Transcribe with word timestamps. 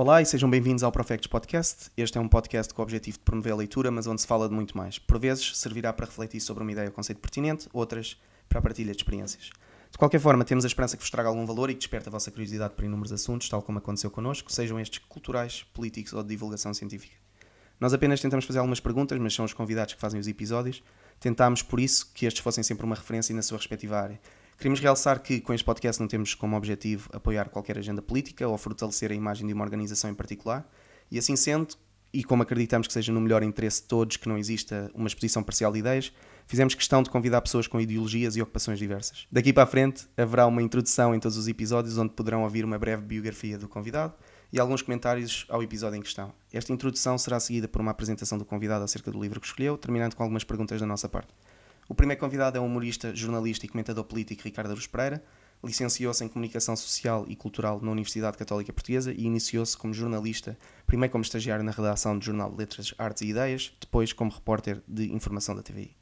Olá 0.00 0.22
e 0.22 0.24
sejam 0.24 0.48
bem-vindos 0.48 0.84
ao 0.84 0.92
Profects 0.92 1.26
Podcast. 1.26 1.90
Este 1.96 2.18
é 2.18 2.20
um 2.20 2.28
podcast 2.28 2.72
com 2.72 2.80
o 2.80 2.84
objetivo 2.84 3.18
de 3.18 3.24
promover 3.24 3.52
a 3.52 3.56
leitura, 3.56 3.90
mas 3.90 4.06
onde 4.06 4.20
se 4.20 4.28
fala 4.28 4.48
de 4.48 4.54
muito 4.54 4.76
mais. 4.76 4.96
Por 4.96 5.18
vezes 5.18 5.58
servirá 5.58 5.92
para 5.92 6.06
refletir 6.06 6.40
sobre 6.40 6.62
uma 6.62 6.70
ideia 6.70 6.86
ou 6.86 6.92
conceito 6.92 7.18
pertinente, 7.18 7.68
outras 7.72 8.16
para 8.48 8.60
a 8.60 8.62
partilha 8.62 8.92
de 8.92 8.98
experiências. 8.98 9.50
De 9.90 9.98
qualquer 9.98 10.20
forma, 10.20 10.44
temos 10.44 10.64
a 10.64 10.68
esperança 10.68 10.96
que 10.96 11.02
vos 11.02 11.10
traga 11.10 11.28
algum 11.28 11.44
valor 11.44 11.68
e 11.68 11.74
que 11.74 11.80
desperte 11.80 12.08
a 12.08 12.12
vossa 12.12 12.30
curiosidade 12.30 12.74
por 12.74 12.84
inúmeros 12.84 13.10
assuntos, 13.10 13.48
tal 13.48 13.60
como 13.60 13.78
aconteceu 13.78 14.08
connosco, 14.08 14.52
sejam 14.52 14.78
estes 14.78 15.00
culturais, 15.08 15.66
políticos 15.74 16.12
ou 16.12 16.22
de 16.22 16.28
divulgação 16.28 16.72
científica. 16.72 17.16
Nós 17.80 17.92
apenas 17.92 18.20
tentamos 18.20 18.44
fazer 18.44 18.60
algumas 18.60 18.78
perguntas, 18.78 19.18
mas 19.18 19.34
são 19.34 19.44
os 19.44 19.52
convidados 19.52 19.94
que 19.94 20.00
fazem 20.00 20.20
os 20.20 20.28
episódios. 20.28 20.80
Tentámos, 21.18 21.60
por 21.60 21.80
isso, 21.80 22.12
que 22.14 22.24
estes 22.24 22.40
fossem 22.40 22.62
sempre 22.62 22.86
uma 22.86 22.94
referência 22.94 23.34
na 23.34 23.42
sua 23.42 23.58
respectiva 23.58 23.98
área. 23.98 24.20
Queremos 24.58 24.80
realçar 24.80 25.20
que 25.22 25.40
com 25.40 25.54
este 25.54 25.64
podcast 25.64 26.00
não 26.02 26.08
temos 26.08 26.34
como 26.34 26.56
objetivo 26.56 27.08
apoiar 27.12 27.48
qualquer 27.48 27.78
agenda 27.78 28.02
política 28.02 28.46
ou 28.48 28.58
fortalecer 28.58 29.12
a 29.12 29.14
imagem 29.14 29.46
de 29.46 29.52
uma 29.52 29.62
organização 29.62 30.10
em 30.10 30.14
particular, 30.14 30.68
e 31.08 31.16
assim 31.16 31.36
sendo, 31.36 31.76
e 32.12 32.24
como 32.24 32.42
acreditamos 32.42 32.88
que 32.88 32.92
seja 32.92 33.12
no 33.12 33.20
melhor 33.20 33.44
interesse 33.44 33.82
de 33.82 33.86
todos 33.86 34.16
que 34.16 34.28
não 34.28 34.36
exista 34.36 34.90
uma 34.94 35.06
exposição 35.06 35.44
parcial 35.44 35.70
de 35.70 35.78
ideias, 35.78 36.12
fizemos 36.48 36.74
questão 36.74 37.04
de 37.04 37.08
convidar 37.08 37.40
pessoas 37.40 37.68
com 37.68 37.80
ideologias 37.80 38.34
e 38.34 38.42
ocupações 38.42 38.80
diversas. 38.80 39.28
Daqui 39.30 39.52
para 39.52 39.62
a 39.62 39.66
frente 39.66 40.08
haverá 40.16 40.44
uma 40.44 40.60
introdução 40.60 41.14
em 41.14 41.20
todos 41.20 41.36
os 41.36 41.46
episódios 41.46 41.96
onde 41.96 42.12
poderão 42.14 42.42
ouvir 42.42 42.64
uma 42.64 42.80
breve 42.80 43.02
biografia 43.02 43.56
do 43.56 43.68
convidado 43.68 44.12
e 44.52 44.58
alguns 44.58 44.82
comentários 44.82 45.46
ao 45.48 45.62
episódio 45.62 45.98
em 45.98 46.02
questão. 46.02 46.32
Esta 46.52 46.72
introdução 46.72 47.16
será 47.16 47.38
seguida 47.38 47.68
por 47.68 47.80
uma 47.80 47.92
apresentação 47.92 48.36
do 48.36 48.44
convidado 48.44 48.82
acerca 48.82 49.12
do 49.12 49.22
livro 49.22 49.40
que 49.40 49.46
escolheu, 49.46 49.78
terminando 49.78 50.16
com 50.16 50.22
algumas 50.24 50.42
perguntas 50.42 50.80
da 50.80 50.86
nossa 50.86 51.08
parte. 51.08 51.32
O 51.88 51.94
primeiro 51.94 52.20
convidado 52.20 52.58
é 52.58 52.60
o 52.60 52.64
humorista, 52.64 53.16
jornalista 53.16 53.64
e 53.64 53.68
comentador 53.68 54.04
político 54.04 54.42
Ricardo 54.44 54.72
Aruz 54.72 54.86
Pereira. 54.86 55.24
Licenciou-se 55.64 56.22
em 56.22 56.28
Comunicação 56.28 56.76
Social 56.76 57.24
e 57.26 57.34
Cultural 57.34 57.80
na 57.80 57.90
Universidade 57.90 58.36
Católica 58.36 58.72
Portuguesa 58.74 59.10
e 59.10 59.24
iniciou-se 59.24 59.76
como 59.76 59.94
jornalista, 59.94 60.56
primeiro 60.86 61.10
como 61.10 61.24
estagiário 61.24 61.64
na 61.64 61.72
redação 61.72 62.18
do 62.18 62.22
Jornal 62.22 62.50
de 62.50 62.58
Letras, 62.58 62.94
Artes 62.98 63.22
e 63.22 63.28
Ideias, 63.28 63.72
depois 63.80 64.12
como 64.12 64.30
repórter 64.30 64.82
de 64.86 65.10
informação 65.10 65.56
da 65.56 65.62
TVI. 65.62 65.96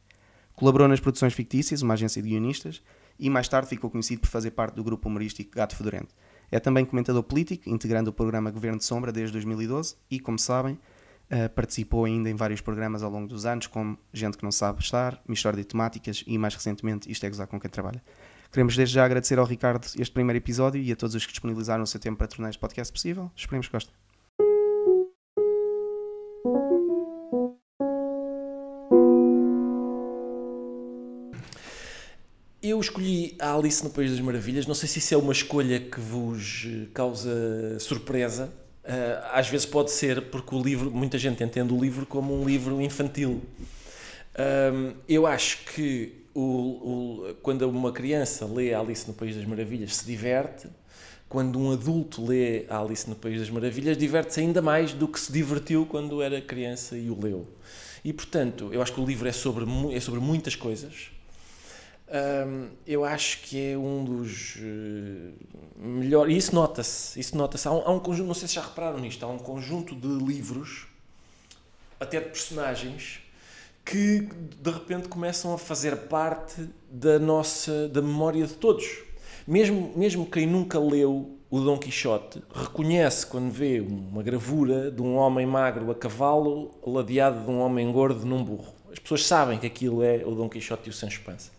Colaborou 0.55 0.89
nas 0.89 0.99
produções 0.99 1.33
fictícias, 1.33 1.83
uma 1.83 1.95
agência 1.95 2.21
de 2.21 2.31
guionistas, 2.31 2.83
e 3.17 3.31
mais 3.31 3.49
tarde 3.49 3.69
ficou 3.69 3.89
conhecido 3.89 4.23
por 4.23 4.29
fazer 4.29 4.51
parte 4.51 4.75
do 4.75 4.83
grupo 4.83 5.09
humorístico 5.09 5.55
Gato 5.55 5.77
Fedorento. 5.77 6.15
É 6.51 6.59
também 6.59 6.85
comentador 6.85 7.23
político, 7.23 7.71
integrando 7.71 8.11
o 8.11 8.13
programa 8.13 8.51
Governo 8.51 8.79
de 8.79 8.85
Sombra 8.85 9.13
desde 9.13 9.33
2012 9.35 9.97
e, 10.11 10.19
como 10.19 10.39
sabem, 10.39 10.79
Uh, 11.29 11.51
participou 11.51 12.05
ainda 12.05 12.31
em 12.31 12.37
vários 12.37 12.61
programas 12.61 13.03
ao 13.03 13.11
longo 13.11 13.27
dos 13.27 13.45
anos, 13.47 13.67
como 13.67 13.99
Gente 14.13 14.37
que 14.37 14.45
Não 14.45 14.53
Sabe 14.53 14.81
Estar, 14.81 15.21
Mistória 15.27 15.57
de 15.57 15.65
Temáticas 15.65 16.23
e, 16.25 16.39
mais 16.39 16.55
recentemente, 16.55 17.11
Isto 17.11 17.27
é 17.27 17.29
Gozar 17.29 17.49
com 17.49 17.59
Quem 17.59 17.69
Trabalha. 17.69 18.01
Queremos 18.53 18.77
desde 18.77 18.95
já 18.95 19.05
agradecer 19.05 19.39
ao 19.39 19.45
Ricardo 19.45 19.85
este 19.99 20.13
primeiro 20.13 20.39
episódio 20.39 20.81
e 20.81 20.93
a 20.93 20.97
todos 20.97 21.17
os 21.17 21.27
que 21.27 21.33
disponibilizaram 21.33 21.83
o 21.83 21.87
seu 21.87 22.01
tempo 22.01 22.19
para 22.19 22.29
tornar 22.29 22.51
este 22.51 22.61
podcast 22.61 22.93
possível. 22.93 23.31
Esperemos 23.35 23.67
que 23.67 23.73
gostem. 23.73 23.95
Eu 32.63 32.81
escolhi 32.81 33.37
a 33.39 33.55
Alice 33.55 33.85
no 33.85 33.91
País 33.91 34.11
das 34.11 34.21
Maravilhas. 34.21 34.67
Não 34.67 34.75
sei 34.75 34.89
se 34.89 34.99
isso 34.99 35.15
é 35.15 35.17
uma 35.17 35.33
escolha 35.33 35.79
que 35.79 36.01
vos 36.01 36.67
causa 36.95 37.79
surpresa, 37.79 38.53
às 39.33 39.49
vezes 39.49 39.67
pode 39.67 39.91
ser 39.91 40.23
porque 40.23 40.55
o 40.55 40.63
livro, 40.63 40.91
muita 40.91 41.19
gente 41.19 41.43
entende 41.43 41.73
o 41.73 41.81
livro 41.81 42.07
como 42.07 42.41
um 42.41 42.45
livro 42.45 42.81
infantil. 42.81 43.43
Eu 45.09 45.27
acho 45.27 45.65
que 45.75 46.27
o, 46.35 46.41
o, 46.41 47.35
quando 47.43 47.69
uma 47.69 47.91
criança 47.91 48.45
lê 48.45 48.75
Alice 48.75 49.09
no 49.09 49.15
País 49.15 49.35
das 49.35 49.45
Maravilhas 49.45 49.97
se 49.97 50.07
diverte, 50.07 50.69
quando 51.29 51.59
um 51.59 51.73
adulto 51.73 52.25
lê 52.25 52.65
Alice 52.69 53.09
no 53.09 53.17
País 53.17 53.41
das 53.41 53.51
Maravilhas 53.51 53.97
diverte-se 53.97 54.41
ainda 54.41 54.63
mais 54.63 54.93
do 54.93 55.09
que 55.09 55.19
se 55.19 55.33
divertiu 55.33 55.87
quando 55.87 56.23
era 56.23 56.41
criança 56.41 56.97
e 56.97 57.11
o 57.11 57.21
leu. 57.21 57.47
E 58.05 58.13
portanto, 58.13 58.69
eu 58.73 58.81
acho 58.81 58.93
que 58.93 59.01
o 59.01 59.05
livro 59.05 59.27
é 59.27 59.33
sobre, 59.33 59.65
é 59.93 59.99
sobre 59.99 60.21
muitas 60.21 60.55
coisas 60.55 61.11
um, 62.09 62.69
eu 62.87 63.05
acho 63.05 63.43
que 63.43 63.73
é 63.73 63.77
um 63.77 64.05
dos 64.05 64.57
uh, 64.57 65.79
melhores. 65.79 66.35
E 66.35 66.39
isso 66.39 66.55
nota-se. 66.55 67.19
Isso 67.19 67.37
nota-se. 67.37 67.67
Há, 67.67 67.73
um, 67.73 67.83
há 67.85 67.91
um 67.91 67.99
conjunto, 67.99 68.27
não 68.27 68.35
sei 68.35 68.49
se 68.49 68.55
já 68.55 68.63
repararam 68.63 68.99
nisto, 68.99 69.25
há 69.25 69.29
um 69.29 69.39
conjunto 69.39 69.95
de 69.95 70.07
livros, 70.07 70.87
até 71.99 72.21
de 72.21 72.27
personagens, 72.27 73.21
que 73.85 74.21
de 74.61 74.71
repente 74.71 75.09
começam 75.09 75.55
a 75.55 75.59
fazer 75.59 75.97
parte 76.09 76.69
da 76.91 77.19
nossa 77.19 77.89
da 77.89 78.01
memória 78.01 78.47
de 78.47 78.55
todos. 78.55 78.85
Mesmo, 79.47 79.93
mesmo 79.97 80.27
quem 80.27 80.47
nunca 80.47 80.79
leu 80.79 81.39
o 81.49 81.61
Dom 81.61 81.79
Quixote 81.79 82.43
reconhece 82.53 83.25
quando 83.27 83.51
vê 83.51 83.81
uma 83.81 84.23
gravura 84.23 84.91
de 84.91 85.01
um 85.01 85.15
homem 85.15 85.47
magro 85.47 85.91
a 85.91 85.95
cavalo 85.95 86.73
ladeado 86.85 87.45
de 87.45 87.51
um 87.51 87.61
homem 87.61 87.91
gordo 87.93 88.27
num 88.27 88.43
burro. 88.43 88.75
As 88.91 88.99
pessoas 88.99 89.25
sabem 89.25 89.59
que 89.59 89.67
aquilo 89.67 90.03
é 90.03 90.25
o 90.25 90.35
Dom 90.35 90.49
Quixote 90.49 90.89
e 90.89 90.91
o 90.91 90.93
Sancho 90.93 91.23
Panza. 91.23 91.56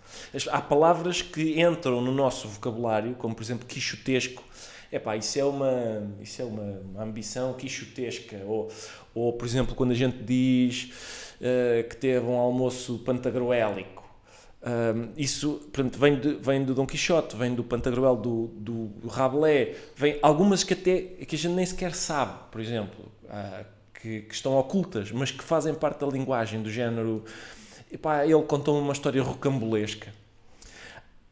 Há 0.51 0.61
palavras 0.61 1.21
que 1.21 1.61
entram 1.61 2.01
no 2.01 2.11
nosso 2.11 2.47
vocabulário, 2.47 3.15
como 3.15 3.35
por 3.35 3.43
exemplo 3.43 3.65
quixotesco. 3.65 4.43
Epá, 4.91 5.17
isso 5.17 5.37
é 5.37 5.43
uma, 5.43 6.11
isso 6.21 6.41
é 6.41 6.45
uma, 6.45 6.81
uma 6.91 7.03
ambição 7.03 7.53
quixotesca. 7.53 8.37
Ou, 8.45 8.69
ou, 9.13 9.33
por 9.33 9.45
exemplo, 9.45 9.75
quando 9.75 9.91
a 9.91 9.95
gente 9.95 10.17
diz 10.23 10.91
uh, 11.41 11.87
que 11.89 11.95
teve 11.97 12.25
um 12.25 12.37
almoço 12.37 12.99
pantagruélico. 12.99 14.07
Um, 14.67 15.13
isso 15.15 15.69
portanto, 15.71 15.99
vem, 15.99 16.19
de, 16.19 16.33
vem 16.33 16.63
do 16.63 16.73
Dom 16.73 16.85
Quixote, 16.85 17.35
vem 17.35 17.53
do 17.53 17.63
Pantagruel, 17.63 18.15
do, 18.15 18.47
do, 18.55 19.07
Rabelais, 19.07 19.77
vem 19.95 20.17
algumas 20.21 20.63
que 20.63 20.73
até 20.73 20.99
que 21.01 21.35
a 21.35 21.37
gente 21.37 21.53
nem 21.53 21.65
sequer 21.65 21.93
sabe, 21.93 22.33
por 22.51 22.59
exemplo, 22.59 23.05
uh, 23.25 23.65
que, 23.93 24.21
que, 24.21 24.33
estão 24.33 24.57
ocultas, 24.57 25.11
mas 25.11 25.29
que 25.29 25.43
fazem 25.43 25.73
parte 25.73 25.99
da 25.99 26.07
linguagem 26.07 26.61
do 26.61 26.71
género 26.71 27.23
Epá, 27.91 28.25
ele 28.25 28.41
contou-me 28.43 28.81
uma 28.81 28.91
história 28.91 29.21
rocambolesca. 29.23 30.13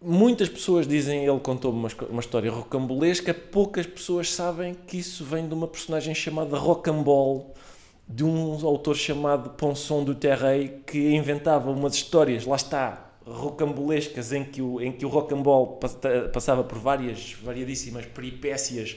Muitas 0.02 0.48
pessoas 0.48 0.88
dizem 0.88 1.26
ele 1.26 1.40
contou-me 1.40 1.78
uma, 1.80 1.90
uma 2.10 2.20
história 2.22 2.50
rocambolesca, 2.50 3.34
poucas 3.34 3.86
pessoas 3.86 4.32
sabem 4.32 4.74
que 4.74 4.98
isso 4.98 5.26
vem 5.26 5.48
de 5.48 5.54
uma 5.54 5.68
personagem 5.68 6.14
chamada 6.14 6.58
Rocambole, 6.58 7.44
de 8.08 8.24
um 8.24 8.66
autor 8.66 8.96
chamado 8.96 9.50
Ponson 9.52 10.04
du 10.04 10.16
Terrey, 10.16 10.82
que 10.86 11.14
inventava 11.14 11.72
umas 11.72 11.96
histórias, 11.96 12.46
lá 12.46 12.56
está, 12.56 13.12
rocambolescas, 13.26 14.32
em 14.32 14.46
que 14.46 14.62
o, 14.62 14.80
em 14.80 14.92
que 14.92 15.06
o 15.06 15.10
Rocambole 15.10 15.80
passava 16.32 16.64
por 16.64 16.78
várias, 16.78 17.36
variadíssimas 17.42 18.06
peripécias 18.06 18.96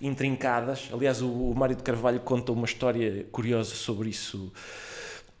intrincadas. 0.00 0.88
Aliás, 0.92 1.22
o, 1.22 1.28
o 1.28 1.54
Mário 1.56 1.74
de 1.74 1.82
Carvalho 1.82 2.20
conta 2.20 2.52
uma 2.52 2.66
história 2.66 3.26
curiosa 3.32 3.74
sobre 3.74 4.10
isso 4.10 4.52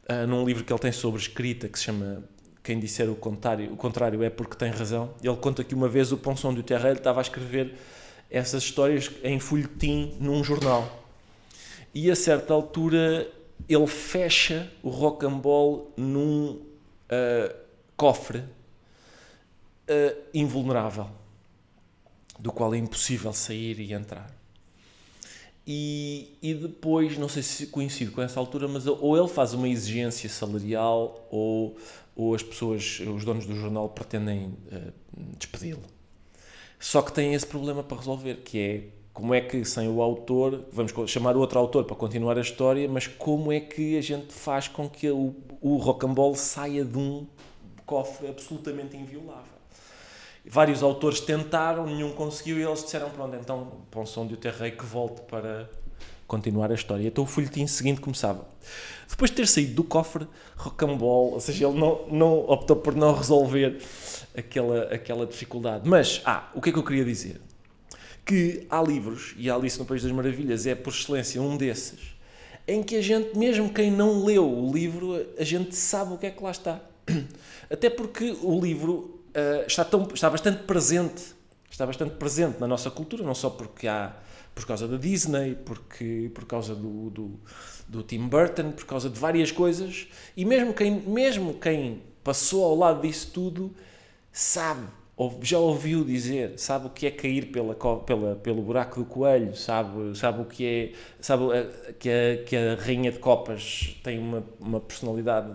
uh, 0.08 0.26
num 0.26 0.44
livro 0.44 0.64
que 0.64 0.72
ele 0.72 0.80
tem 0.80 0.92
sobre 0.92 1.20
escrita 1.20 1.68
que 1.68 1.78
se 1.78 1.86
chama 1.86 2.24
Quem 2.62 2.78
Disser 2.78 3.10
o 3.10 3.16
Contrário, 3.16 3.72
o 3.72 3.76
contrário 3.76 4.22
é 4.22 4.30
porque 4.30 4.56
tem 4.56 4.70
razão. 4.70 5.10
Ele 5.22 5.36
conta 5.36 5.64
que 5.64 5.74
uma 5.74 5.88
vez 5.88 6.12
o 6.12 6.16
Ponson 6.16 6.54
do 6.54 6.62
Terreiro 6.62 6.98
estava 6.98 7.20
a 7.20 7.22
escrever 7.22 7.74
essas 8.30 8.62
histórias 8.62 9.10
em 9.24 9.38
folhetim 9.40 10.16
num 10.20 10.42
jornal. 10.44 11.04
E 11.92 12.10
a 12.10 12.16
certa 12.16 12.54
altura 12.54 13.28
ele 13.68 13.86
fecha 13.86 14.70
o 14.82 14.88
rocambole 14.88 15.88
num 15.96 16.52
uh, 16.52 17.54
cofre 17.96 18.38
uh, 18.38 20.16
invulnerável, 20.32 21.08
do 22.38 22.52
qual 22.52 22.74
é 22.74 22.78
impossível 22.78 23.32
sair 23.32 23.78
e 23.80 23.92
entrar. 23.92 24.39
E, 25.66 26.36
e 26.42 26.54
depois, 26.54 27.16
não 27.18 27.28
sei 27.28 27.42
se 27.42 27.66
coincide 27.66 28.10
com 28.10 28.22
essa 28.22 28.40
altura, 28.40 28.66
mas 28.66 28.86
ou 28.86 29.16
ele 29.16 29.28
faz 29.28 29.54
uma 29.54 29.68
exigência 29.68 30.28
salarial 30.28 31.28
ou, 31.30 31.76
ou 32.16 32.34
as 32.34 32.42
pessoas, 32.42 33.00
os 33.00 33.24
donos 33.24 33.46
do 33.46 33.54
jornal, 33.54 33.88
pretendem 33.88 34.46
uh, 34.72 34.92
despedi-lo. 35.38 35.82
Só 36.78 37.02
que 37.02 37.12
tem 37.12 37.34
esse 37.34 37.46
problema 37.46 37.82
para 37.82 37.98
resolver, 37.98 38.36
que 38.36 38.58
é 38.58 38.84
como 39.12 39.34
é 39.34 39.40
que 39.40 39.64
sem 39.64 39.88
o 39.88 40.00
autor, 40.00 40.64
vamos 40.72 40.92
chamar 41.10 41.36
outro 41.36 41.58
autor 41.58 41.84
para 41.84 41.94
continuar 41.94 42.38
a 42.38 42.40
história, 42.40 42.88
mas 42.88 43.06
como 43.06 43.52
é 43.52 43.60
que 43.60 43.98
a 43.98 44.00
gente 44.00 44.32
faz 44.32 44.66
com 44.66 44.88
que 44.88 45.10
o, 45.10 45.34
o 45.60 45.76
rocambole 45.76 46.36
saia 46.36 46.84
de 46.84 46.96
um 46.96 47.26
cofre 47.84 48.28
absolutamente 48.28 48.96
inviolável? 48.96 49.59
Vários 50.44 50.82
autores 50.82 51.20
tentaram, 51.20 51.86
nenhum 51.86 52.12
conseguiu 52.12 52.58
e 52.58 52.62
eles 52.62 52.82
disseram, 52.82 53.10
pronto, 53.10 53.36
então 53.36 53.72
Ponson 53.90 54.26
de 54.26 54.36
Terrei 54.36 54.70
que 54.70 54.84
volte 54.84 55.20
para 55.22 55.68
continuar 56.26 56.70
a 56.70 56.74
história. 56.74 57.06
Então 57.06 57.24
o 57.24 57.26
folhetim 57.26 57.66
seguinte 57.66 58.00
começava. 58.00 58.46
Depois 59.08 59.30
de 59.30 59.36
ter 59.36 59.48
saído 59.48 59.74
do 59.74 59.84
cofre, 59.84 60.26
Rocambole, 60.56 61.34
ou 61.34 61.40
seja, 61.40 61.66
ele 61.66 61.78
não, 61.78 62.06
não 62.08 62.38
optou 62.48 62.76
por 62.76 62.94
não 62.94 63.12
resolver 63.12 63.78
aquela, 64.36 64.84
aquela 64.84 65.26
dificuldade. 65.26 65.88
Mas, 65.88 66.22
ah, 66.24 66.48
o 66.54 66.60
que 66.60 66.70
é 66.70 66.72
que 66.72 66.78
eu 66.78 66.84
queria 66.84 67.04
dizer? 67.04 67.40
Que 68.24 68.66
há 68.70 68.80
livros, 68.80 69.34
e 69.36 69.50
a 69.50 69.56
Alice 69.56 69.78
no 69.78 69.84
País 69.84 70.04
das 70.04 70.12
Maravilhas 70.12 70.66
é 70.66 70.74
por 70.76 70.92
excelência 70.92 71.42
um 71.42 71.56
desses, 71.56 72.14
em 72.68 72.82
que 72.82 72.94
a 72.96 73.02
gente, 73.02 73.36
mesmo 73.36 73.72
quem 73.72 73.90
não 73.90 74.24
leu 74.24 74.48
o 74.48 74.72
livro, 74.72 75.26
a 75.36 75.42
gente 75.42 75.74
sabe 75.74 76.14
o 76.14 76.18
que 76.18 76.26
é 76.26 76.30
que 76.30 76.42
lá 76.42 76.52
está. 76.52 76.80
Até 77.68 77.90
porque 77.90 78.36
o 78.42 78.60
livro 78.60 79.19
uh, 79.30 79.66
está, 79.66 79.84
tão, 79.84 80.08
está 80.12 80.28
bastante 80.30 80.62
presente 80.64 81.40
está 81.80 81.86
bastante 81.86 82.16
presente 82.16 82.60
na 82.60 82.66
nossa 82.66 82.90
cultura, 82.90 83.22
não 83.24 83.34
só 83.34 83.48
porque 83.48 83.88
há 83.88 84.14
por 84.54 84.66
causa 84.66 84.86
da 84.86 84.96
Disney, 84.96 85.54
porque 85.64 86.30
por 86.34 86.44
causa 86.44 86.74
do, 86.74 87.08
do, 87.08 87.40
do 87.88 88.02
Tim 88.02 88.28
Burton, 88.28 88.72
por 88.72 88.84
causa 88.84 89.08
de 89.08 89.18
várias 89.18 89.50
coisas, 89.50 90.08
e 90.36 90.44
mesmo 90.44 90.74
quem, 90.74 91.00
mesmo 91.00 91.54
quem 91.54 92.02
passou 92.22 92.64
ao 92.64 92.76
lado 92.76 93.00
disso 93.00 93.30
tudo 93.32 93.74
sabe 94.32 94.86
ou 95.16 95.38
já 95.42 95.58
ouviu 95.58 96.02
dizer, 96.02 96.58
sabe 96.58 96.86
o 96.86 96.90
que 96.90 97.06
é 97.06 97.10
cair 97.10 97.52
pela, 97.52 97.74
pela, 97.74 98.36
pelo 98.36 98.62
buraco 98.62 99.00
do 99.00 99.06
coelho, 99.06 99.54
sabe, 99.54 100.16
sabe 100.16 100.40
o 100.40 100.44
que 100.46 100.64
é, 100.66 100.92
sabe 101.20 101.42
que 101.98 102.08
a, 102.08 102.44
que 102.44 102.56
a 102.56 102.74
rainha 102.76 103.12
de 103.12 103.18
copas 103.18 103.98
tem 104.02 104.18
uma, 104.18 104.42
uma 104.58 104.80
personalidade, 104.80 105.52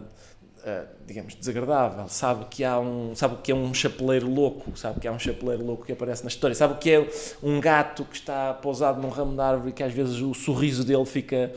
uh, 0.65 0.87
digamos, 1.05 1.35
desagradável, 1.35 2.07
sabe 2.09 2.45
que 2.45 2.63
há 2.63 2.79
um, 2.79 3.15
sabe 3.15 3.37
que 3.41 3.51
é 3.51 3.55
um 3.55 3.73
chapeleiro 3.73 4.27
louco, 4.27 4.75
sabe 4.75 4.99
que 4.99 5.07
há 5.07 5.11
um 5.11 5.19
chapeleiro 5.19 5.63
louco 5.63 5.85
que 5.85 5.91
aparece 5.91 6.23
na 6.23 6.27
história, 6.27 6.55
sabe 6.55 6.79
que 6.79 6.91
é 6.91 7.09
um 7.41 7.59
gato 7.61 8.03
que 8.03 8.15
está 8.15 8.53
pousado 8.53 8.99
num 9.01 9.09
ramo 9.09 9.33
de 9.33 9.41
árvore 9.41 9.69
e 9.69 9.73
que 9.73 9.83
às 9.83 9.93
vezes 9.93 10.19
o 10.21 10.33
sorriso 10.33 10.83
dele 10.83 11.05
fica, 11.05 11.53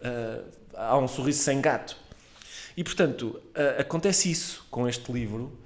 uh, 0.00 0.44
há 0.74 0.98
um 0.98 1.08
sorriso 1.08 1.42
sem 1.42 1.60
gato. 1.60 1.96
E 2.76 2.84
portanto, 2.84 3.40
uh, 3.56 3.80
acontece 3.80 4.30
isso 4.30 4.66
com 4.70 4.88
este 4.88 5.10
livro, 5.10 5.58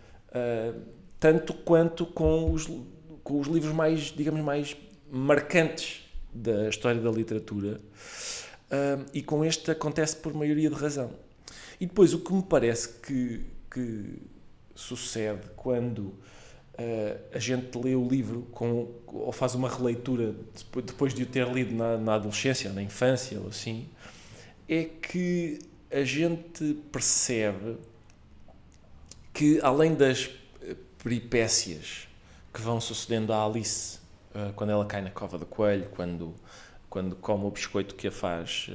tanto 1.18 1.52
quanto 1.52 2.06
com 2.06 2.52
os, 2.52 2.70
com 3.24 3.40
os 3.40 3.48
livros 3.48 3.72
mais, 3.72 4.12
digamos, 4.14 4.40
mais 4.42 4.76
marcantes 5.10 6.02
da 6.32 6.68
história 6.68 7.00
da 7.00 7.10
literatura. 7.10 7.80
E 9.12 9.22
com 9.22 9.42
este 9.42 9.70
acontece 9.70 10.16
por 10.16 10.34
maioria 10.34 10.68
de 10.68 10.76
razão. 10.76 11.10
E 11.80 11.86
depois 11.86 12.12
o 12.12 12.20
que 12.20 12.32
me 12.32 12.42
parece 12.42 12.88
que, 13.00 13.46
que 13.70 14.22
sucede 14.74 15.48
quando 15.56 16.00
uh, 16.00 16.14
a 17.32 17.38
gente 17.38 17.76
lê 17.78 17.94
o 17.94 18.06
livro 18.06 18.42
com, 18.52 18.88
ou 19.06 19.32
faz 19.32 19.54
uma 19.54 19.68
releitura 19.68 20.34
depois 20.84 21.14
de 21.14 21.22
o 21.22 21.26
ter 21.26 21.46
lido 21.48 21.74
na, 21.74 21.96
na 21.96 22.14
adolescência, 22.14 22.72
na 22.72 22.82
infância 22.82 23.40
ou 23.40 23.48
assim, 23.48 23.88
é 24.68 24.84
que 24.84 25.58
a 25.90 26.02
gente 26.02 26.74
percebe 26.90 27.76
que 29.32 29.60
além 29.62 29.94
das 29.94 30.30
peripécias 31.02 32.08
que 32.52 32.60
vão 32.60 32.80
sucedendo 32.80 33.32
à 33.32 33.44
Alice 33.44 33.98
uh, 34.34 34.52
quando 34.54 34.70
ela 34.70 34.84
cai 34.84 35.00
na 35.00 35.10
cova 35.10 35.38
do 35.38 35.46
coelho, 35.46 35.88
quando, 35.90 36.34
quando 36.90 37.14
come 37.16 37.44
o 37.44 37.50
biscoito 37.50 37.94
que 37.94 38.08
a 38.08 38.10
faz 38.10 38.68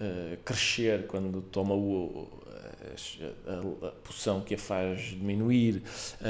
uh, 0.00 0.36
crescer, 0.44 1.06
quando 1.06 1.42
toma 1.42 1.74
o, 1.74 2.28
a, 3.46 3.86
a, 3.86 3.90
poção 3.90 4.40
que 4.40 4.54
a 4.54 4.58
faz 4.58 5.00
diminuir, 5.00 5.82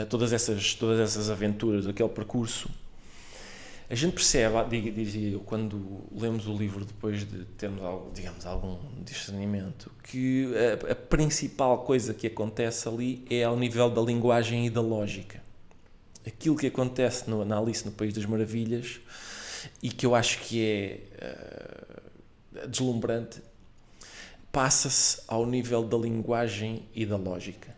todas, 0.09 0.33
essas, 0.33 0.75
todas 0.75 0.99
essas 0.99 1.31
aventuras, 1.31 1.87
aquele 1.87 2.09
percurso 2.09 2.69
a 3.89 3.95
gente 3.95 4.15
percebe, 4.15 4.91
dizia 4.91 5.31
eu, 5.31 5.41
quando 5.41 6.03
lemos 6.11 6.49
o 6.49 6.53
livro 6.53 6.85
depois 6.85 7.21
de 7.21 7.45
termos, 7.57 7.81
digamos, 8.13 8.45
algum 8.45 8.79
discernimento, 9.05 9.93
que 10.03 10.53
a, 10.57 10.93
a, 10.93 10.95
principal 10.95 11.85
coisa 11.85 12.13
que 12.13 12.27
acontece 12.27 12.89
ali 12.89 13.25
é 13.31 13.45
ao 13.45 13.57
nível 13.57 13.89
da 13.89 14.03
linguagem 14.03 14.67
e 14.67 14.71
da 14.71 14.81
lógica. 14.81 15.41
Aquilo 16.27 16.57
que 16.57 16.67
acontece 16.67 17.31
no, 17.31 17.45
na 17.45 17.59
Alice 17.59 17.87
no 17.87 17.93
País 17.93 18.13
das 18.13 18.27
Maravilhas 18.27 18.99
e 19.81 19.89
que 19.89 20.05
eu 20.05 20.17
acho 20.17 20.41
que 20.41 20.65
é 20.65 21.01
uh, 22.65 22.69
deslumbrante, 22.69 23.41
passa-se 24.57 25.21
ao 25.29 25.45
nível 25.45 25.83
da 25.83 25.99
linguagem 25.99 26.89
e 26.95 27.05
da 27.05 27.19
lógica 27.19 27.77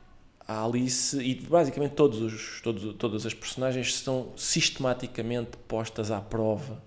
a 0.48 0.64
Alice 0.64 1.20
e 1.20 1.34
basicamente 1.34 1.92
todos 1.92 2.22
os, 2.22 2.60
todos, 2.62 2.94
todas 2.94 3.26
as 3.26 3.34
personagens 3.34 3.88
estão 3.88 4.28
sistematicamente 4.34 5.58
postas 5.68 6.10
à 6.10 6.20
prova 6.22 6.82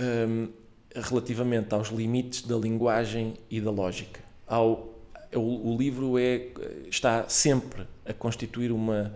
um, 0.00 0.48
relativamente 0.92 1.72
aos 1.72 1.90
limites 1.90 2.42
da 2.42 2.56
linguagem 2.56 3.34
e 3.48 3.60
da 3.60 3.70
lógica. 3.70 4.18
Ao, 4.48 4.92
o, 5.32 5.74
o 5.74 5.76
livro 5.78 6.18
é, 6.18 6.48
está 6.90 7.28
sempre 7.28 7.86
a 8.04 8.12
constituir 8.12 8.72
uma 8.72 9.14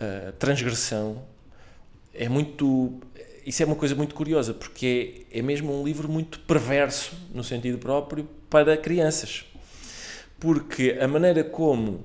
uh, 0.00 0.32
transgressão. 0.38 1.22
É 2.14 2.28
muito. 2.28 2.98
Isso 3.44 3.62
é 3.62 3.66
uma 3.66 3.76
coisa 3.76 3.94
muito 3.94 4.14
curiosa, 4.14 4.54
porque 4.54 5.26
é, 5.30 5.38
é 5.38 5.42
mesmo 5.42 5.78
um 5.78 5.84
livro 5.84 6.08
muito 6.08 6.40
perverso, 6.40 7.14
no 7.34 7.44
sentido 7.44 7.78
próprio, 7.78 8.28
para 8.48 8.76
crianças. 8.76 9.44
Porque 10.38 10.98
a 11.00 11.08
maneira 11.08 11.42
como 11.42 12.04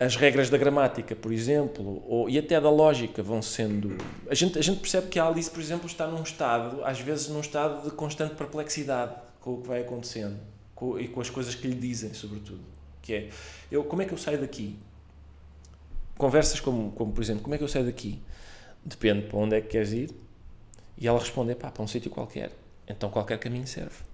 as 0.00 0.16
regras 0.16 0.48
da 0.48 0.56
gramática, 0.56 1.14
por 1.14 1.30
exemplo, 1.30 2.02
ou, 2.08 2.28
e 2.28 2.38
até 2.38 2.58
da 2.58 2.70
lógica 2.70 3.22
vão 3.22 3.42
sendo. 3.42 3.98
A 4.30 4.34
gente, 4.34 4.58
a 4.58 4.62
gente 4.62 4.80
percebe 4.80 5.08
que 5.08 5.18
a 5.18 5.26
Alice, 5.26 5.50
por 5.50 5.60
exemplo, 5.60 5.86
está 5.86 6.06
num 6.06 6.22
estado, 6.22 6.82
às 6.84 6.98
vezes 7.00 7.28
num 7.28 7.40
estado 7.40 7.84
de 7.84 7.94
constante 7.94 8.34
perplexidade 8.34 9.14
com 9.40 9.54
o 9.54 9.60
que 9.60 9.68
vai 9.68 9.82
acontecendo 9.82 10.38
com, 10.74 10.98
e 10.98 11.06
com 11.06 11.20
as 11.20 11.28
coisas 11.28 11.54
que 11.54 11.68
lhe 11.68 11.74
dizem, 11.74 12.14
sobretudo. 12.14 12.64
Que 13.02 13.12
é, 13.12 13.30
eu, 13.70 13.84
como 13.84 14.00
é 14.00 14.06
que 14.06 14.12
eu 14.12 14.18
saio 14.18 14.40
daqui? 14.40 14.78
Conversas 16.16 16.60
como, 16.60 16.92
como, 16.92 17.12
por 17.12 17.22
exemplo, 17.22 17.42
como 17.42 17.54
é 17.54 17.58
que 17.58 17.64
eu 17.64 17.68
saio 17.68 17.84
daqui? 17.84 18.22
Depende 18.82 19.26
para 19.26 19.38
onde 19.38 19.56
é 19.56 19.60
que 19.60 19.68
queres 19.68 19.92
ir. 19.92 20.10
E 20.96 21.06
ela 21.06 21.18
responde, 21.18 21.54
pá, 21.54 21.70
para 21.70 21.82
um 21.82 21.86
sítio 21.86 22.10
qualquer. 22.10 22.52
Então 22.88 23.10
qualquer 23.10 23.38
caminho 23.38 23.66
serve. 23.66 24.09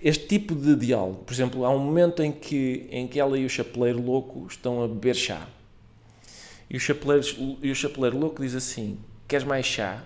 Este 0.00 0.26
tipo 0.26 0.54
de 0.54 0.76
diálogo, 0.76 1.24
por 1.24 1.32
exemplo, 1.32 1.64
há 1.64 1.70
um 1.70 1.78
momento 1.78 2.22
em 2.22 2.32
que, 2.32 2.86
em 2.90 3.06
que 3.06 3.18
ela 3.18 3.38
e 3.38 3.44
o 3.44 3.48
chapeleiro 3.48 4.02
louco 4.02 4.46
estão 4.48 4.82
a 4.82 4.88
beber 4.88 5.14
chá. 5.14 5.46
E 6.68 6.76
o 6.76 6.80
e 7.62 7.70
o 7.70 7.74
chapeleiro 7.74 8.18
louco 8.18 8.42
diz 8.42 8.54
assim: 8.54 8.98
Queres 9.28 9.46
mais 9.46 9.66
chá? 9.66 10.02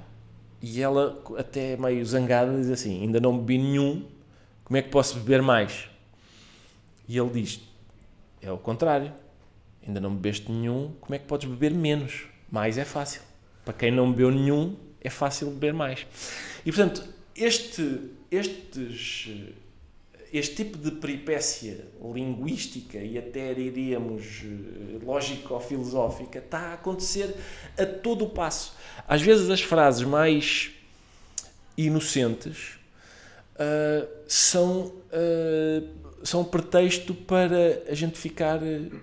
E 0.61 0.83
ela, 0.83 1.23
até 1.37 1.77
meio 1.77 2.05
zangada, 2.05 2.57
diz 2.57 2.71
assim: 2.71 3.03
Ainda 3.03 3.21
não 3.21 3.39
bebi 3.39 3.59
nenhum, 3.59 4.05
como 4.65 4.77
é 4.77 4.83
que 4.83 4.89
posso 4.89 5.19
beber 5.19 5.41
mais? 5.41 5.89
E 7.09 7.17
ele 7.17 7.31
diz: 7.31 7.61
É 8.43 8.51
o 8.53 8.59
contrário, 8.59 9.13
ainda 9.87 10.01
não 10.01 10.15
bebeste 10.15 10.51
nenhum, 10.51 10.93
como 11.01 11.15
é 11.15 11.19
que 11.19 11.27
podes 11.27 11.49
beber 11.49 11.73
menos? 11.73 12.27
Mais 12.51 12.77
é 12.77 12.85
fácil. 12.85 13.23
Para 13.65 13.75
quem 13.75 13.91
não 13.91 14.11
bebeu 14.11 14.31
nenhum, 14.31 14.77
é 15.01 15.11
fácil 15.11 15.51
beber 15.51 15.73
mais. 15.73 16.07
E 16.65 16.73
portanto, 16.73 17.05
este 17.35 18.11
estes, 18.31 19.29
este 20.33 20.57
tipo 20.57 20.79
de 20.79 20.91
peripécia 20.93 21.87
linguística 22.15 22.99
e 22.99 23.19
até 23.19 23.55
diríamos 23.55 24.43
eh, 24.45 25.05
lógico-filosófica 25.05 26.39
está 26.39 26.59
a 26.59 26.73
acontecer 26.75 27.35
a 27.77 27.87
todo 27.87 28.25
o 28.25 28.31
passo. 28.31 28.75
Às 29.07 29.23
vezes 29.23 29.49
as 29.49 29.63
frases 29.63 30.03
mais 30.03 30.71
inocentes 31.77 32.79
uh, 33.55 34.09
são, 34.27 34.93
uh, 35.13 35.89
são 36.25 36.45
pretexto 36.45 37.15
para 37.15 37.83
a 37.89 37.95
gente 37.95 38.19
ficar. 38.19 38.61
Uh, 38.61 39.01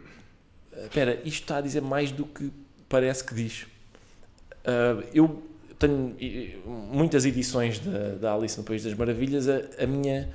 espera, 0.84 1.22
isto 1.24 1.44
está 1.44 1.58
a 1.58 1.62
dizer 1.62 1.82
mais 1.82 2.12
do 2.12 2.26
que 2.26 2.52
parece 2.88 3.24
que 3.24 3.34
diz. 3.34 3.64
Uh, 3.64 5.04
eu 5.14 5.44
tenho 5.88 6.62
muitas 6.66 7.26
edições 7.26 7.80
da, 7.80 8.16
da 8.16 8.34
Alice 8.34 8.58
no 8.58 8.64
País 8.64 8.84
das 8.84 8.94
Maravilhas, 8.94 9.48
a, 9.48 9.62
a 9.80 9.88
minha, 9.88 10.30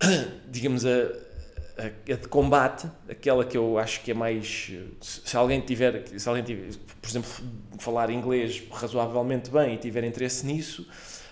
digamos, 0.50 0.84
a, 0.84 0.90
a, 1.78 2.12
a, 2.12 2.16
de 2.16 2.28
combate, 2.28 2.88
aquela 3.08 3.44
que 3.44 3.56
eu 3.56 3.78
acho 3.78 4.02
que 4.02 4.10
é 4.10 4.14
mais. 4.14 4.72
Se 5.00 5.36
alguém 5.36 5.60
tiver, 5.60 6.04
se 6.18 6.28
alguém 6.28 6.44
tiver, 6.44 6.70
por 7.00 7.08
exemplo, 7.08 7.30
falar 7.78 8.10
inglês 8.10 8.62
razoavelmente 8.70 9.50
bem 9.50 9.74
e 9.74 9.76
tiver 9.78 10.04
interesse 10.04 10.46
nisso, 10.46 10.86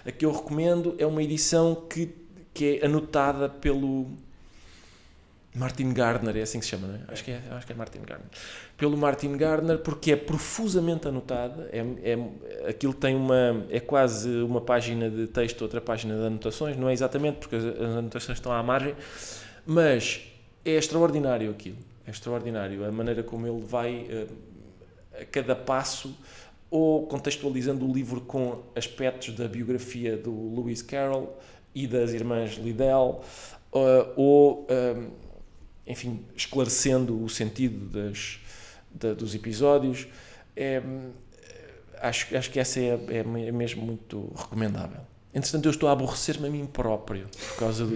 a 0.04 0.10
que 0.10 0.24
eu 0.24 0.32
recomendo 0.32 0.94
é 0.98 1.06
uma 1.06 1.22
edição 1.22 1.74
que, 1.74 2.14
que 2.54 2.80
é 2.80 2.86
anotada 2.86 3.48
pelo 3.48 4.16
Martin 5.54 5.92
Gardner, 5.92 6.36
é 6.36 6.42
assim 6.42 6.60
que 6.60 6.64
se 6.64 6.70
chama, 6.70 6.86
não 6.86 6.94
é? 6.94 7.00
Acho 7.08 7.24
que 7.24 7.32
é, 7.32 7.42
acho 7.50 7.66
que 7.66 7.72
é 7.72 7.74
Martin 7.74 8.00
Gardner. 8.02 8.28
Pelo 8.76 8.96
Martin 8.96 9.36
Gardner, 9.36 9.78
porque 9.78 10.12
é 10.12 10.16
profusamente 10.16 11.08
anotada, 11.08 11.68
é, 11.72 11.84
é, 12.12 12.68
aquilo 12.68 12.94
tem 12.94 13.16
uma, 13.16 13.66
é 13.68 13.80
quase 13.80 14.28
uma 14.42 14.60
página 14.60 15.10
de 15.10 15.26
texto, 15.26 15.62
outra 15.62 15.80
página 15.80 16.14
de 16.14 16.24
anotações, 16.24 16.76
não 16.76 16.88
é 16.88 16.92
exatamente, 16.92 17.38
porque 17.38 17.56
as, 17.56 17.64
anotações 17.64 18.38
estão 18.38 18.52
à 18.52 18.62
margem, 18.62 18.94
mas 19.66 20.20
é 20.64 20.72
extraordinário 20.72 21.50
aquilo, 21.50 21.78
é 22.06 22.10
extraordinário, 22.10 22.84
a 22.84 22.92
maneira 22.92 23.24
como 23.24 23.44
ele 23.44 23.60
vai 23.60 24.06
uh, 24.06 24.28
a 25.20 25.24
cada 25.24 25.56
passo, 25.56 26.16
ou 26.70 27.08
contextualizando 27.08 27.84
o 27.84 27.92
livro 27.92 28.20
com 28.20 28.62
aspectos 28.76 29.34
da 29.34 29.48
biografia 29.48 30.16
do 30.16 30.54
Lewis 30.54 30.80
Carroll 30.80 31.36
e 31.74 31.88
das 31.88 32.12
irmãs 32.12 32.52
Liddell, 32.52 33.20
uh, 33.72 34.12
ou... 34.14 34.68
Uh, 34.70 35.28
enfim, 35.90 36.24
esclarecendo 36.36 37.22
o 37.22 37.28
sentido 37.28 37.86
das, 37.86 38.38
da, 38.90 39.12
dos 39.12 39.34
episódios. 39.34 40.06
É, 40.56 40.82
acho, 42.00 42.36
acho 42.36 42.50
que 42.50 42.58
essa 42.58 42.80
é, 42.80 42.98
é, 43.08 43.18
é, 43.18 43.52
mesmo 43.52 43.82
muito 43.82 44.32
recomendável. 44.36 45.00
Entretanto, 45.32 45.66
eu 45.66 45.70
estou 45.70 45.88
a 45.88 45.92
aborrecer-me 45.92 46.48
a 46.48 46.50
mim 46.50 46.66
próprio 46.66 47.28
por 47.50 47.56
causa 47.58 47.86
do, 47.86 47.94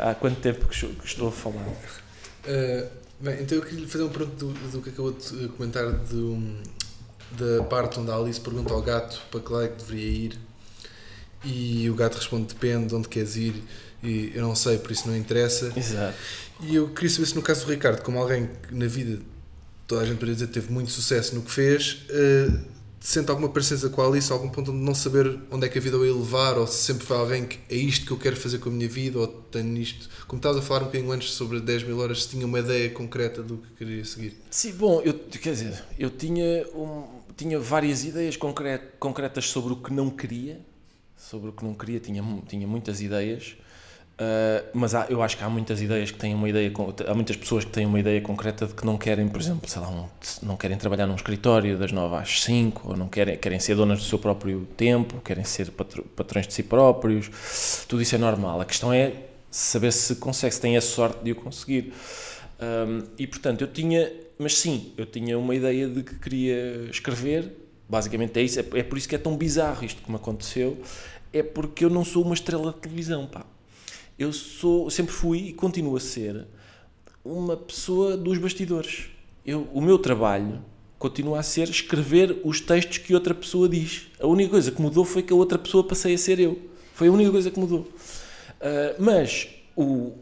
há 0.00 0.14
quanto 0.14 0.40
tempo 0.40 0.66
que 0.66 0.86
estou 1.04 1.28
a 1.28 1.32
falar. 1.32 1.66
Uh, 1.66 2.88
bem, 3.20 3.42
então 3.42 3.58
eu 3.58 3.64
queria 3.64 3.86
fazer 3.86 4.04
uma 4.04 4.12
pergunta 4.12 4.36
do, 4.36 4.52
do 4.70 4.82
que 4.82 4.90
acabou 4.90 5.12
de 5.12 5.48
comentar 5.50 5.92
do, 5.92 6.60
da 7.32 7.62
parte 7.64 8.00
onde 8.00 8.10
a 8.10 8.16
Alice 8.16 8.40
pergunta 8.40 8.72
ao 8.72 8.82
gato 8.82 9.22
para 9.30 9.40
que 9.40 9.52
lado 9.52 9.64
é 9.66 9.68
que 9.68 9.84
deveria 9.84 10.08
ir 10.08 10.38
e 11.44 11.88
o 11.88 11.94
gato 11.94 12.16
responde 12.16 12.46
depende 12.46 12.86
de 12.86 12.94
onde 12.94 13.08
queres 13.08 13.36
ir 13.36 13.62
e 14.02 14.32
eu 14.34 14.42
não 14.42 14.54
sei, 14.54 14.78
por 14.78 14.92
isso 14.92 15.08
não 15.08 15.16
interessa. 15.16 15.72
Exato. 15.76 16.16
E 16.60 16.74
eu 16.74 16.88
queria 16.88 17.10
saber 17.10 17.26
se 17.26 17.34
no 17.34 17.42
caso 17.42 17.64
do 17.64 17.72
Ricardo, 17.72 18.02
como 18.02 18.18
alguém 18.18 18.48
que 18.66 18.74
na 18.74 18.86
vida 18.86 19.20
toda 19.86 20.02
a 20.02 20.04
gente 20.04 20.16
poderia 20.16 20.34
dizer 20.34 20.48
teve 20.48 20.72
muito 20.72 20.90
sucesso 20.90 21.34
no 21.34 21.42
que 21.42 21.50
fez, 21.50 22.04
uh, 22.10 22.60
sente 23.00 23.30
alguma 23.30 23.48
parecença 23.48 23.88
com 23.88 24.02
a 24.02 24.06
Alice, 24.06 24.30
algum 24.32 24.48
ponto 24.48 24.72
de 24.72 24.78
não 24.78 24.94
saber 24.94 25.38
onde 25.50 25.66
é 25.66 25.68
que 25.68 25.78
a 25.78 25.80
vida 25.80 25.96
o 25.96 26.04
ia 26.04 26.12
levar, 26.12 26.58
ou 26.58 26.66
se 26.66 26.84
sempre 26.84 27.06
foi 27.06 27.16
alguém 27.16 27.46
que 27.46 27.58
é 27.70 27.76
isto 27.76 28.04
que 28.04 28.12
eu 28.12 28.18
quero 28.18 28.36
fazer 28.36 28.58
com 28.58 28.68
a 28.68 28.72
minha 28.72 28.88
vida, 28.88 29.18
ou 29.18 29.26
tenho 29.26 29.76
isto. 29.78 30.08
Como 30.26 30.38
estavas 30.38 30.58
a 30.58 30.62
falar 30.62 30.82
um 30.82 30.86
bocadinho 30.86 31.10
antes 31.12 31.30
sobre 31.30 31.60
10 31.60 31.84
mil 31.84 31.98
horas, 31.98 32.24
se 32.24 32.30
tinha 32.30 32.44
uma 32.44 32.58
ideia 32.58 32.90
concreta 32.90 33.42
do 33.42 33.58
que 33.58 33.68
queria 33.74 34.04
seguir. 34.04 34.36
Sim, 34.50 34.72
bom, 34.72 35.00
eu, 35.02 35.14
quer 35.14 35.52
dizer, 35.52 35.82
eu 35.98 36.10
tinha, 36.10 36.66
um, 36.74 37.04
tinha 37.36 37.58
várias 37.58 38.04
ideias 38.04 38.36
concretas 38.36 39.46
sobre 39.46 39.72
o 39.72 39.76
que 39.76 39.92
não 39.92 40.10
queria, 40.10 40.60
sobre 41.16 41.50
o 41.50 41.52
que 41.52 41.64
não 41.64 41.74
queria, 41.74 42.00
tinha, 42.00 42.22
tinha 42.48 42.66
muitas 42.66 43.00
ideias. 43.00 43.56
Uh, 44.18 44.66
mas 44.74 44.96
há, 44.96 45.06
eu 45.08 45.22
acho 45.22 45.36
que 45.36 45.44
há 45.44 45.48
muitas 45.48 45.80
ideias 45.80 46.10
que 46.10 46.18
têm 46.18 46.34
uma 46.34 46.48
ideia, 46.48 46.72
há 47.06 47.14
muitas 47.14 47.36
pessoas 47.36 47.64
que 47.64 47.70
têm 47.70 47.86
uma 47.86 48.00
ideia 48.00 48.20
concreta 48.20 48.66
de 48.66 48.74
que 48.74 48.84
não 48.84 48.98
querem, 48.98 49.28
por 49.28 49.40
exemplo, 49.40 49.70
sei 49.70 49.80
lá, 49.80 49.88
um, 49.88 50.08
não 50.42 50.56
querem 50.56 50.76
trabalhar 50.76 51.06
num 51.06 51.14
escritório 51.14 51.78
das 51.78 51.92
9 51.92 52.16
às 52.16 52.42
5, 52.42 52.88
ou 52.90 52.96
não 52.96 53.08
querem, 53.08 53.38
querem 53.38 53.60
ser 53.60 53.76
donas 53.76 54.00
do 54.00 54.04
seu 54.04 54.18
próprio 54.18 54.66
tempo, 54.76 55.20
querem 55.20 55.44
ser 55.44 55.70
patrões 55.70 56.48
de 56.48 56.52
si 56.52 56.64
próprios, 56.64 57.30
tudo 57.86 58.02
isso 58.02 58.16
é 58.16 58.18
normal. 58.18 58.60
A 58.60 58.64
questão 58.64 58.92
é 58.92 59.12
saber 59.52 59.92
se 59.92 60.16
consegue, 60.16 60.52
se 60.52 60.60
tem 60.60 60.76
a 60.76 60.80
sorte 60.80 61.22
de 61.22 61.30
o 61.30 61.36
conseguir. 61.36 61.92
Um, 62.60 63.04
e 63.16 63.24
portanto, 63.24 63.60
eu 63.60 63.68
tinha, 63.68 64.12
mas 64.36 64.58
sim, 64.58 64.92
eu 64.96 65.06
tinha 65.06 65.38
uma 65.38 65.54
ideia 65.54 65.86
de 65.86 66.02
que 66.02 66.16
queria 66.16 66.88
escrever, 66.90 67.52
basicamente 67.88 68.36
é 68.40 68.42
isso, 68.42 68.58
é, 68.58 68.64
é 68.80 68.82
por 68.82 68.98
isso 68.98 69.08
que 69.08 69.14
é 69.14 69.18
tão 69.18 69.36
bizarro 69.36 69.84
isto 69.84 70.02
que 70.02 70.10
me 70.10 70.16
aconteceu, 70.16 70.76
é 71.32 71.40
porque 71.40 71.84
eu 71.84 71.90
não 71.90 72.04
sou 72.04 72.24
uma 72.24 72.34
estrela 72.34 72.72
de 72.72 72.80
televisão, 72.80 73.24
pá 73.24 73.46
eu 74.18 74.32
sou, 74.32 74.90
sempre 74.90 75.12
fui 75.12 75.38
e 75.48 75.52
continuo 75.52 75.96
a 75.96 76.00
ser 76.00 76.46
uma 77.24 77.56
pessoa 77.56 78.16
dos 78.16 78.36
bastidores. 78.38 79.06
Eu, 79.46 79.68
o 79.72 79.80
meu 79.80 79.98
trabalho 79.98 80.60
continua 80.98 81.38
a 81.38 81.42
ser 81.42 81.68
escrever 81.68 82.40
os 82.44 82.60
textos 82.60 82.98
que 82.98 83.14
outra 83.14 83.34
pessoa 83.34 83.68
diz. 83.68 84.08
A 84.18 84.26
única 84.26 84.50
coisa 84.50 84.72
que 84.72 84.82
mudou 84.82 85.04
foi 85.04 85.22
que 85.22 85.32
a 85.32 85.36
outra 85.36 85.58
pessoa 85.58 85.84
passei 85.84 86.14
a 86.14 86.18
ser 86.18 86.40
eu. 86.40 86.58
Foi 86.94 87.06
a 87.06 87.12
única 87.12 87.30
coisa 87.30 87.50
que 87.50 87.60
mudou. 87.60 87.80
Uh, 87.80 88.94
mas 88.98 89.48
o, 89.76 89.84
uh, 89.84 90.16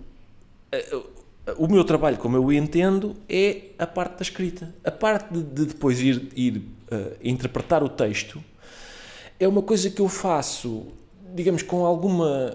o 1.56 1.66
meu 1.66 1.82
trabalho, 1.82 2.18
como 2.18 2.36
eu 2.36 2.44
o 2.44 2.52
entendo, 2.52 3.16
é 3.26 3.70
a 3.78 3.86
parte 3.86 4.16
da 4.16 4.22
escrita. 4.22 4.74
A 4.84 4.90
parte 4.90 5.32
de, 5.32 5.42
de 5.42 5.66
depois 5.66 6.00
ir, 6.00 6.28
ir 6.36 6.56
uh, 6.58 7.16
interpretar 7.24 7.82
o 7.82 7.88
texto 7.88 8.44
é 9.40 9.48
uma 9.48 9.62
coisa 9.62 9.88
que 9.88 10.00
eu 10.00 10.08
faço, 10.08 10.88
digamos, 11.34 11.62
com 11.62 11.86
alguma 11.86 12.54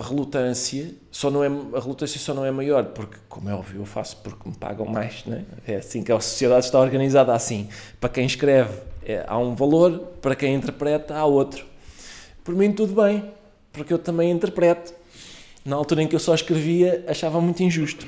relutância 0.00 0.94
só 1.10 1.30
não 1.30 1.44
é 1.44 1.48
a 1.48 1.80
relutância 1.80 2.18
só 2.18 2.32
não 2.32 2.44
é 2.44 2.50
maior 2.50 2.86
porque 2.86 3.16
como 3.28 3.50
é 3.50 3.54
óbvio 3.54 3.82
eu 3.82 3.84
faço 3.84 4.16
porque 4.18 4.48
me 4.48 4.54
pagam 4.54 4.86
mais 4.86 5.24
né? 5.26 5.44
é 5.66 5.76
assim 5.76 6.02
que 6.02 6.10
a 6.10 6.18
sociedade 6.18 6.64
está 6.64 6.80
organizada 6.80 7.34
assim. 7.34 7.68
Para 8.00 8.08
quem 8.08 8.24
escreve 8.24 8.72
é, 9.04 9.24
há 9.26 9.36
um 9.36 9.54
valor 9.54 9.98
para 10.22 10.34
quem 10.34 10.54
interpreta 10.54 11.14
há 11.14 11.26
outro. 11.26 11.66
Por 12.42 12.54
mim 12.54 12.72
tudo 12.72 13.02
bem 13.02 13.22
porque 13.70 13.92
eu 13.92 13.98
também 13.98 14.30
interpreto. 14.30 14.94
Na 15.64 15.76
altura 15.76 16.02
em 16.02 16.08
que 16.08 16.16
eu 16.16 16.20
só 16.20 16.34
escrevia 16.34 17.04
achava 17.06 17.40
muito 17.40 17.62
injusto. 17.62 18.06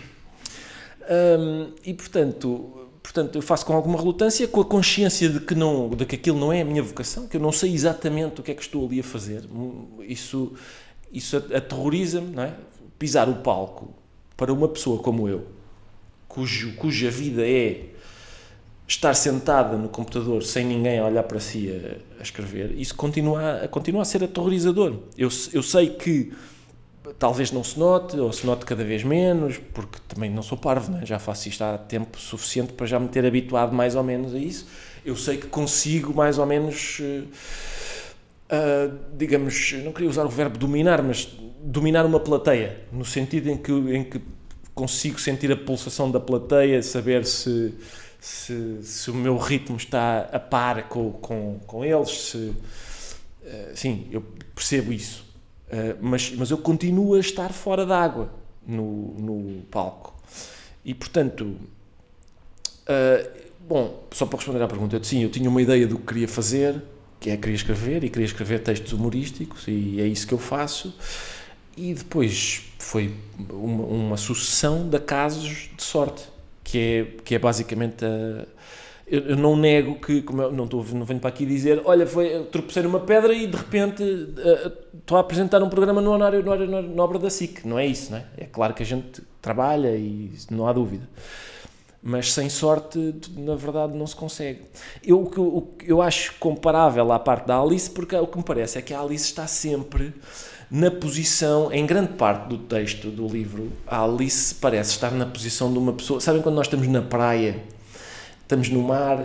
Hum, 1.38 1.71
e 1.85 1.93
portanto 1.93 2.88
portanto 3.03 3.37
eu 3.37 3.43
faço 3.43 3.67
com 3.67 3.75
alguma 3.75 3.99
relutância 3.99 4.49
com 4.49 4.62
a 4.62 4.64
consciência 4.64 5.29
de 5.29 5.38
que 5.38 5.55
não 5.55 5.91
de 5.91 6.07
que 6.07 6.14
aquilo 6.14 6.38
não 6.38 6.50
é 6.50 6.62
a 6.62 6.64
minha 6.64 6.83
vocação 6.83 7.29
que 7.29 7.37
eu 7.37 7.41
não 7.41 7.53
sei 7.53 7.75
exatamente 7.75 8.41
o 8.41 8.43
que 8.43 8.50
é 8.50 8.55
que 8.55 8.62
estou 8.62 8.87
ali 8.87 9.00
a 9.00 9.05
fazer. 9.05 9.45
Isso 10.00 10.55
isso 11.14 11.37
aterroriza-me, 11.37 12.35
não 12.35 12.42
é? 12.42 12.54
Pisar 12.99 13.28
o 13.28 13.37
palco 13.37 13.94
para 14.37 14.52
uma 14.52 14.68
pessoa 14.68 14.99
como 15.00 15.28
eu, 15.28 15.47
cujo, 16.28 16.75
cuja 16.75 17.11
vida 17.11 17.47
é 17.47 17.87
estar 18.87 19.14
sentada 19.14 19.76
no 19.76 19.88
computador 19.88 20.42
sem 20.42 20.66
ninguém 20.66 20.99
a 20.99 21.06
olhar 21.06 21.23
para 21.23 21.40
si 21.40 21.71
a, 21.71 22.21
a 22.21 22.23
escrever, 22.23 22.73
isso 22.76 22.94
continua, 22.94 23.66
continua 23.71 24.02
a 24.02 24.04
ser 24.04 24.25
aterrorizador. 24.25 24.99
Eu, 25.16 25.28
eu 25.52 25.62
sei 25.62 25.90
que 25.90 26.33
talvez 27.18 27.52
não 27.52 27.62
se 27.62 27.78
note, 27.78 28.18
ou 28.18 28.33
se 28.33 28.44
note 28.44 28.64
cada 28.64 28.83
vez 28.83 29.04
menos, 29.04 29.59
porque 29.73 29.99
também 30.09 30.30
não 30.30 30.42
sou 30.42 30.59
parvo, 30.59 30.97
é? 30.99 31.06
já 31.06 31.18
faço 31.18 31.49
isto 31.49 31.62
há 31.62 31.78
tempo 31.78 32.18
suficiente 32.18 32.73
para 32.73 32.87
já 32.87 32.99
me 32.99 33.09
ter 33.09 33.25
habituado 33.25 33.73
mais 33.73 33.94
ou 33.94 34.02
menos 34.02 34.35
a 34.35 34.38
isso. 34.38 34.66
Eu 35.04 35.16
sei 35.16 35.37
que 35.37 35.47
consigo 35.47 36.12
mais 36.12 36.38
ou 36.38 36.47
menos. 36.47 36.99
Uh, 37.00 37.28
uh, 38.51 38.99
digamos, 39.17 39.73
não 39.85 39.93
queria 39.93 40.09
usar 40.09 40.25
o 40.25 40.29
verbo 40.29 40.59
dominar, 40.59 41.03
mas 41.03 41.29
dominar 41.63 42.05
uma 42.05 42.21
plateia, 42.21 42.81
no 42.93 43.05
sentido 43.05 43.51
em 43.51 43.57
que, 43.57 43.73
em 43.73 44.05
que 44.05 44.21
consigo 44.75 45.21
sentir 45.21 45.51
a 45.53 45.57
pulsação 45.57 46.11
da 46.11 46.21
plateia, 46.21 46.83
saber 46.83 47.25
se, 47.25 47.75
se, 48.21 48.79
se 48.83 49.11
o 49.11 49.15
meu 49.15 49.37
ritmo 49.37 49.77
está 49.77 50.29
a 50.33 50.41
par 50.41 50.89
com, 50.89 51.13
com, 51.13 51.59
com 51.67 51.85
eles, 51.85 52.11
se, 52.11 52.37
uh, 52.37 52.55
sim, 53.75 54.09
eu 54.11 54.23
percebo 54.55 54.93
isso. 54.93 55.25
Uh, 55.69 55.97
mas, 56.01 56.33
mas 56.33 56.51
eu 56.51 56.59
continuo 56.59 57.15
a 57.15 57.21
estar 57.21 57.53
fora 57.53 57.87
d'água 57.87 58.31
no, 58.67 59.15
no 59.19 59.63
palco. 59.63 60.15
E, 60.85 60.93
portanto, 60.93 61.57
bom, 63.67 64.05
só 64.11 64.27
para 64.27 64.37
responder 64.37 64.63
à 64.63 64.69
pergunta, 64.69 65.03
sim, 65.03 65.23
eu 65.23 65.31
tinha 65.31 65.49
uma 65.49 65.63
ideia 65.63 65.87
do 65.87 65.99
que 65.99 66.05
queria 66.05 66.29
fazer, 66.29 66.83
que 67.25 67.31
é 67.31 67.38
queria 67.38 67.57
escrever 67.57 68.04
e 68.04 68.11
queria 68.11 68.26
escrever 68.26 68.59
textos 68.61 68.93
humorísticos 68.93 69.66
e 69.66 69.99
é 69.99 70.07
isso 70.07 70.26
que 70.26 70.35
eu 70.35 70.38
faço. 70.38 70.95
E 71.75 71.95
depois 71.95 72.71
foi 72.78 73.14
uma, 73.50 73.85
uma 73.85 74.16
sucessão 74.19 74.87
de 74.87 74.99
casos 74.99 75.71
de 75.75 75.83
sorte, 75.83 76.23
que 76.62 76.78
é, 76.78 77.23
que 77.25 77.35
é 77.35 77.38
basicamente 77.38 78.04
a, 78.04 78.45
eu, 79.07 79.23
eu, 79.23 79.37
não 79.37 79.57
nego 79.57 79.95
que, 79.95 80.21
como 80.21 80.43
eu 80.43 80.52
não, 80.52 80.64
estou, 80.64 80.85
não 80.93 81.07
venho 81.07 81.19
para 81.19 81.31
aqui 81.31 81.47
dizer, 81.47 81.81
olha, 81.87 82.07
foi, 82.07 82.45
tropecei 82.52 82.83
numa 82.83 83.00
pedra 83.00 83.33
e 83.33 83.47
de 83.47 83.57
repente 83.57 84.02
uh, 84.02 84.73
estou 84.99 85.16
a 85.16 85.21
apresentar 85.21 85.62
um 85.62 85.71
programa 85.71 86.02
no 86.02 86.11
horário, 86.11 86.43
no 86.43 86.50
horário 86.50 86.83
nobre 86.83 87.19
da 87.19 87.31
SIC. 87.31 87.64
Não 87.64 87.78
é 87.78 87.87
isso, 87.87 88.12
não 88.12 88.19
é? 88.19 88.25
É 88.37 88.45
claro 88.45 88.75
que 88.75 88.83
a 88.83 88.87
gente 88.87 89.23
trabalha 89.40 89.97
e 89.97 90.31
não 90.50 90.69
há 90.69 90.75
dúvida 90.75 91.09
mas 92.06 92.34
sem 92.34 92.50
sorte, 92.50 93.14
na 93.34 93.54
verdade, 93.54 93.96
não 93.96 94.06
se 94.06 94.14
consegue. 94.14 94.61
Eu, 95.02 95.23
o, 95.23 95.75
eu 95.87 96.02
acho 96.02 96.34
comparável 96.38 97.11
à 97.11 97.18
parte 97.18 97.46
da 97.46 97.58
Alice, 97.58 97.88
porque 97.88 98.14
o 98.14 98.26
que 98.26 98.37
me 98.37 98.44
parece 98.44 98.76
é 98.76 98.82
que 98.82 98.92
a 98.92 99.00
Alice 99.00 99.25
está 99.25 99.46
sempre 99.46 100.12
na 100.70 100.90
posição, 100.90 101.73
em 101.73 101.87
grande 101.87 102.12
parte 102.12 102.49
do 102.49 102.58
texto 102.58 103.08
do 103.08 103.26
livro, 103.26 103.73
a 103.87 104.04
Alice 104.04 104.54
parece 104.54 104.90
estar 104.90 105.12
na 105.12 105.25
posição 105.25 105.73
de 105.73 105.78
uma 105.78 105.94
pessoa. 105.94 106.20
Sabem 106.20 106.42
quando 106.42 106.56
nós 106.56 106.66
estamos 106.66 106.87
na 106.88 107.00
praia, 107.00 107.56
estamos 108.42 108.68
no 108.68 108.82
mar, 108.82 109.25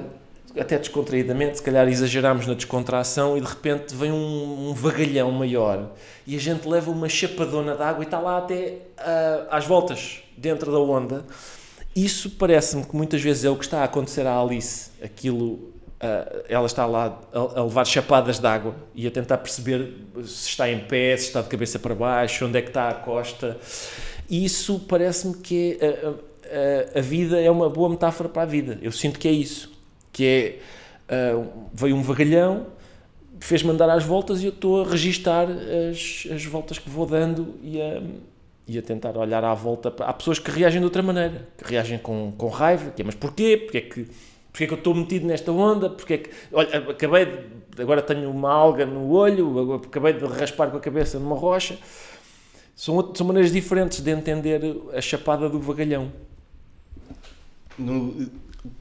até 0.57 0.77
descontraídamente, 0.77 1.57
se 1.57 1.63
calhar 1.63 1.85
exageramos 1.89 2.47
na 2.47 2.53
descontração 2.53 3.37
e 3.37 3.41
de 3.41 3.47
repente 3.47 3.93
vem 3.93 4.11
um, 4.11 4.69
um 4.69 4.73
vagalhão 4.73 5.31
maior 5.31 5.91
e 6.25 6.35
a 6.35 6.39
gente 6.39 6.65
leva 6.67 6.89
uma 6.91 7.09
chapadona 7.09 7.75
de 7.75 7.83
água 7.83 8.03
e 8.03 8.05
está 8.05 8.19
lá 8.19 8.37
até 8.37 8.77
uh, 8.99 9.47
às 9.51 9.65
voltas 9.65 10.21
dentro 10.37 10.71
da 10.71 10.79
onda 10.79 11.25
isso 12.03 12.29
parece-me 12.31 12.85
que 12.85 12.95
muitas 12.95 13.21
vezes 13.21 13.43
é 13.45 13.49
o 13.49 13.55
que 13.55 13.65
está 13.65 13.81
a 13.81 13.83
acontecer 13.85 14.25
à 14.27 14.39
Alice. 14.39 14.91
Aquilo, 15.03 15.53
uh, 15.53 16.43
ela 16.47 16.65
está 16.65 16.85
lá 16.85 17.19
a, 17.33 17.59
a 17.59 17.63
levar 17.63 17.85
chapadas 17.85 18.39
de 18.39 18.47
água 18.47 18.75
e 18.93 19.07
a 19.07 19.11
tentar 19.11 19.37
perceber 19.39 19.93
se 20.23 20.49
está 20.49 20.69
em 20.69 20.79
pé, 20.79 21.17
se 21.17 21.27
está 21.27 21.41
de 21.41 21.49
cabeça 21.49 21.79
para 21.79 21.95
baixo, 21.95 22.45
onde 22.45 22.57
é 22.57 22.61
que 22.61 22.69
está 22.69 22.89
a 22.89 22.93
costa. 22.93 23.57
Isso 24.29 24.79
parece-me 24.87 25.35
que 25.35 25.77
é, 25.81 25.87
a, 25.87 26.95
a, 26.95 26.99
a, 26.99 27.01
vida 27.01 27.39
é 27.39 27.49
uma 27.49 27.69
boa 27.69 27.89
metáfora 27.89 28.29
para 28.29 28.43
a 28.43 28.45
vida. 28.45 28.77
Eu 28.81 28.91
sinto 28.91 29.17
que 29.17 29.27
é 29.27 29.31
isso. 29.31 29.71
Que 30.13 30.59
é, 31.07 31.35
uh, 31.35 31.49
veio 31.73 31.95
um 31.95 32.03
vagalhão, 32.03 32.67
fez-me 33.39 33.71
andar 33.71 33.89
às 33.89 34.03
voltas 34.03 34.41
e 34.41 34.45
eu 34.45 34.51
estou 34.51 34.83
a 34.83 34.87
registar 34.87 35.47
as, 35.49 36.27
as 36.31 36.45
voltas 36.45 36.77
que 36.77 36.89
vou 36.89 37.05
dando 37.05 37.55
e 37.63 37.81
a 37.81 38.01
e 38.69 38.77
a 38.77 38.81
tentar 38.83 39.17
olhar 39.17 39.43
à 39.43 39.53
volta. 39.55 39.91
Há 40.03 40.13
pessoas 40.13 40.37
que 40.37 40.51
reagem 40.51 40.79
de 40.79 40.85
outra 40.85 41.01
maneira, 41.01 41.47
que 41.57 41.63
reagem 41.65 41.97
com, 41.97 42.31
com 42.37 42.47
raiva, 42.47 42.91
que 42.91 43.01
é, 43.01 43.05
mas 43.05 43.15
porquê? 43.15 43.57
Porquê 43.57 43.77
é 43.79 43.81
que, 43.81 44.07
porquê 44.51 44.63
é 44.63 44.67
que 44.67 44.73
eu 44.73 44.77
estou 44.77 44.93
metido 44.93 45.25
nesta 45.25 45.51
onda? 45.51 45.89
Porquê 45.89 46.13
é 46.13 46.17
que, 46.19 46.29
olha, 46.53 46.91
acabei 46.91 47.25
de, 47.25 47.81
agora 47.81 47.99
tenho 48.03 48.29
uma 48.29 48.51
alga 48.51 48.85
no 48.85 49.09
olho, 49.09 49.73
acabei 49.73 50.13
de 50.13 50.23
raspar 50.25 50.69
com 50.69 50.77
a 50.77 50.79
cabeça 50.79 51.17
numa 51.17 51.35
rocha. 51.35 51.79
São, 52.75 53.11
são 53.15 53.25
maneiras 53.25 53.51
diferentes 53.51 54.01
de 54.01 54.11
entender 54.11 54.61
a 54.93 55.01
chapada 55.01 55.49
do 55.49 55.59
vagalhão. 55.59 56.11
No, 57.77 58.29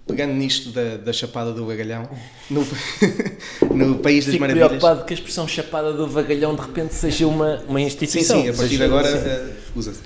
pegando 0.06 0.32
nisto 0.34 0.70
da, 0.70 0.96
da 0.96 1.12
chapada 1.12 1.52
do 1.52 1.64
vagalhão, 1.64 2.08
no, 2.50 2.66
no 3.74 3.98
País 3.98 4.24
das 4.24 4.32
Fico 4.32 4.40
Maravilhas. 4.40 4.68
preocupado 4.68 5.04
que 5.04 5.12
a 5.12 5.16
expressão 5.16 5.46
chapada 5.46 5.92
do 5.92 6.08
vagalhão 6.08 6.54
de 6.54 6.62
repente 6.62 6.94
seja 6.94 7.26
uma, 7.26 7.62
uma 7.68 7.80
instituição. 7.80 8.38
Sim, 8.38 8.42
sim, 8.44 8.48
a 8.48 8.54
partir 8.54 8.76
de 8.76 8.82
agora 8.82 9.08
uh, 9.08 9.78
usa-se. 9.78 10.00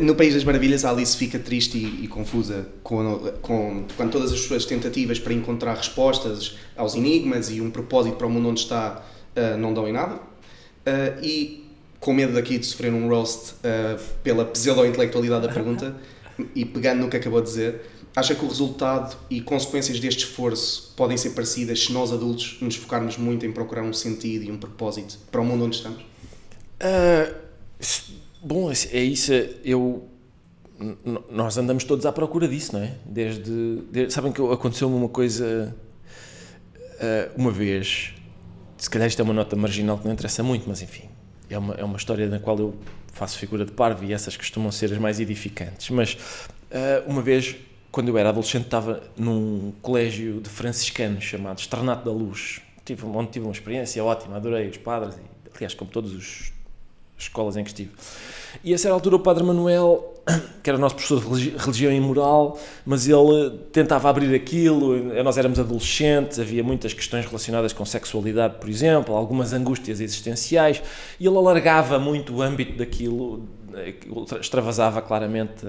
No 0.00 0.16
País 0.16 0.34
das 0.34 0.42
Maravilhas, 0.42 0.84
a 0.84 0.90
Alice 0.90 1.16
fica 1.16 1.38
triste 1.38 1.78
e, 1.78 2.04
e 2.04 2.08
confusa 2.08 2.66
com, 2.82 3.18
com, 3.40 3.84
com 3.96 4.08
todas 4.08 4.32
as 4.32 4.40
suas 4.40 4.64
tentativas 4.64 5.20
para 5.20 5.32
encontrar 5.32 5.74
respostas 5.74 6.56
aos 6.76 6.96
enigmas 6.96 7.50
e 7.50 7.60
um 7.60 7.70
propósito 7.70 8.16
para 8.16 8.26
o 8.26 8.30
mundo 8.30 8.48
onde 8.48 8.60
está 8.60 9.04
uh, 9.36 9.56
não 9.56 9.72
dão 9.72 9.86
em 9.86 9.92
nada. 9.92 10.14
Uh, 10.16 11.22
e 11.22 11.66
com 12.00 12.12
medo 12.12 12.32
daqui 12.32 12.58
de 12.58 12.66
sofrer 12.66 12.92
um 12.92 13.08
roast 13.08 13.54
pela 14.22 14.44
pseudo-intelectualidade 14.44 15.46
da 15.46 15.52
pergunta 15.52 15.96
e 16.54 16.64
pegando 16.64 17.00
no 17.00 17.08
que 17.08 17.16
acabou 17.16 17.40
de 17.40 17.48
dizer, 17.48 17.80
acha 18.16 18.34
que 18.34 18.44
o 18.44 18.48
resultado 18.48 19.16
e 19.30 19.40
consequências 19.40 20.00
deste 20.00 20.24
esforço 20.24 20.94
podem 20.96 21.16
ser 21.16 21.30
parecidas 21.30 21.84
se 21.84 21.92
nós 21.92 22.12
adultos 22.12 22.56
nos 22.60 22.74
focarmos 22.74 23.16
muito 23.16 23.46
em 23.46 23.52
procurar 23.52 23.82
um 23.82 23.92
sentido 23.92 24.44
e 24.44 24.50
um 24.50 24.56
propósito 24.56 25.18
para 25.30 25.40
o 25.40 25.44
mundo 25.44 25.66
onde 25.66 25.76
estamos? 25.76 26.02
Bom, 28.42 28.70
é 28.70 29.00
isso. 29.02 29.32
Eu 29.64 30.08
nós 31.30 31.56
andamos 31.56 31.84
todos 31.84 32.04
à 32.04 32.12
procura 32.12 32.46
disso, 32.46 32.74
não 32.74 32.82
é? 32.82 32.94
Desde, 33.04 33.82
desde 33.90 34.12
sabem 34.12 34.30
que 34.30 34.42
aconteceu-me 34.42 34.94
uma 34.94 35.08
coisa 35.08 35.74
uh, 36.96 37.32
uma 37.36 37.50
vez. 37.50 38.12
Se 38.76 38.90
calhar 38.90 39.08
isto 39.08 39.20
é 39.20 39.22
uma 39.22 39.32
nota 39.32 39.56
marginal 39.56 39.98
que 39.98 40.04
não 40.04 40.12
interessa 40.12 40.42
muito, 40.42 40.68
mas 40.68 40.82
enfim, 40.82 41.08
é 41.48 41.56
uma, 41.56 41.74
é 41.74 41.84
uma 41.84 41.96
história 41.96 42.28
na 42.28 42.38
qual 42.38 42.58
eu 42.58 42.74
faço 43.12 43.38
figura 43.38 43.64
de 43.64 43.72
parvo 43.72 44.04
e 44.04 44.12
essas 44.12 44.36
costumam 44.36 44.70
ser 44.70 44.92
as 44.92 44.98
mais 44.98 45.18
edificantes. 45.18 45.88
Mas 45.88 46.12
uh, 46.14 47.08
uma 47.10 47.22
vez, 47.22 47.56
quando 47.96 48.08
eu 48.08 48.18
era 48.18 48.28
adolescente, 48.28 48.66
estava 48.66 49.02
num 49.16 49.72
colégio 49.80 50.42
de 50.42 50.50
franciscanos 50.50 51.24
chamado 51.24 51.60
Esternato 51.60 52.04
da 52.04 52.10
Luz, 52.10 52.60
tive, 52.84 53.06
onde 53.06 53.30
tive 53.30 53.46
uma 53.46 53.52
experiência 53.52 54.04
ótima, 54.04 54.36
adorei 54.36 54.68
os 54.68 54.76
padres, 54.76 55.14
e, 55.14 55.56
aliás, 55.56 55.72
como 55.72 55.90
todos 55.90 56.12
os 56.12 56.52
escolas 57.16 57.56
em 57.56 57.64
que 57.64 57.70
estive. 57.70 57.92
E 58.62 58.74
a 58.74 58.76
certa 58.76 58.92
altura 58.92 59.16
o 59.16 59.18
Padre 59.18 59.42
Manuel, 59.42 60.12
que 60.62 60.68
era 60.68 60.76
o 60.76 60.80
nosso 60.80 60.94
professor 60.94 61.38
de 61.38 61.56
religião 61.56 61.90
e 61.90 61.98
moral, 61.98 62.58
mas 62.84 63.08
ele 63.08 63.60
tentava 63.72 64.10
abrir 64.10 64.34
aquilo, 64.34 64.94
nós 65.24 65.38
éramos 65.38 65.58
adolescentes, 65.58 66.38
havia 66.38 66.62
muitas 66.62 66.92
questões 66.92 67.24
relacionadas 67.24 67.72
com 67.72 67.86
sexualidade, 67.86 68.56
por 68.60 68.68
exemplo, 68.68 69.16
algumas 69.16 69.54
angústias 69.54 70.02
existenciais, 70.02 70.82
e 71.18 71.26
ele 71.26 71.38
alargava 71.38 71.98
muito 71.98 72.34
o 72.34 72.42
âmbito 72.42 72.76
daquilo, 72.76 73.48
extravasava 74.38 75.00
claramente 75.00 75.64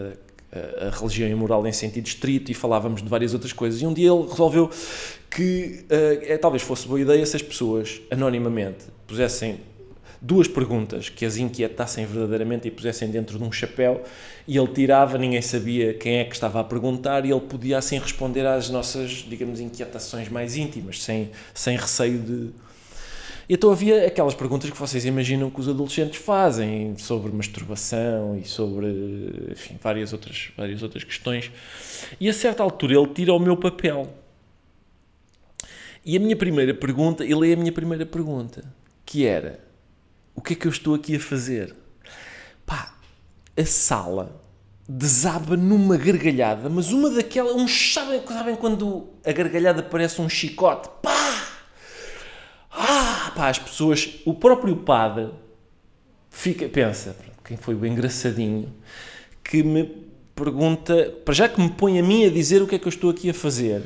a, 0.80 0.90
religião 0.90 1.30
e 1.30 1.36
moral 1.36 1.66
em 1.68 1.72
sentido 1.72 2.08
estrito 2.08 2.52
e 2.52 2.54
falávamos 2.54 3.02
de 3.02 3.10
várias 3.10 3.34
outras 3.34 3.54
coisas. 3.54 3.82
E 3.82 3.86
um 3.86 3.94
dia 3.94 4.12
ele 4.12 4.28
resolveu 4.28 4.70
que 5.30 5.86
uh, 5.86 6.38
talvez 6.40 6.64
fosse 6.64 6.88
boa 6.88 7.00
ideia 7.00 7.26
se 7.26 7.36
as 7.36 7.42
pessoas, 7.42 8.02
anonimamente, 8.12 8.86
pusessem 9.06 9.60
duas 10.22 10.48
perguntas 10.48 11.10
que 11.10 11.26
as 11.26 11.38
inquietassem 11.38 12.06
verdadeiramente 12.06 12.68
e 12.68 12.72
pusessem 12.72 13.10
dentro 13.10 13.38
de 13.38 13.44
um 13.44 13.52
chapéu 13.52 14.04
e 14.48 14.58
ele 14.58 14.68
tirava, 14.68 15.18
ninguém 15.18 15.42
sabia 15.42 15.94
quem 15.94 16.18
é 16.18 16.24
que 16.24 16.34
estava 16.34 16.60
a 16.60 16.64
perguntar 16.64 17.26
e 17.26 17.32
ele 17.32 17.42
podia 17.42 17.78
assim 17.78 18.00
responder 18.00 18.46
às 18.46 18.70
nossas, 18.70 19.26
digamos, 19.28 19.60
inquietações 19.60 20.30
mais 20.30 20.56
íntimas, 20.56 21.04
sem, 21.04 21.32
sem 21.54 21.78
receio 21.78 22.20
de... 22.20 22.50
Então 23.50 23.72
havia 23.72 24.06
aquelas 24.06 24.36
perguntas 24.36 24.70
que 24.70 24.78
vocês 24.78 25.06
imaginam 25.06 25.50
que 25.50 25.60
os 25.60 25.70
adolescentes 25.70 26.20
fazem 26.20 26.98
sobre 26.98 27.32
masturbação 27.32 28.38
e 28.38 28.46
sobre, 28.46 28.88
enfim, 29.52 29.78
várias 29.82 30.12
outras, 30.12 30.52
várias 30.58 30.84
outras 30.84 31.04
questões. 31.06 31.50
E 32.20 32.28
a 32.28 32.34
certa 32.34 32.62
altura 32.62 32.96
ele 32.96 33.08
tira 33.08 33.34
o 33.34 33.40
meu 33.40 33.56
papel. 33.56 34.14
E 36.06 36.18
a 36.18 36.20
minha 36.20 36.36
primeira 36.36 36.74
pergunta, 36.74 37.24
ele 37.24 37.50
é 37.50 37.54
a 37.54 37.58
minha 37.58 37.72
primeira 37.72 38.06
pergunta, 38.06 38.64
que 39.06 39.26
era 39.26 39.66
o 40.36 40.42
que 40.42 40.54
é 40.54 40.56
que 40.56 40.68
eu 40.68 40.72
estou 40.72 40.94
aqui 40.94 41.16
a 41.16 41.20
fazer? 41.20 41.76
Pá, 42.66 42.94
a 43.58 43.66
sala 43.66 44.42
desaba 44.88 45.58
numa 45.58 45.98
gargalhada, 45.98 46.70
mas 46.70 46.92
uma 46.92 47.10
daquelas, 47.10 47.56
uns 47.56 47.94
sabem, 47.94 48.22
sabem 48.26 48.56
quando 48.56 49.10
a 49.26 49.32
gargalhada 49.32 49.82
parece 49.82 50.22
um 50.22 50.30
chicote? 50.30 50.90
Pá! 51.02 51.17
Pá, 53.38 53.50
as 53.50 53.60
pessoas, 53.60 54.16
o 54.26 54.34
próprio 54.34 54.76
padre 54.78 55.30
fica, 56.32 56.68
pensa, 56.68 57.16
quem 57.46 57.56
foi 57.56 57.76
o 57.76 57.86
engraçadinho 57.86 58.74
que 59.44 59.62
me 59.62 59.84
pergunta, 60.34 61.14
para 61.24 61.36
já 61.36 61.48
que 61.48 61.62
me 61.62 61.70
põe 61.70 62.00
a 62.00 62.04
mim 62.04 62.26
a 62.26 62.32
dizer 62.32 62.64
o 62.64 62.68
que 62.68 62.74
é 62.74 62.80
que 62.80 62.88
eu 62.88 62.90
estou 62.90 63.12
aqui 63.12 63.30
a 63.30 63.36
fazer. 63.36 63.84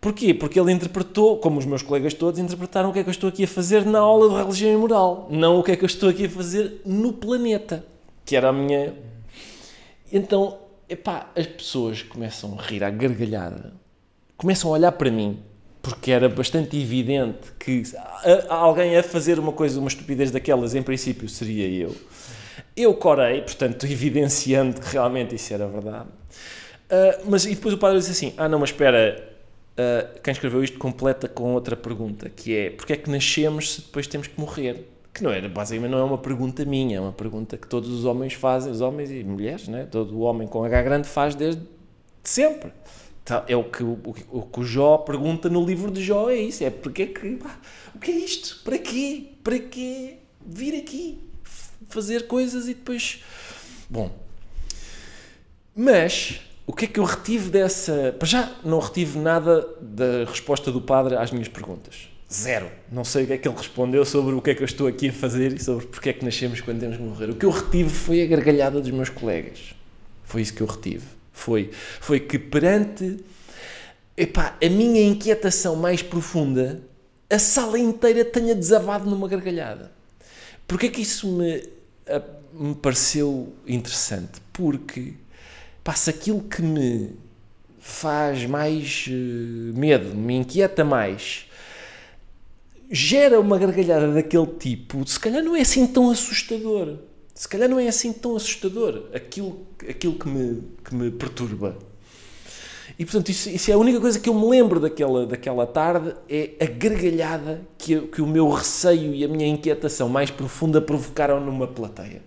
Porquê? 0.00 0.34
Porque 0.34 0.58
ele 0.58 0.72
interpretou, 0.72 1.38
como 1.38 1.60
os 1.60 1.64
meus 1.64 1.80
colegas 1.80 2.12
todos, 2.12 2.40
interpretaram 2.40 2.90
o 2.90 2.92
que 2.92 2.98
é 2.98 3.02
que 3.04 3.08
eu 3.08 3.12
estou 3.12 3.28
aqui 3.28 3.44
a 3.44 3.46
fazer 3.46 3.86
na 3.86 4.00
aula 4.00 4.28
de 4.28 4.34
religião 4.34 4.72
e 4.72 4.76
moral, 4.78 5.28
não 5.30 5.60
o 5.60 5.62
que 5.62 5.70
é 5.70 5.76
que 5.76 5.84
eu 5.84 5.86
estou 5.86 6.08
aqui 6.08 6.26
a 6.26 6.28
fazer 6.28 6.82
no 6.84 7.12
planeta, 7.12 7.86
que 8.24 8.34
era 8.34 8.48
a 8.48 8.52
minha. 8.52 8.96
Então, 10.12 10.58
epá, 10.88 11.30
as 11.36 11.46
pessoas 11.46 12.02
começam 12.02 12.58
a 12.58 12.62
rir 12.62 12.82
à 12.82 12.90
gargalhada, 12.90 13.74
começam 14.36 14.70
a 14.70 14.72
olhar 14.72 14.90
para 14.90 15.08
mim, 15.08 15.38
porque 15.84 16.10
era 16.10 16.30
bastante 16.30 16.80
evidente 16.80 17.52
que 17.58 17.82
alguém 18.48 18.96
a 18.96 19.02
fazer 19.02 19.38
uma 19.38 19.52
coisa, 19.52 19.78
uma 19.78 19.88
estupidez 19.88 20.30
daquelas, 20.30 20.74
em 20.74 20.82
princípio 20.82 21.28
seria 21.28 21.68
eu. 21.68 21.94
Eu 22.74 22.94
corei, 22.94 23.42
portanto, 23.42 23.84
evidenciando 23.86 24.80
que 24.80 24.92
realmente 24.92 25.34
isso 25.34 25.52
era 25.52 25.68
verdade. 25.68 26.08
Uh, 26.08 27.28
mas 27.28 27.44
e 27.44 27.54
depois 27.54 27.74
o 27.74 27.78
padre 27.78 27.98
disse 27.98 28.10
assim: 28.10 28.34
Ah, 28.36 28.48
não, 28.48 28.58
mas 28.58 28.70
espera, 28.70 29.30
Uh, 29.74 30.20
quem 30.20 30.30
escreveu 30.30 30.62
isto 30.62 30.78
completa 30.78 31.26
com 31.26 31.52
outra 31.52 31.74
pergunta, 31.74 32.30
que 32.30 32.56
é 32.56 32.70
porque 32.70 32.92
é 32.92 32.96
que 32.96 33.10
nascemos 33.10 33.74
se 33.74 33.80
depois 33.80 34.06
temos 34.06 34.28
que 34.28 34.38
morrer? 34.38 34.88
Que 35.12 35.20
não 35.20 35.32
era, 35.32 35.48
basicamente 35.48 35.90
não 35.90 35.98
é 35.98 36.04
uma 36.04 36.18
pergunta 36.18 36.64
minha, 36.64 36.98
é 36.98 37.00
uma 37.00 37.12
pergunta 37.12 37.56
que 37.56 37.66
todos 37.66 37.90
os 37.90 38.04
homens 38.04 38.34
fazem, 38.34 38.70
os 38.70 38.80
homens 38.80 39.10
e 39.10 39.24
mulheres, 39.24 39.66
né? 39.66 39.84
todo 39.90 40.16
o 40.16 40.20
homem 40.20 40.46
com 40.46 40.62
H 40.62 40.80
grande 40.80 41.08
faz 41.08 41.34
desde 41.34 41.60
sempre. 42.22 42.70
Tá, 43.24 43.44
é 43.48 43.56
o 43.56 43.64
que 43.64 43.82
o, 43.82 43.98
o, 44.30 44.48
o 44.54 44.64
Jó 44.64 44.98
pergunta 44.98 45.48
no 45.48 45.64
livro 45.64 45.90
de 45.90 46.02
Jó, 46.02 46.28
é 46.28 46.36
isso, 46.36 46.62
é 46.62 46.68
porque 46.68 47.02
é 47.04 47.06
que, 47.06 47.38
o 47.94 47.98
que 47.98 48.10
é 48.10 48.16
isto? 48.16 48.60
Para 48.62 48.76
quê? 48.76 49.30
Para 49.42 49.58
quê 49.58 50.16
vir 50.44 50.78
aqui? 50.78 51.18
Fazer 51.88 52.26
coisas 52.26 52.68
e 52.68 52.74
depois... 52.74 53.22
Bom, 53.88 54.10
mas 55.74 56.40
o 56.66 56.72
que 56.72 56.84
é 56.84 56.88
que 56.88 57.00
eu 57.00 57.04
retive 57.04 57.50
dessa. 57.50 58.14
Para 58.18 58.26
já, 58.26 58.52
não 58.64 58.78
retive 58.78 59.18
nada 59.18 59.66
da 59.80 60.24
resposta 60.24 60.70
do 60.70 60.80
padre 60.80 61.16
às 61.16 61.30
minhas 61.30 61.48
perguntas. 61.48 62.08
Zero. 62.32 62.70
Não 62.90 63.04
sei 63.04 63.24
o 63.24 63.26
que 63.26 63.32
é 63.34 63.38
que 63.38 63.46
ele 63.46 63.56
respondeu 63.56 64.04
sobre 64.04 64.34
o 64.34 64.40
que 64.40 64.50
é 64.50 64.54
que 64.54 64.62
eu 64.62 64.66
estou 64.66 64.86
aqui 64.86 65.08
a 65.08 65.12
fazer 65.12 65.52
e 65.52 65.62
sobre 65.62 65.86
porque 65.86 66.08
é 66.08 66.12
que 66.12 66.24
nascemos 66.24 66.60
quando 66.60 66.80
temos 66.80 66.96
que 66.96 67.02
morrer. 67.02 67.30
O 67.30 67.34
que 67.34 67.44
eu 67.44 67.50
retive 67.50 67.90
foi 67.90 68.22
a 68.22 68.26
gargalhada 68.26 68.80
dos 68.80 68.90
meus 68.90 69.08
colegas. 69.08 69.74
Foi 70.24 70.42
isso 70.42 70.54
que 70.54 70.62
eu 70.62 70.66
retive. 70.66 71.04
Foi, 71.34 71.70
foi 72.00 72.20
que 72.20 72.38
perante 72.38 73.18
epá, 74.16 74.56
a 74.62 74.68
minha 74.68 75.02
inquietação 75.02 75.76
mais 75.76 76.00
profunda, 76.00 76.80
a 77.28 77.38
sala 77.38 77.78
inteira 77.78 78.24
tenha 78.24 78.54
desabado 78.54 79.10
numa 79.10 79.28
gargalhada. 79.28 79.92
Porquê 80.66 80.86
é 80.86 80.88
que 80.88 81.02
isso 81.02 81.28
me, 81.28 81.62
me 82.52 82.74
pareceu 82.76 83.52
interessante? 83.66 84.40
Porque 84.52 85.14
passa 85.82 86.10
aquilo 86.10 86.40
que 86.40 86.62
me 86.62 87.10
faz 87.80 88.46
mais 88.46 89.06
uh, 89.08 89.78
medo, 89.78 90.14
me 90.14 90.36
inquieta 90.36 90.84
mais, 90.84 91.46
gera 92.90 93.38
uma 93.38 93.58
gargalhada 93.58 94.10
daquele 94.12 94.46
tipo, 94.46 95.06
se 95.06 95.20
calhar 95.20 95.42
não 95.42 95.54
é 95.54 95.60
assim 95.60 95.86
tão 95.86 96.10
assustador. 96.10 96.96
Se 97.34 97.48
calhar 97.48 97.68
não 97.68 97.80
é 97.80 97.88
assim 97.88 98.12
tão 98.12 98.36
assustador 98.36 99.06
aquilo, 99.12 99.66
aquilo 99.88 100.14
que, 100.14 100.28
me, 100.28 100.62
que 100.84 100.94
me 100.94 101.10
perturba. 101.10 101.76
E 102.96 103.04
portanto, 103.04 103.30
isso, 103.30 103.50
isso, 103.50 103.70
é 103.70 103.74
a 103.74 103.78
única 103.78 104.00
coisa 104.00 104.20
que 104.20 104.28
eu 104.28 104.34
me 104.34 104.48
lembro 104.48 104.78
daquela, 104.78 105.26
daquela 105.26 105.66
tarde: 105.66 106.14
é 106.28 106.52
a 106.60 106.66
gargalhada 106.66 107.62
que, 107.76 108.00
que 108.02 108.22
o 108.22 108.26
meu 108.26 108.48
receio 108.50 109.12
e 109.14 109.24
a 109.24 109.28
minha 109.28 109.48
inquietação 109.48 110.08
mais 110.08 110.30
profunda 110.30 110.80
provocaram 110.80 111.40
numa 111.40 111.66
plateia. 111.66 112.22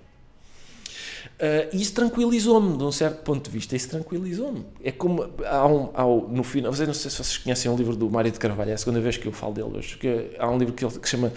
Uh, 1.38 1.70
isso 1.72 1.93
tranquilizou-me, 1.93 2.78
de 2.78 2.84
um 2.84 2.91
certo 2.91 3.22
ponto 3.22 3.46
de 3.46 3.52
vista, 3.52 3.76
isso 3.76 3.89
tranquilizou-me. 3.89 4.65
É 4.84 4.91
como 4.91 5.30
há 5.46 5.67
um, 5.67 5.89
há 5.93 6.06
um, 6.06 6.28
no 6.30 6.43
final, 6.43 6.72
não 6.72 6.93
sei 6.93 7.12
se 7.12 7.17
vocês 7.17 7.38
conhecem 7.38 7.70
um 7.70 7.76
livro 7.76 7.96
do 7.96 8.10
Mário 8.10 8.32
de 8.32 8.39
Carvalho, 8.39 8.72
é 8.72 8.74
a 8.74 8.78
segunda 8.78 9.00
vez 9.00 9.17
que 9.17 9.28
eu 9.28 9.32
falo 9.32 9.54
dele 9.54 9.78
hoje, 9.78 9.98
que 9.98 10.32
há 10.39 10.50
um 10.50 10.58
livro 10.58 10.74
que, 10.74 10.84
ele, 10.84 11.00
que 11.00 11.08
chama 11.08 11.32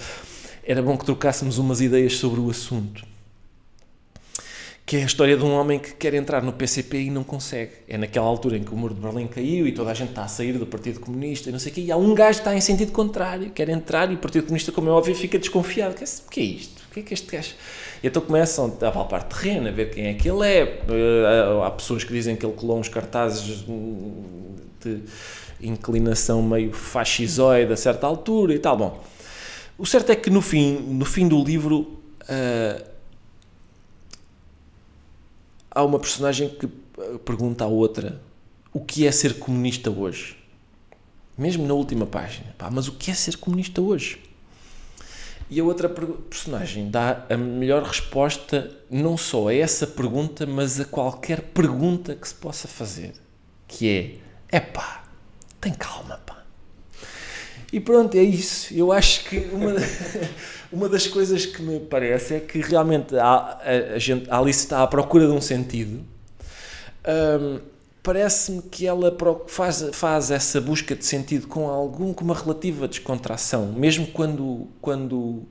Era 0.64 0.83
bom 0.83 0.96
que 0.96 1.04
trocássemos 1.04 1.59
umas 1.59 1.83
ideias 1.83 2.16
sobre 2.16 2.40
o 2.40 2.48
assunto. 2.48 3.09
Que 4.90 4.96
é 4.96 5.03
a 5.05 5.07
história 5.07 5.37
de 5.37 5.44
um 5.44 5.53
homem 5.53 5.79
que 5.79 5.94
quer 5.94 6.14
entrar 6.14 6.42
no 6.42 6.53
PCP 6.53 7.03
e 7.03 7.11
não 7.11 7.22
consegue. 7.22 7.70
É 7.87 7.96
naquela 7.96 8.26
altura 8.26 8.57
em 8.57 8.64
que 8.64 8.74
o 8.74 8.76
muro 8.76 8.92
de 8.92 9.00
Berlim 9.00 9.29
caiu 9.29 9.68
e 9.68 9.70
toda 9.70 9.92
a 9.92 9.94
gente 9.94 10.09
está 10.09 10.24
a 10.24 10.26
sair 10.26 10.55
do 10.55 10.66
Partido 10.66 10.98
Comunista 10.98 11.48
e 11.48 11.53
não 11.53 11.61
sei 11.61 11.70
o 11.70 11.74
quê, 11.76 11.81
e 11.83 11.92
há 11.92 11.96
um 11.96 12.12
gajo 12.12 12.38
que 12.38 12.40
está 12.40 12.57
em 12.57 12.61
sentido 12.61 12.90
contrário, 12.90 13.50
quer 13.50 13.68
entrar 13.68 14.11
e 14.11 14.16
o 14.16 14.18
Partido 14.18 14.46
Comunista, 14.46 14.72
como 14.72 14.88
é 14.88 14.92
óbvio, 14.92 15.14
fica 15.14 15.38
desconfiado. 15.38 15.92
O 15.92 16.29
que 16.29 16.40
é 16.40 16.42
isto? 16.42 16.83
O 16.90 16.92
que 16.92 16.98
é 16.98 17.03
que 17.05 17.14
este 17.14 17.31
gajo 17.31 17.55
e 18.03 18.09
então 18.09 18.20
começam 18.20 18.76
a 18.81 18.90
palpar 18.90 19.22
terreno, 19.22 19.68
a 19.68 19.70
ver 19.70 19.90
quem 19.90 20.07
é 20.07 20.14
que 20.14 20.29
ele 20.29 20.44
é. 20.44 20.62
Eh, 20.88 21.64
há 21.64 21.70
pessoas 21.70 22.03
que 22.03 22.12
dizem 22.12 22.35
que 22.35 22.44
ele 22.44 22.55
colou 22.55 22.76
uns 22.76 22.88
cartazes 22.88 23.64
de 24.81 25.03
inclinação 25.61 26.42
meio 26.42 26.72
fascisoide 26.72 27.72
a 27.72 27.76
certa 27.76 28.09
altura 28.09 28.55
e 28.55 28.59
tal. 28.59 28.76
Bom, 28.76 29.05
o 29.79 29.87
certo 29.87 30.11
é 30.11 30.16
que 30.16 30.31
no 30.31 30.40
fim, 30.40 30.79
no 30.88 31.05
fim 31.05 31.29
do 31.29 31.40
livro, 31.44 31.81
uh, 32.22 32.89
há 35.70 35.83
uma 35.83 35.98
personagem 35.98 36.48
que 36.48 36.66
uh, 36.66 37.18
pergunta 37.24 37.64
à 37.64 37.66
outra 37.66 38.20
o 38.72 38.80
que 38.80 39.06
é 39.06 39.12
ser 39.12 39.38
comunista 39.38 39.90
hoje. 39.90 40.37
Mesmo 41.37 41.66
na 41.66 41.74
última 41.74 42.06
página. 42.06 42.54
Pá, 42.59 42.70
mas 42.70 42.88
o 42.88 42.92
que 42.92 43.11
é 43.11 43.14
ser 43.14 43.37
comunista 43.37 43.80
hoje? 43.80 44.20
E 45.48 45.59
a 45.59 45.64
outra 45.64 45.88
personagem 45.88 46.88
dá 46.90 47.26
a 47.28 47.37
melhor 47.37 47.83
resposta 47.83 48.70
não 48.88 49.16
só 49.16 49.48
a 49.48 49.54
essa 49.54 49.87
pergunta, 49.87 50.46
mas 50.46 50.78
a 50.78 50.85
qualquer 50.85 51.40
pergunta 51.40 52.14
que 52.14 52.28
se 52.28 52.35
possa 52.35 52.68
fazer. 52.68 53.14
Que 53.66 54.20
é, 54.50 54.56
é 54.56 54.61
pá, 54.61 55.04
tem 55.61 55.72
calma, 55.72 56.20
pá. 56.24 56.44
E 57.72 57.80
pronto, 57.80 58.16
é 58.16 58.22
isso. 58.22 58.72
Eu 58.72 58.92
acho 58.92 59.24
que 59.24 59.38
uma, 59.52 59.74
uma 60.72 60.88
das 60.88 61.06
coisas 61.06 61.46
que 61.46 61.62
me 61.62 61.80
parece 61.80 62.35
é 62.35 62.40
que 62.40 62.61
realmente 62.61 63.16
a, 63.16 63.61
a, 63.94 63.98
gente, 63.98 64.30
a 64.30 64.38
Alice 64.38 64.61
está 64.61 64.83
à 64.83 64.87
procura 64.87 65.26
de 65.26 65.33
um 65.33 65.40
sentido. 65.40 66.00
Um, 67.06 67.61
parece-me 68.02 68.62
que 68.62 68.87
ela 68.87 69.16
faz, 69.46 69.88
faz 69.92 70.30
essa 70.30 70.61
busca 70.61 70.94
de 70.94 71.04
sentido 71.04 71.46
com 71.46 71.68
algum 71.68 72.12
com 72.12 72.24
uma 72.24 72.35
relativa 72.35 72.87
descontração, 72.87 73.72
mesmo 73.72 74.06
quando 74.09 74.68
quando 74.80 75.42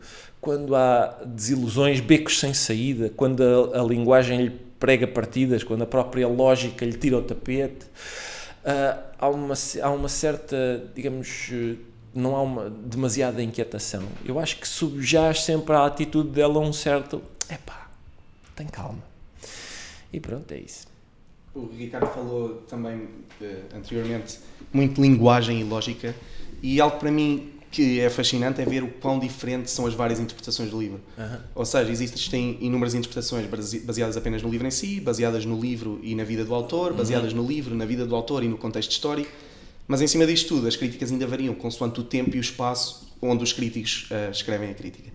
quando 0.41 0.73
há 0.73 1.17
desilusões, 1.25 1.99
becos 1.99 2.39
sem 2.39 2.53
saída, 2.53 3.11
quando 3.15 3.43
a, 3.73 3.81
a 3.81 3.83
linguagem 3.83 4.41
lhe 4.41 4.49
prega 4.79 5.05
partidas, 5.05 5.63
quando 5.63 5.81
a 5.81 5.85
própria 5.85 6.27
lógica 6.27 6.85
lhe 6.85 6.93
tira 6.93 7.17
o 7.17 7.21
tapete, 7.21 7.85
uh, 8.63 8.99
há 9.19 9.29
uma 9.29 9.53
há 9.81 9.89
uma 9.89 10.07
certa, 10.07 10.89
digamos, 10.95 11.51
não 12.13 12.35
há 12.35 12.41
uma 12.41 12.69
demasiada 12.69 13.41
inquietação. 13.41 14.03
Eu 14.25 14.39
acho 14.39 14.57
que 14.57 14.67
subjaz 14.67 15.43
sempre 15.43 15.75
à 15.75 15.85
atitude 15.85 16.29
dela 16.29 16.59
um 16.59 16.73
certo, 16.73 17.21
epá, 17.49 17.89
tem 18.55 18.67
calma. 18.67 19.03
E 20.11 20.19
pronto, 20.19 20.51
é 20.51 20.59
isso 20.59 20.89
o 21.53 21.69
Ricardo 21.75 22.07
falou 22.07 22.63
também 22.67 22.97
uh, 22.97 23.75
anteriormente 23.75 24.39
muito 24.71 25.01
linguagem 25.01 25.59
e 25.59 25.63
lógica 25.63 26.15
e 26.61 26.79
algo 26.79 26.97
para 26.97 27.11
mim 27.11 27.51
que 27.71 27.99
é 27.99 28.09
fascinante 28.09 28.59
é 28.61 28.65
ver 28.65 28.81
o 28.81 28.87
quão 28.87 29.19
diferentes 29.19 29.71
são 29.71 29.85
as 29.85 29.93
várias 29.93 30.19
interpretações 30.19 30.71
do 30.71 30.81
livro. 30.81 30.99
Uhum. 31.15 31.37
Ou 31.53 31.63
seja, 31.63 31.91
existem 31.91 32.57
inúmeras 32.59 32.95
interpretações 32.95 33.45
baseadas 33.83 34.17
apenas 34.17 34.41
no 34.41 34.49
livro 34.49 34.65
em 34.65 34.71
si, 34.71 34.99
baseadas 34.99 35.45
no 35.45 35.59
livro 35.59 35.99
e 36.01 36.15
na 36.15 36.23
vida 36.23 36.43
do 36.43 36.55
autor, 36.55 36.93
baseadas 36.93 37.31
uhum. 37.31 37.43
no 37.43 37.47
livro, 37.47 37.75
na 37.75 37.85
vida 37.85 38.07
do 38.07 38.15
autor 38.15 38.43
e 38.43 38.47
no 38.47 38.57
contexto 38.57 38.89
histórico. 38.89 39.29
Mas 39.89 40.01
em 40.01 40.07
cima 40.07 40.27
disto 40.27 40.49
tudo, 40.49 40.67
as 40.67 40.75
críticas 40.75 41.11
ainda 41.11 41.25
variam 41.25 41.55
consoante 41.55 41.99
o 41.99 42.03
tempo 42.03 42.35
e 42.35 42.37
o 42.37 42.41
espaço 42.41 43.11
onde 43.19 43.43
os 43.43 43.51
críticos 43.51 44.07
uh, 44.11 44.29
escrevem 44.29 44.69
a 44.69 44.73
crítica. 44.75 45.11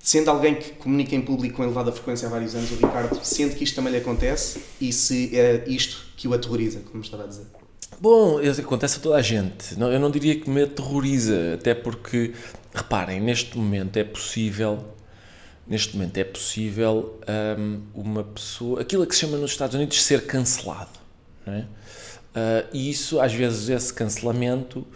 Sendo 0.00 0.28
alguém 0.30 0.56
que 0.56 0.72
comunica 0.72 1.14
em 1.14 1.20
público 1.22 1.58
com 1.58 1.62
elevada 1.62 1.92
frequência 1.92 2.26
há 2.26 2.30
vários 2.30 2.56
anos, 2.56 2.72
o 2.72 2.74
Ricardo 2.74 3.24
sente 3.24 3.54
que 3.54 3.62
isto 3.62 3.76
também 3.76 3.92
lhe 3.92 3.98
acontece 3.98 4.60
e 4.80 4.92
se 4.92 5.38
é 5.38 5.62
isto 5.68 6.06
que 6.16 6.26
o 6.26 6.34
aterroriza, 6.34 6.80
como 6.90 7.04
estava 7.04 7.22
a 7.22 7.26
dizer? 7.28 7.46
Bom, 8.00 8.40
acontece 8.40 8.98
a 8.98 9.00
toda 9.00 9.14
a 9.14 9.22
gente. 9.22 9.78
Eu 9.78 10.00
não 10.00 10.10
diria 10.10 10.40
que 10.40 10.50
me 10.50 10.62
aterroriza, 10.62 11.54
até 11.54 11.72
porque, 11.72 12.34
reparem, 12.74 13.20
neste 13.20 13.56
momento 13.56 13.96
é 13.96 14.02
possível, 14.02 14.92
neste 15.68 15.96
momento 15.96 16.16
é 16.16 16.24
possível 16.24 17.20
um, 17.58 17.82
uma 17.94 18.24
pessoa, 18.24 18.80
aquilo 18.80 19.06
que 19.06 19.14
se 19.14 19.20
chama 19.20 19.36
nos 19.36 19.52
Estados 19.52 19.76
Unidos 19.76 20.02
ser 20.02 20.26
cancelado, 20.26 20.98
não 21.46 21.54
é? 21.54 21.66
Uh, 22.30 22.64
e 22.72 22.90
isso, 22.90 23.20
às 23.20 23.32
vezes, 23.32 23.68
esse 23.68 23.92
cancelamento 23.92 24.80
uh, 24.80 24.86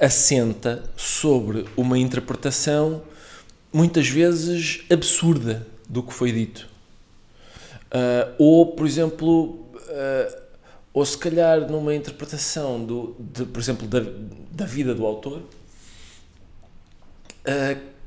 assenta 0.00 0.84
sobre 0.96 1.64
uma 1.76 1.98
interpretação 1.98 3.02
muitas 3.72 4.08
vezes 4.08 4.84
absurda 4.88 5.66
do 5.88 6.00
que 6.00 6.12
foi 6.12 6.30
dito. 6.30 6.68
Uh, 7.86 8.34
ou, 8.38 8.66
por 8.72 8.86
exemplo, 8.86 9.60
ou 10.92 11.04
se 11.04 11.18
calhar 11.18 11.60
numa 11.68 11.94
interpretação, 11.94 12.84
do, 12.84 13.16
de, 13.18 13.44
por 13.44 13.60
exemplo, 13.60 13.86
da, 13.86 14.00
da 14.50 14.64
vida 14.64 14.94
do 14.94 15.04
autor, 15.04 15.42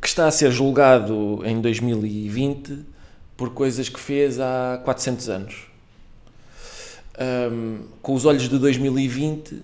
que 0.02 0.08
está 0.08 0.28
a 0.28 0.32
ser 0.32 0.52
julgado 0.52 1.42
em 1.46 1.62
2020 1.62 2.86
por 3.36 3.52
coisas 3.52 3.88
que 3.88 4.00
fez 4.00 4.40
há 4.40 4.82
400 4.84 5.30
anos. 5.30 5.68
Um, 7.20 7.80
com 8.02 8.14
os 8.14 8.26
olhos 8.26 8.48
de 8.48 8.60
2020, 8.60 9.64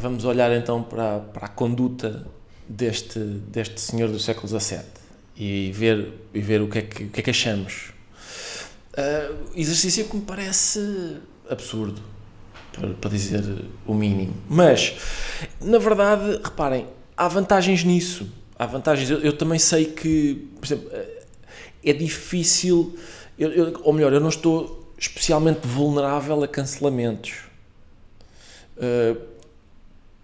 vamos 0.00 0.24
olhar 0.24 0.50
então 0.52 0.82
para, 0.82 1.20
para 1.20 1.46
a 1.46 1.48
conduta 1.48 2.26
deste, 2.68 3.18
deste 3.18 3.80
senhor 3.80 4.10
do 4.10 4.18
século 4.18 4.48
XVII 4.48 4.80
e 5.36 5.70
ver, 5.72 6.12
e 6.32 6.40
ver 6.40 6.60
o, 6.62 6.68
que 6.68 6.78
é 6.78 6.82
que, 6.82 7.06
que 7.06 7.20
é 7.20 7.22
que 7.22 7.30
achamos. 7.30 7.92
Uh, 8.92 9.50
exercício 9.56 10.04
que 10.04 10.16
me 10.16 10.22
parece 10.22 11.16
absurdo, 11.50 12.00
para, 12.72 12.88
para 12.94 13.10
dizer 13.10 13.42
o 13.86 13.94
mínimo. 13.94 14.34
Mas, 14.48 14.94
na 15.60 15.78
verdade, 15.78 16.40
reparem, 16.42 16.86
há 17.16 17.28
vantagens 17.28 17.82
nisso. 17.84 18.26
Há 18.56 18.66
vantagens. 18.66 19.10
Eu, 19.10 19.18
eu 19.18 19.36
também 19.36 19.58
sei 19.58 19.86
que, 19.86 20.48
por 20.56 20.64
exemplo, 20.64 20.90
é 21.84 21.92
difícil, 21.92 22.96
eu, 23.38 23.50
eu, 23.50 23.80
ou 23.82 23.92
melhor, 23.92 24.12
eu 24.12 24.20
não 24.20 24.28
estou 24.28 24.83
especialmente 25.06 25.66
vulnerável 25.66 26.42
a 26.42 26.48
cancelamentos. 26.48 27.42
Uh, 28.76 29.20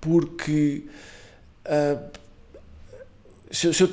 porque 0.01 0.85
uh, 1.67 2.11
se 3.51 3.67
eu, 3.67 3.73
se, 3.73 3.83
eu, 3.83 3.91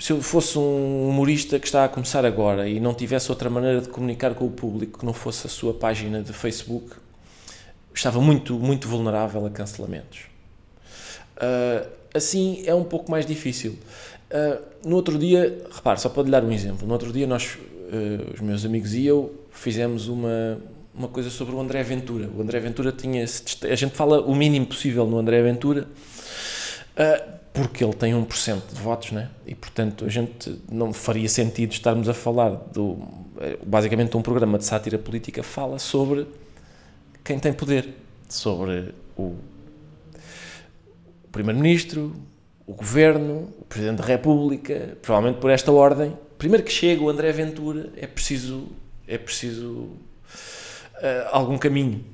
se 0.00 0.12
eu, 0.12 0.22
fosse 0.22 0.58
um 0.58 1.08
humorista 1.08 1.58
que 1.58 1.66
está 1.66 1.84
a 1.84 1.88
começar 1.88 2.24
agora 2.24 2.68
e 2.68 2.78
não 2.78 2.92
tivesse 2.92 3.30
outra 3.30 3.48
maneira 3.48 3.80
de 3.80 3.88
comunicar 3.88 4.34
com 4.34 4.46
o 4.46 4.50
público 4.50 4.98
que 4.98 5.06
não 5.06 5.12
fosse 5.12 5.46
a 5.46 5.50
sua 5.50 5.72
página 5.72 6.22
de 6.22 6.32
Facebook, 6.32 6.90
estava 7.94 8.20
muito, 8.20 8.58
muito 8.58 8.86
vulnerável 8.86 9.46
a 9.46 9.50
cancelamentos. 9.50 10.26
Uh, 11.36 11.88
assim 12.14 12.62
é 12.66 12.74
um 12.74 12.84
pouco 12.84 13.10
mais 13.10 13.24
difícil. 13.24 13.78
Uh, 14.30 14.62
no 14.86 14.96
outro 14.96 15.18
dia, 15.18 15.64
repare, 15.70 16.00
só 16.00 16.08
para 16.08 16.22
lhe 16.24 16.30
dar 16.30 16.44
um 16.44 16.52
exemplo, 16.52 16.86
no 16.86 16.92
outro 16.92 17.12
dia 17.12 17.26
nós, 17.26 17.54
uh, 17.54 18.34
os 18.34 18.40
meus 18.40 18.64
amigos 18.64 18.92
e 18.92 19.06
eu, 19.06 19.45
fizemos 19.58 20.08
uma, 20.08 20.58
uma 20.94 21.08
coisa 21.08 21.30
sobre 21.30 21.54
o 21.54 21.60
André 21.60 21.82
Ventura. 21.82 22.28
O 22.36 22.42
André 22.42 22.60
Ventura 22.60 22.92
tinha. 22.92 23.24
A 23.24 23.74
gente 23.74 23.94
fala 23.94 24.20
o 24.20 24.34
mínimo 24.34 24.66
possível 24.66 25.06
no 25.06 25.18
André 25.18 25.42
Ventura. 25.42 25.88
Uh, 26.96 27.36
porque 27.56 27.82
ele 27.82 27.94
tem 27.94 28.12
1% 28.12 28.62
de 28.74 28.80
votos, 28.82 29.12
né? 29.12 29.30
e 29.46 29.54
portanto 29.54 30.04
a 30.04 30.10
gente 30.10 30.60
não 30.70 30.92
faria 30.92 31.26
sentido 31.26 31.72
estarmos 31.72 32.06
a 32.06 32.12
falar 32.14 32.50
do. 32.50 32.98
Basicamente, 33.66 34.14
um 34.16 34.22
programa 34.22 34.58
de 34.58 34.64
sátira 34.64 34.98
política 34.98 35.42
fala 35.42 35.78
sobre 35.78 36.26
quem 37.24 37.38
tem 37.38 37.52
poder, 37.52 37.94
sobre 38.28 38.94
o 39.16 39.36
Primeiro-Ministro, 41.32 42.14
o 42.66 42.74
Governo, 42.74 43.52
o 43.58 43.64
Presidente 43.64 43.98
da 43.98 44.04
República, 44.04 44.96
provavelmente 45.00 45.40
por 45.40 45.50
esta 45.50 45.72
ordem. 45.72 46.16
Primeiro 46.38 46.64
que 46.64 46.72
chega 46.72 47.02
o 47.02 47.08
André 47.08 47.32
Ventura, 47.32 47.90
é 47.96 48.06
preciso, 48.06 48.68
é 49.06 49.18
preciso 49.18 49.68
uh, 49.70 49.98
algum 51.30 51.58
caminho. 51.58 52.04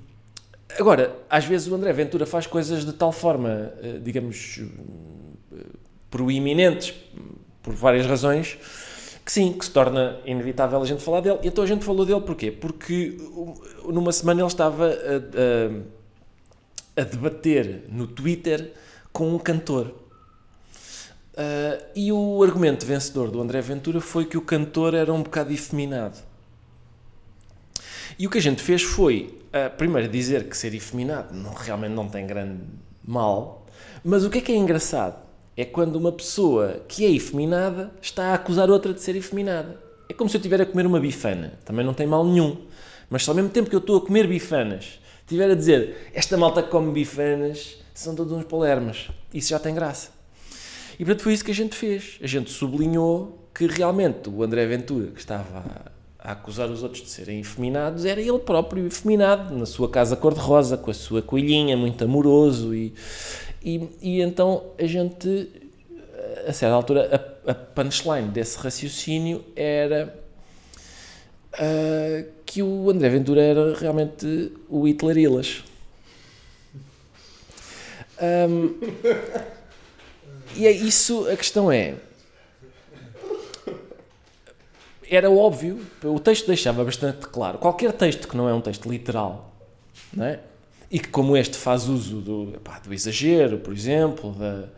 Agora, 0.79 1.17
às 1.29 1.45
vezes 1.45 1.69
o 1.69 1.75
André 1.75 1.93
Ventura 1.93 2.25
faz 2.27 2.47
coisas 2.47 2.85
de 2.85 2.93
tal 2.93 3.13
forma, 3.13 3.73
uh, 3.83 4.01
digamos 4.01 4.61
proeminentes, 6.11 6.95
por 7.63 7.75
várias 7.75 8.07
razões, 8.07 8.59
que 9.25 9.33
sim, 9.33 9.53
que 9.53 9.65
se 9.65 9.71
torna 9.71 10.19
inevitável 10.27 10.81
a 10.81 10.85
gente 10.85 11.03
falar 11.03 11.21
dele. 11.21 11.39
E 11.43 11.49
então 11.49 11.65
a 11.65 11.67
gente 11.67 11.85
falou 11.85 12.05
dele 12.05 12.21
porquê? 12.21 12.51
Porque 12.51 13.17
numa 13.85 14.13
semana 14.13 14.41
ele 14.41 14.49
estava 14.49 14.87
a, 14.87 14.91
a, 16.99 17.03
a 17.03 17.05
debater 17.05 17.85
no 17.89 18.07
Twitter 18.07 18.73
com 19.13 19.35
um 19.35 19.39
cantor. 19.39 19.95
Uh, 21.33 21.83
e 21.97 22.13
o 22.13 22.43
argumento 22.43 22.85
vencedor 22.85 23.31
do 23.31 23.41
André 23.41 23.63
Ventura 23.63 24.03
foi 24.03 24.27
que 24.27 24.37
o 24.37 24.43
cantor 24.43 24.93
era 24.93 25.11
um 25.13 25.23
bocado 25.23 25.51
efeminado. 25.53 26.19
E 28.19 28.27
o 28.27 28.31
que 28.31 28.39
a 28.39 28.43
gente 28.43 28.63
fez 28.63 28.83
foi, 28.83 29.39
uh, 29.49 29.77
primeiro, 29.77 30.09
dizer 30.09 30.49
que 30.49 30.57
ser 30.57 30.75
efeminado 30.75 31.35
não, 31.35 31.53
realmente 31.53 31.93
não 31.93 32.09
tem 32.09 32.27
grande 32.27 32.61
mal, 33.05 33.67
mas 34.05 34.25
o 34.25 34.31
que 34.31 34.39
é 34.39 34.41
que 34.41 34.53
é 34.53 34.57
engraçado? 34.57 35.33
é 35.57 35.65
quando 35.65 35.97
uma 35.97 36.13
pessoa 36.13 36.83
que 36.89 37.05
é 37.05 37.11
efeminada 37.11 37.93
está 38.01 38.29
a 38.29 38.35
acusar 38.35 38.71
outra 38.71 38.93
de 38.95 39.01
ser 39.01 39.17
efeminada. 39.17 39.79
É 40.09 40.15
como 40.15 40.29
se 40.29 40.37
eu 40.37 40.39
estiver 40.39 40.61
a 40.61 40.67
comer 40.67 40.87
uma 40.87 41.01
bifana. 41.01 41.55
Também 41.65 41.85
não 41.85 41.95
tem 41.95 42.07
mal 42.07 42.25
nenhum. 42.25 42.57
Mas 43.11 43.25
se 43.25 43.31
ao 43.31 43.37
mesmo 43.37 43.51
tempo 43.51 43.69
que 43.69 43.77
eu 43.77 43.81
estou 43.81 43.99
a 43.99 44.01
comer 44.01 44.27
bifanas, 44.27 44.99
estiver 45.21 45.51
a 45.51 45.55
dizer 45.55 46.11
esta 46.15 46.37
malta 46.37 46.63
que 46.63 46.71
come 46.71 46.93
bifanas 46.93 47.79
são 47.95 48.15
todos 48.15 48.33
uns 48.33 48.45
palermas. 48.45 49.11
Isso 49.33 49.51
já 49.51 49.59
tem 49.59 49.75
graça. 49.75 50.11
E 50.99 51.05
portanto 51.05 51.23
foi 51.23 51.35
isso 51.35 51.45
que 51.45 51.51
a 51.51 51.55
gente 51.55 51.77
fez. 51.77 52.19
A 52.23 52.27
gente 52.27 52.51
sublinhou 52.51 53.49
que 53.55 53.67
realmente 53.67 54.31
o 54.31 54.43
André 54.43 54.67
Ventura, 54.67 55.09
que 55.09 55.21
estava 55.21 55.92
a 56.25 56.33
acusar 56.33 56.71
os 56.71 56.83
outros 56.83 57.03
de 57.03 57.11
serem 57.11 57.41
efeminados, 57.41 58.05
era 58.05 58.21
ele 58.21 58.39
próprio 58.39 58.87
efeminado, 58.87 59.57
na 59.57 59.67
sua 59.67 59.89
casa 59.89 60.15
cor-de-rosa, 60.15 60.77
com 60.77 60.91
a 60.91 60.95
sua 60.95 61.21
coelhinha, 61.21 61.77
muito 61.77 62.05
amoroso 62.05 62.75
e, 62.75 62.95
e, 63.65 63.89
e 64.01 64.21
então 64.21 64.63
a 64.79 64.87
gente, 64.87 65.51
a 66.47 66.53
certa 66.53 66.75
altura, 66.75 67.35
a, 67.47 67.51
a 67.51 67.55
punchline 67.55 68.29
desse 68.29 68.57
raciocínio 68.59 69.45
era 69.57 70.15
uh, 71.55 72.31
que 72.47 72.63
o 72.63 72.89
André 72.89 73.09
Ventura 73.09 73.43
era 73.43 73.75
realmente 73.75 74.53
o 74.69 74.87
Hitler 74.87 75.19
Ilas. 75.19 75.65
Um, 78.49 78.75
e 80.55 80.67
é 80.67 80.71
isso, 80.71 81.29
a 81.29 81.37
questão 81.37 81.73
é. 81.73 81.97
Era 85.15 85.31
óbvio, 85.31 85.79
o 86.03 86.19
texto 86.19 86.47
deixava 86.47 86.83
bastante 86.83 87.27
claro. 87.27 87.59
Qualquer 87.59 87.93
texto 87.93 88.27
que 88.27 88.37
não 88.37 88.49
é 88.49 88.55
um 88.55 88.61
texto 88.61 88.91
literal, 88.91 89.53
não 90.13 90.25
é? 90.25 90.41
e 90.93 90.99
que, 90.99 91.09
como 91.09 91.35
este, 91.35 91.57
faz 91.57 91.89
uso 91.89 92.21
do, 92.21 92.53
epá, 92.55 92.79
do 92.79 92.93
exagero, 92.93 93.57
por 93.57 93.73
exemplo, 93.73 94.33
da, 94.33 94.69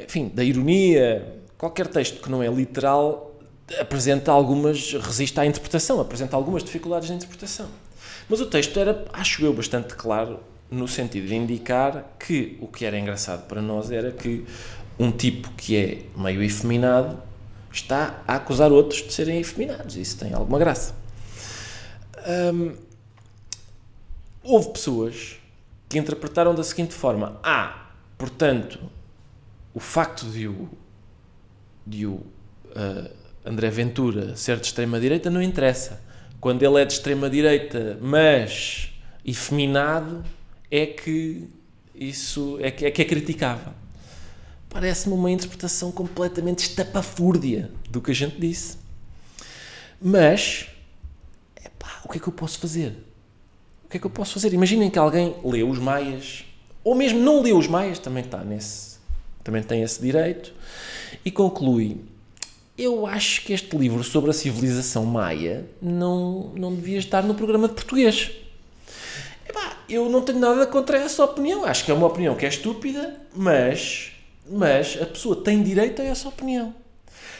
enfim, 0.00 0.30
da 0.32 0.44
ironia, 0.44 1.26
qualquer 1.58 1.88
texto 1.88 2.22
que 2.22 2.30
não 2.30 2.40
é 2.40 2.46
literal 2.46 3.34
apresenta 3.80 4.30
algumas, 4.30 4.92
resiste 4.92 5.38
à 5.40 5.46
interpretação, 5.46 6.00
apresenta 6.00 6.36
algumas 6.36 6.62
dificuldades 6.62 7.08
de 7.08 7.14
interpretação. 7.14 7.68
Mas 8.28 8.40
o 8.40 8.46
texto 8.46 8.78
era, 8.78 9.04
acho 9.12 9.44
eu, 9.44 9.52
bastante 9.52 9.94
claro 9.94 10.38
no 10.70 10.86
sentido 10.86 11.26
de 11.26 11.34
indicar 11.34 12.16
que 12.18 12.56
o 12.60 12.68
que 12.68 12.84
era 12.84 12.96
engraçado 12.96 13.46
para 13.48 13.60
nós 13.60 13.90
era 13.90 14.12
que 14.12 14.44
um 14.98 15.10
tipo 15.10 15.50
que 15.56 15.76
é 15.76 15.98
meio 16.16 16.42
efeminado 16.44 17.20
está 17.72 18.22
a 18.26 18.36
acusar 18.36 18.72
outros 18.72 19.02
de 19.02 19.12
serem 19.12 19.38
efeminados. 19.38 19.96
Isso 19.96 20.18
tem 20.18 20.32
alguma 20.34 20.58
graça. 20.58 20.94
Hum, 22.52 22.74
houve 24.42 24.70
pessoas 24.70 25.38
que 25.88 25.98
interpretaram 25.98 26.54
da 26.54 26.64
seguinte 26.64 26.94
forma: 26.94 27.38
Ah, 27.42 27.90
portanto, 28.18 28.78
o 29.74 29.80
facto 29.80 30.26
de 30.26 30.48
o, 30.48 30.68
de 31.86 32.06
o 32.06 32.12
uh, 32.12 33.10
André 33.44 33.70
Ventura 33.70 34.36
ser 34.36 34.58
de 34.58 34.66
extrema-direita 34.66 35.30
não 35.30 35.42
interessa. 35.42 36.02
Quando 36.40 36.62
ele 36.62 36.80
é 36.80 36.84
de 36.84 36.94
extrema-direita, 36.94 37.98
mas 38.00 38.92
efeminado, 39.24 40.24
é 40.70 40.86
que 40.86 41.48
isso 41.94 42.58
é 42.60 42.70
que 42.70 42.86
é, 42.86 42.90
que 42.90 43.02
é 43.02 43.04
criticável. 43.04 43.72
Parece-me 44.70 45.14
uma 45.14 45.30
interpretação 45.30 45.92
completamente 45.92 46.60
estapafúrdia 46.60 47.70
do 47.90 48.00
que 48.00 48.12
a 48.12 48.14
gente 48.14 48.40
disse. 48.40 48.78
Mas, 50.00 50.68
epá, 51.62 52.00
o 52.04 52.08
que 52.08 52.18
é 52.18 52.20
que 52.20 52.28
eu 52.28 52.32
posso 52.32 52.58
fazer? 52.58 52.96
O 53.84 53.88
que 53.88 53.96
é 53.96 54.00
que 54.00 54.06
eu 54.06 54.10
posso 54.10 54.34
fazer? 54.34 54.54
Imaginem 54.54 54.88
que 54.88 54.98
alguém 54.98 55.36
lê 55.44 55.62
os 55.62 55.78
Maias, 55.78 56.44
ou 56.82 56.94
mesmo 56.94 57.18
não 57.18 57.42
lê 57.42 57.52
os 57.52 57.66
Maias, 57.66 57.98
também 57.98 58.24
está 58.24 58.42
nesse, 58.44 58.98
também 59.44 59.62
tem 59.62 59.82
esse 59.82 60.00
direito, 60.00 60.54
e 61.24 61.30
conclui: 61.30 62.00
Eu 62.78 63.04
acho 63.04 63.42
que 63.42 63.52
este 63.52 63.76
livro 63.76 64.02
sobre 64.04 64.30
a 64.30 64.32
civilização 64.32 65.04
maia 65.04 65.68
não, 65.82 66.52
não 66.54 66.74
devia 66.74 66.98
estar 66.98 67.22
no 67.22 67.34
programa 67.34 67.68
de 67.68 67.74
português 67.74 68.30
eu 69.90 70.08
não 70.08 70.22
tenho 70.22 70.38
nada 70.38 70.66
contra 70.66 70.96
essa 70.98 71.24
opinião. 71.24 71.64
Acho 71.64 71.84
que 71.84 71.90
é 71.90 71.94
uma 71.94 72.06
opinião 72.06 72.34
que 72.36 72.46
é 72.46 72.48
estúpida, 72.48 73.16
mas, 73.34 74.12
mas 74.50 74.98
a 75.00 75.06
pessoa 75.06 75.36
tem 75.36 75.62
direito 75.62 76.02
a 76.02 76.04
essa 76.04 76.28
opinião. 76.28 76.74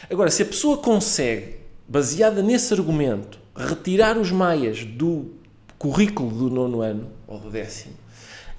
Agora, 0.09 0.31
se 0.31 0.41
a 0.41 0.45
pessoa 0.45 0.77
consegue, 0.77 1.57
baseada 1.87 2.41
nesse 2.41 2.73
argumento, 2.73 3.39
retirar 3.55 4.17
os 4.17 4.31
maias 4.31 4.83
do 4.83 5.33
currículo 5.77 6.31
do 6.31 6.49
nono 6.49 6.81
ano 6.81 7.11
ou 7.27 7.39
do 7.39 7.49
décimo, 7.49 7.93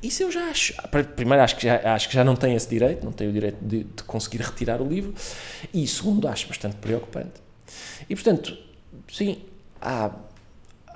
isso 0.02 0.22
eu 0.22 0.30
já 0.30 0.48
acho. 0.48 0.74
Primeiro, 1.14 1.42
acho 1.42 1.56
que 1.56 1.62
já, 1.62 1.94
acho 1.94 2.08
que 2.08 2.14
já 2.14 2.24
não 2.24 2.34
tem 2.34 2.54
esse 2.54 2.68
direito, 2.68 3.04
não 3.04 3.12
tem 3.12 3.28
o 3.28 3.32
direito 3.32 3.58
de, 3.62 3.84
de 3.84 4.02
conseguir 4.02 4.42
retirar 4.42 4.82
o 4.82 4.88
livro. 4.88 5.14
E 5.72 5.86
segundo, 5.86 6.26
acho 6.26 6.48
bastante 6.48 6.76
preocupante. 6.76 7.40
E 8.10 8.14
portanto, 8.14 8.56
sim, 9.08 9.38
há 9.80 10.10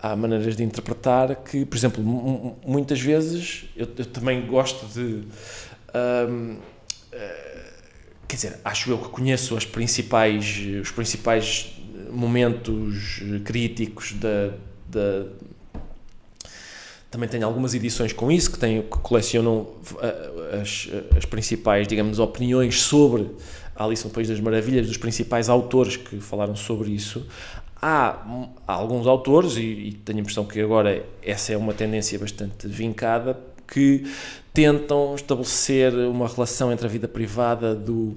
há 0.02 0.14
maneiras 0.14 0.56
de 0.56 0.62
interpretar 0.62 1.34
que, 1.36 1.64
por 1.64 1.76
exemplo, 1.76 2.02
muitas 2.64 3.00
vezes 3.00 3.64
eu, 3.76 3.88
eu 3.96 4.06
também 4.06 4.46
gosto 4.46 4.86
de. 4.86 5.24
uh, 5.94 6.56
quer 8.26 8.36
dizer, 8.36 8.60
acho 8.64 8.90
eu 8.90 8.98
que 8.98 9.08
conheço 9.08 9.56
as 9.56 9.64
principais, 9.64 10.60
os 10.80 10.90
principais 10.90 11.72
momentos 12.10 13.20
críticos 13.44 14.12
da, 14.14 14.52
da 14.88 15.26
também 17.10 17.28
tenho 17.28 17.46
algumas 17.46 17.72
edições 17.72 18.12
com 18.12 18.30
isso 18.30 18.50
que, 18.50 18.58
tenho, 18.58 18.82
que 18.82 18.98
colecionam 18.98 19.68
ah, 20.00 20.60
as, 20.60 20.88
as 21.16 21.24
principais, 21.24 21.86
digamos, 21.88 22.18
opiniões 22.18 22.82
sobre 22.82 23.30
a 23.74 23.84
Alice 23.84 24.04
no 24.04 24.10
País 24.10 24.28
das 24.28 24.40
Maravilhas, 24.40 24.86
dos 24.86 24.96
principais 24.96 25.48
autores 25.48 25.96
que 25.96 26.20
falaram 26.20 26.56
sobre 26.56 26.90
isso. 26.90 27.26
Há, 27.80 28.22
há 28.66 28.72
alguns 28.72 29.06
autores, 29.06 29.56
e, 29.56 29.60
e, 29.60 29.92
tenho 29.92 30.18
a 30.18 30.20
impressão 30.22 30.44
que 30.44 30.60
agora 30.60 31.04
essa 31.22 31.52
é 31.52 31.56
uma 31.56 31.72
tendência 31.72 32.18
bastante 32.18 32.66
vincada, 32.66 33.38
que 33.66 34.04
tentam 34.52 35.14
estabelecer 35.14 35.92
uma 35.92 36.26
relação 36.26 36.72
entre 36.72 36.86
a 36.86 36.88
vida 36.88 37.06
privada 37.06 37.74
do 37.74 38.16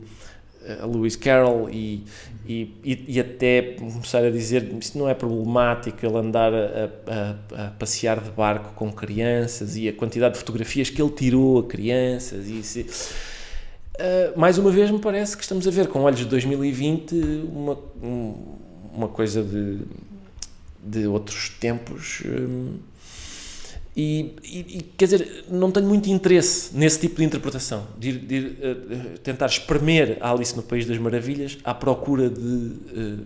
uh, 0.83 0.87
Lewis 0.87 1.15
Carroll 1.15 1.69
e, 1.69 2.05
e, 2.47 3.05
e, 3.07 3.19
até 3.19 3.61
começar 3.77 4.23
a 4.23 4.29
dizer 4.29 4.73
isso 4.79 4.97
não 4.97 5.09
é 5.09 5.13
problemático 5.13 6.05
ele 6.05 6.17
andar 6.17 6.53
a, 6.53 6.89
a, 7.07 7.65
a, 7.65 7.71
passear 7.71 8.21
de 8.21 8.29
barco 8.31 8.73
com 8.73 8.91
crianças 8.91 9.75
e 9.75 9.89
a 9.89 9.93
quantidade 9.93 10.35
de 10.35 10.39
fotografias 10.39 10.89
que 10.89 11.01
ele 11.01 11.11
tirou 11.11 11.59
a 11.59 11.63
crianças 11.63 12.47
e 12.47 12.63
se, 12.63 12.81
uh, 12.81 14.39
mais 14.39 14.57
uma 14.57 14.71
vez 14.71 14.89
me 14.91 14.99
parece 14.99 15.35
que 15.35 15.43
estamos 15.43 15.67
a 15.67 15.71
ver 15.71 15.87
com 15.87 15.99
olhos 16.01 16.19
de 16.19 16.25
2020 16.25 17.15
uma, 17.51 17.77
um, 18.01 18.57
uma 18.93 19.07
coisa 19.07 19.43
de, 19.43 19.79
de 20.83 21.07
outros 21.07 21.49
tempos. 21.49 22.23
Hum, 22.25 22.77
e, 23.95 24.35
e, 24.43 24.81
quer 24.97 25.05
dizer, 25.05 25.45
não 25.49 25.71
tenho 25.71 25.87
muito 25.87 26.09
interesse 26.09 26.75
nesse 26.75 26.99
tipo 26.99 27.15
de 27.17 27.23
interpretação, 27.23 27.87
de, 27.97 28.17
de 28.17 28.35
ir, 28.35 28.45
uh, 28.45 29.19
tentar 29.19 29.47
espremer 29.47 30.17
a 30.21 30.31
Alice 30.31 30.55
no 30.55 30.63
País 30.63 30.85
das 30.85 30.97
Maravilhas 30.97 31.57
à 31.63 31.73
procura 31.73 32.29
de 32.29 32.39
uh, 32.41 33.25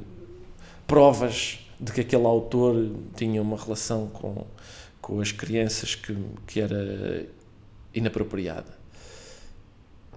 provas 0.87 1.59
de 1.79 1.91
que 1.91 2.01
aquele 2.01 2.25
autor 2.25 2.91
tinha 3.15 3.41
uma 3.41 3.57
relação 3.57 4.07
com, 4.07 4.45
com 5.01 5.19
as 5.19 5.31
crianças 5.31 5.95
que, 5.95 6.15
que 6.47 6.61
era 6.61 7.25
inapropriada. 7.93 8.81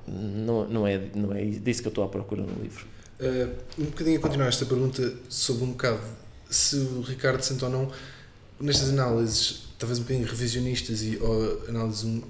Não, 0.06 0.68
não, 0.68 0.86
é, 0.86 1.00
não 1.14 1.32
é 1.32 1.44
disso 1.44 1.82
que 1.82 1.88
eu 1.88 1.90
estou 1.90 2.04
à 2.04 2.08
procura 2.08 2.42
no 2.42 2.62
livro. 2.62 2.86
Uh, 3.18 3.52
um 3.78 3.86
bocadinho 3.86 4.18
a 4.18 4.22
continuar 4.22 4.46
esta 4.46 4.64
pergunta 4.64 5.12
sobre 5.28 5.64
um 5.64 5.72
bocado 5.72 6.00
se 6.48 6.76
o 6.76 7.00
Ricardo 7.00 7.42
sente 7.42 7.64
ou 7.64 7.70
não, 7.70 7.90
nestas 8.60 8.90
análises, 8.90 9.64
talvez 9.78 9.98
um 9.98 10.02
bocadinho 10.02 10.26
revisionistas 10.26 11.02
e 11.02 11.18
ou 11.20 11.62
análises 11.68 12.04
um, 12.04 12.22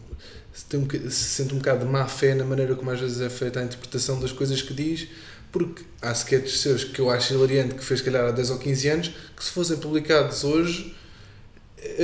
se, 0.53 0.77
um, 0.77 1.11
se 1.11 1.25
sente 1.25 1.55
um 1.55 1.59
bocado 1.59 1.85
de 1.85 1.91
má 1.91 2.07
fé 2.07 2.35
na 2.35 2.45
maneira 2.45 2.75
como 2.75 2.91
às 2.91 3.01
vezes 3.01 3.21
é 3.21 3.29
feita 3.29 3.61
a 3.61 3.65
interpretação 3.65 4.19
das 4.19 4.33
coisas 4.33 4.63
que 4.63 4.75
diz, 4.75 5.09
porque 5.53 5.85
há 6.03 6.13
sketches 6.13 6.61
seus 6.61 6.85
que 6.85 7.01
eu 7.01 7.11
acho 7.11 7.35
hilariante 7.35 7.75
que 7.75 7.85
fez 7.85 8.01
calhar 8.01 8.27
há 8.27 8.31
10 8.31 8.51
ou 8.51 8.59
15 8.59 8.89
anos, 8.89 9.09
que 9.37 9.45
se 9.45 9.51
fossem 9.51 9.77
publicados 9.77 10.45
hoje 10.45 10.95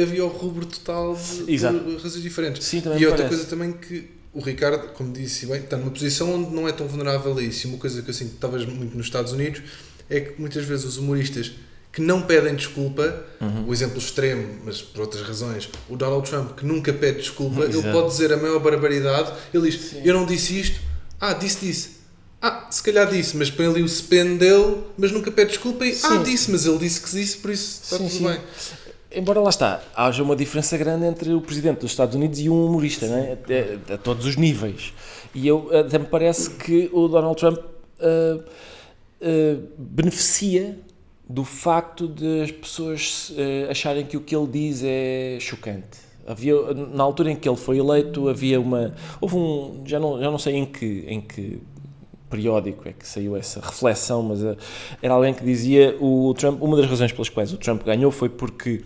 havia 0.01 0.25
o 0.25 0.29
rubro 0.29 0.67
total 0.67 1.17
de, 1.17 1.53
Exato. 1.53 1.79
por 1.81 1.95
razões 1.95 2.23
diferentes. 2.23 2.65
Sim, 2.67 2.83
e 2.99 3.07
outra 3.07 3.29
coisa 3.29 3.45
também 3.45 3.73
que 3.73 4.11
o 4.33 4.41
Ricardo, 4.41 4.93
como 4.93 5.13
disse 5.13 5.47
bem, 5.47 5.61
está 5.61 5.77
numa 5.77 5.91
posição 5.91 6.35
onde 6.35 6.55
não 6.55 6.67
é 6.67 6.73
tão 6.73 6.87
vulnerável 6.87 7.37
a 7.37 7.43
isso. 7.43 7.67
E 7.67 7.71
uma 7.71 7.79
coisa 7.79 8.01
que 8.03 8.09
eu 8.09 8.15
sinto, 8.15 8.37
talvez 8.39 8.65
muito 8.65 8.97
nos 8.97 9.07
Estados 9.07 9.33
Unidos, 9.33 9.63
é 10.09 10.21
que 10.21 10.41
muitas 10.41 10.65
vezes 10.65 10.85
os 10.85 10.97
humoristas 10.97 11.53
que 11.92 12.00
não 12.00 12.22
pedem 12.22 12.55
desculpa, 12.55 13.24
uhum. 13.38 13.66
o 13.68 13.72
exemplo 13.72 13.98
extremo, 13.98 14.61
mas 14.64 14.81
por 14.81 15.02
outras 15.02 15.22
razões, 15.22 15.68
o 15.90 15.96
Donald 15.96 16.28
Trump, 16.28 16.57
que 16.57 16.64
nunca 16.64 16.92
pede 16.92 17.18
desculpa, 17.18 17.64
ele 17.68 17.83
pode 17.92 18.09
dizer 18.09 18.33
a 18.33 18.37
maior 18.38 18.59
barbaridade, 18.61 19.33
ele 19.52 19.70
diz, 19.70 19.90
Sim. 19.90 20.00
eu 20.02 20.14
não 20.14 20.24
disse 20.24 20.59
isto, 20.59 20.81
ah, 21.20 21.35
disse, 21.35 21.66
disse. 21.66 22.02
Ah, 22.40 22.66
se 22.70 22.83
calhar 22.83 23.09
disse, 23.09 23.37
mas 23.37 23.50
põe 23.50 23.66
ali 23.66 23.83
o 23.83 23.87
spin 23.87 24.37
dele, 24.37 24.78
mas 24.98 25.12
nunca 25.12 25.31
pede 25.31 25.50
desculpa 25.50 25.85
e, 25.85 25.90
ah, 25.90 25.94
Sim. 25.94 26.07
ah, 26.09 26.22
disse, 26.22 26.50
mas 26.50 26.66
ele 26.66 26.78
disse 26.78 27.00
que 27.00 27.11
disse, 27.11 27.37
por 27.37 27.50
isso 27.50 27.83
está 27.85 27.98
Sim, 27.98 28.09
tudo 28.09 28.28
bem 28.28 28.40
embora 29.14 29.40
lá 29.40 29.50
está, 29.50 29.83
haja 29.94 30.22
uma 30.22 30.35
diferença 30.35 30.76
grande 30.78 31.05
entre 31.05 31.35
o 31.35 31.40
presidente 31.42 31.81
dos 31.81 31.90
Estados 31.90 32.14
Unidos 32.14 32.40
e 32.40 32.48
um 32.48 32.66
humorista, 32.66 33.07
né? 33.07 33.37
a, 33.88 33.92
a, 33.92 33.94
a 33.96 33.98
todos 33.98 34.24
os 34.24 34.37
níveis. 34.37 34.94
E 35.35 35.46
eu 35.46 35.68
até 35.78 35.98
me 35.98 36.07
parece 36.07 36.50
que 36.50 36.88
o 36.92 37.09
Donald 37.09 37.38
Trump 37.38 37.59
uh, 37.59 38.38
uh, 38.38 39.62
beneficia 39.76 40.78
do 41.33 41.45
facto 41.45 42.07
de 42.07 42.42
as 42.42 42.51
pessoas 42.51 43.31
uh, 43.31 43.71
acharem 43.71 44.05
que 44.05 44.18
o 44.18 44.21
que 44.21 44.37
ele 44.37 44.47
diz 44.47 44.83
é 44.85 45.38
chocante. 45.40 45.99
Havia, 46.27 46.55
na 46.75 47.03
altura 47.03 47.31
em 47.31 47.37
que 47.37 47.49
ele 47.49 47.57
foi 47.57 47.79
eleito, 47.79 48.29
havia 48.29 48.61
uma. 48.61 48.95
Houve 49.21 49.37
um. 49.37 49.83
Já 49.87 49.99
não, 49.99 50.21
já 50.21 50.31
não 50.31 50.38
sei 50.38 50.57
em 50.57 50.66
que, 50.66 51.05
em 51.09 51.21
que 51.23 51.61
periódico 52.29 52.87
é 52.87 52.92
que 52.92 53.09
saiu 53.09 53.35
essa 53.35 53.61
reflexão, 53.61 54.23
mas 54.23 54.42
uh, 54.42 54.57
era 55.01 55.14
alguém 55.14 55.33
que 55.33 55.42
dizia 55.42 55.97
o 56.01 56.35
Trump, 56.35 56.62
uma 56.62 56.77
das 56.77 56.87
razões 56.87 57.12
pelas 57.12 57.31
quais 57.31 57.53
o 57.53 57.57
Trump 57.57 57.83
ganhou 57.83 58.11
foi 58.11 58.29
porque 58.29 58.85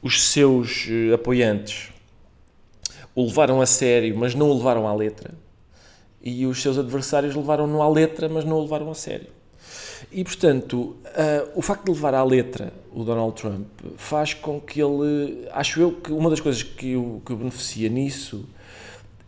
os 0.00 0.22
seus 0.30 0.86
uh, 0.86 1.14
apoiantes 1.14 1.90
o 3.16 3.24
levaram 3.24 3.60
a 3.60 3.66
sério, 3.66 4.16
mas 4.16 4.34
não 4.34 4.48
o 4.48 4.56
levaram 4.56 4.86
à 4.86 4.94
letra, 4.94 5.34
e 6.22 6.46
os 6.46 6.62
seus 6.62 6.78
adversários 6.78 7.34
levaram-no 7.34 7.82
à 7.82 7.88
letra, 7.88 8.28
mas 8.28 8.44
não 8.44 8.58
o 8.58 8.62
levaram 8.62 8.90
a 8.90 8.94
sério. 8.94 9.28
E, 10.14 10.22
portanto, 10.22 10.76
uh, 10.76 11.50
o 11.56 11.60
facto 11.60 11.86
de 11.86 11.90
levar 11.90 12.14
à 12.14 12.22
letra 12.22 12.72
o 12.92 13.02
Donald 13.02 13.34
Trump 13.34 13.66
faz 13.96 14.32
com 14.32 14.60
que 14.60 14.80
ele. 14.80 15.48
Acho 15.50 15.80
eu 15.80 15.90
que 15.90 16.12
uma 16.12 16.30
das 16.30 16.38
coisas 16.38 16.62
que 16.62 16.94
o, 16.94 17.20
que 17.26 17.32
o 17.32 17.36
beneficia 17.36 17.88
nisso 17.88 18.48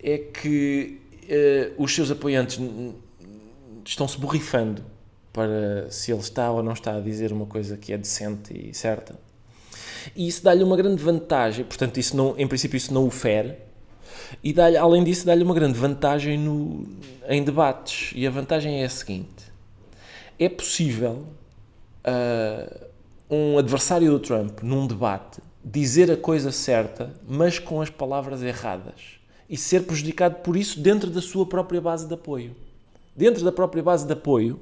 é 0.01 0.17
que 0.17 1.01
uh, 1.25 1.83
os 1.83 1.93
seus 1.93 2.09
apoiantes 2.09 2.61
estão-se 3.85 4.17
borrifando 4.17 4.81
para 5.33 5.91
se 5.91 6.13
ele 6.13 6.21
está 6.21 6.53
ou 6.53 6.63
não 6.63 6.73
está 6.73 6.95
a 6.95 7.01
dizer 7.01 7.33
uma 7.33 7.47
coisa 7.47 7.77
que 7.77 7.93
é 7.93 7.99
decente 7.99 8.55
e 8.57 8.73
certa. 8.73 9.19
E 10.15 10.29
isso 10.29 10.45
dá-lhe 10.45 10.63
uma 10.63 10.77
grande 10.77 11.03
vantagem, 11.03 11.65
portanto, 11.65 11.99
isso 11.99 12.17
não, 12.17 12.39
em 12.39 12.47
princípio, 12.47 12.77
isso 12.77 12.95
não 12.95 13.09
o 13.09 13.11
fere. 13.11 13.55
E 14.43 14.55
além 14.79 15.03
disso, 15.03 15.27
dá-lhe 15.27 15.43
uma 15.43 15.55
grande 15.55 15.77
vantagem 15.77 16.39
no, 16.39 16.87
em 17.29 17.43
debates. 17.43 18.13
E 18.15 18.25
a 18.25 18.31
vantagem 18.31 18.83
é 18.83 18.85
a 18.85 18.89
seguinte 18.89 19.36
é 20.39 20.49
possível 20.49 21.27
uh, 22.07 22.87
um 23.31 23.59
adversário 23.59 24.11
do 24.11 24.19
Trump, 24.19 24.63
num 24.63 24.87
debate, 24.87 25.41
dizer 25.65 26.11
a 26.11 26.17
coisa 26.17 26.53
certa, 26.53 27.13
mas 27.27 27.59
com 27.59 27.81
as 27.81 27.91
palavras 27.91 28.43
erradas 28.43 29.17
e 29.49 29.57
ser 29.57 29.85
prejudicado 29.85 30.37
por 30.37 30.57
isso 30.57 30.81
dentro 30.81 31.11
da 31.11 31.21
sua 31.21 31.47
própria 31.47 31.81
base 31.81 32.07
de 32.07 32.15
apoio. 32.15 32.55
Dentro 33.15 33.45
da 33.45 33.53
própria 33.53 33.83
base 33.83 34.07
de 34.07 34.13
apoio, 34.13 34.61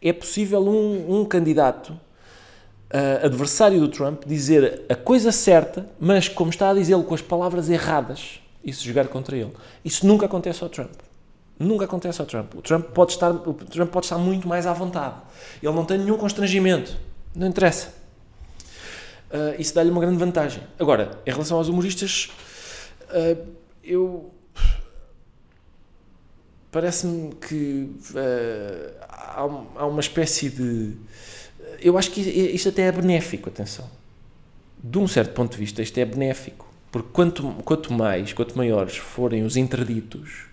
é 0.00 0.12
possível 0.12 0.66
um, 0.66 1.20
um 1.20 1.24
candidato 1.24 1.90
uh, 1.90 3.24
adversário 3.24 3.80
do 3.80 3.88
Trump 3.88 4.24
dizer 4.26 4.82
a 4.88 4.94
coisa 4.94 5.30
certa, 5.30 5.86
mas 6.00 6.28
como 6.28 6.50
está 6.50 6.70
a 6.70 6.74
dizê-lo 6.74 7.04
com 7.04 7.14
as 7.14 7.22
palavras 7.22 7.70
erradas, 7.70 8.40
e 8.64 8.72
se 8.72 8.84
jogar 8.84 9.08
contra 9.08 9.36
ele. 9.36 9.52
Isso 9.84 10.06
nunca 10.06 10.26
acontece 10.26 10.62
ao 10.62 10.68
Trump. 10.68 10.92
Nunca 11.58 11.84
acontece 11.84 12.20
ao 12.20 12.26
Trump. 12.26 12.54
O 12.54 12.62
Trump 12.62 12.86
pode 12.86 13.12
estar, 13.12 13.30
o 13.30 13.54
Trump 13.54 13.90
pode 13.90 14.06
estar 14.06 14.18
muito 14.18 14.48
mais 14.48 14.66
à 14.66 14.72
vontade. 14.72 15.16
Ele 15.62 15.72
não 15.72 15.84
tem 15.84 15.98
nenhum 15.98 16.16
constrangimento. 16.16 16.96
Não 17.34 17.46
interessa. 17.46 17.94
Uh, 19.32 19.58
isso 19.58 19.74
dá-lhe 19.74 19.90
uma 19.90 20.00
grande 20.00 20.18
vantagem. 20.18 20.62
Agora, 20.78 21.18
em 21.24 21.30
relação 21.30 21.56
aos 21.56 21.68
humoristas, 21.68 22.30
uh, 23.08 23.46
eu. 23.82 24.30
Parece-me 26.70 27.34
que 27.34 27.90
uh, 28.10 28.94
há, 29.76 29.86
uma 29.86 30.00
espécie 30.00 30.50
de. 30.50 30.96
Eu 31.80 31.96
acho 31.96 32.10
que 32.10 32.20
isto 32.20 32.68
até 32.68 32.82
é 32.82 32.92
benéfico, 32.92 33.48
atenção. 33.48 33.88
De 34.82 34.98
um 34.98 35.08
certo 35.08 35.32
ponto 35.32 35.52
de 35.52 35.58
vista, 35.58 35.80
isto 35.80 35.96
é 35.98 36.04
benéfico. 36.04 36.70
Porque 36.90 37.08
quanto, 37.10 37.50
quanto 37.64 37.92
mais, 37.92 38.34
quanto 38.34 38.56
maiores 38.56 38.98
forem 38.98 39.44
os 39.44 39.56
interditos, 39.56 40.44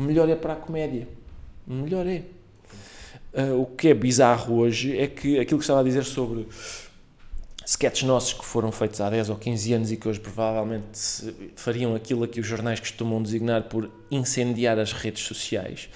melhor 0.00 0.28
é 0.28 0.34
para 0.34 0.54
a 0.54 0.56
comédia. 0.56 1.06
Melhor 1.66 2.06
é. 2.06 2.22
Uh, 3.32 3.62
o 3.62 3.66
que 3.66 3.88
é 3.88 3.94
bizarro 3.94 4.56
hoje 4.56 4.98
é 4.98 5.06
que 5.06 5.38
aquilo 5.38 5.58
que 5.58 5.64
estava 5.64 5.80
a 5.80 5.84
dizer 5.84 6.04
sobre 6.04 6.48
sketches 7.64 8.02
nossos 8.02 8.32
que 8.32 8.44
foram 8.44 8.72
feitos 8.72 9.00
há 9.00 9.08
10 9.08 9.30
ou 9.30 9.36
15 9.36 9.72
anos 9.74 9.92
e 9.92 9.96
que 9.96 10.08
hoje 10.08 10.18
provavelmente 10.18 10.98
fariam 11.54 11.94
aquilo 11.94 12.24
a 12.24 12.28
que 12.28 12.40
os 12.40 12.46
jornais 12.46 12.80
costumam 12.80 13.22
designar 13.22 13.64
por 13.64 13.88
incendiar 14.10 14.78
as 14.78 14.92
redes 14.92 15.22
sociais, 15.22 15.88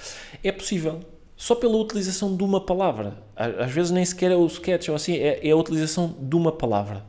é 0.42 0.52
possível. 0.52 1.00
Só 1.36 1.56
pela 1.56 1.76
utilização 1.76 2.36
de 2.36 2.44
uma 2.44 2.60
palavra. 2.60 3.18
Às 3.34 3.72
vezes 3.72 3.90
nem 3.90 4.04
sequer 4.04 4.30
é 4.30 4.36
o 4.36 4.46
sketch 4.46 4.88
ou 4.88 4.94
assim, 4.94 5.14
é, 5.16 5.40
é 5.44 5.50
a 5.50 5.56
utilização 5.56 6.14
de 6.16 6.36
uma 6.36 6.52
palavra. 6.52 7.04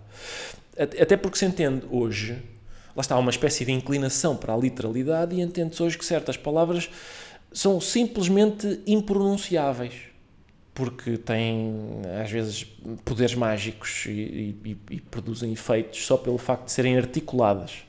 Até 0.76 1.16
porque 1.16 1.38
se 1.38 1.46
entende 1.46 1.86
hoje 1.92 2.42
lá 2.96 3.02
está, 3.02 3.18
uma 3.18 3.32
espécie 3.32 3.66
de 3.66 3.72
inclinação 3.72 4.36
para 4.36 4.54
a 4.54 4.58
literalidade 4.58 5.36
e 5.36 5.42
entende-se 5.42 5.84
hoje 5.84 5.98
que 5.98 6.06
certas 6.06 6.38
palavras 6.38 6.90
são 7.52 7.80
simplesmente 7.80 8.82
impronunciáveis 8.88 10.16
porque 10.76 11.18
têm 11.18 12.02
às 12.22 12.30
vezes 12.30 12.66
poderes 13.06 13.34
mágicos 13.34 14.06
e, 14.08 14.54
e, 14.64 14.78
e, 14.92 15.00
produzem 15.00 15.54
efeitos 15.54 16.06
só 16.06 16.18
pelo 16.18 16.38
facto 16.38 16.66
de 16.66 16.72
serem 16.74 16.98
articuladas. 16.98 17.86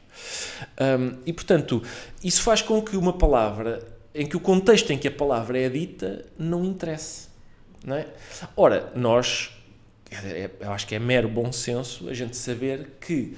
Um, 0.81 1.19
e 1.27 1.33
portanto, 1.33 1.83
isso 2.23 2.43
faz 2.43 2.63
com 2.63 2.81
que 2.81 2.97
uma 2.97 3.13
palavra, 3.13 3.85
em 4.15 4.25
que 4.25 4.37
o 4.37 4.41
contexto 4.41 4.93
em 4.93 4.99
que 4.99 5.09
a 5.09 5.11
palavra 5.11 5.59
é 5.59 5.69
dita, 5.69 6.25
não 6.39 6.65
interesse. 6.65 7.27
Não 7.85 7.97
é? 7.97 8.07
Ora, 8.57 8.93
nós, 8.95 9.51
é, 10.11 10.49
eu 10.61 10.71
acho 10.71 10.87
que 10.87 10.95
é 10.95 10.99
mero 11.01 11.29
bom 11.29 11.51
senso 11.51 12.09
a 12.09 12.15
gente 12.15 12.37
saber 12.37 12.99
que 13.01 13.37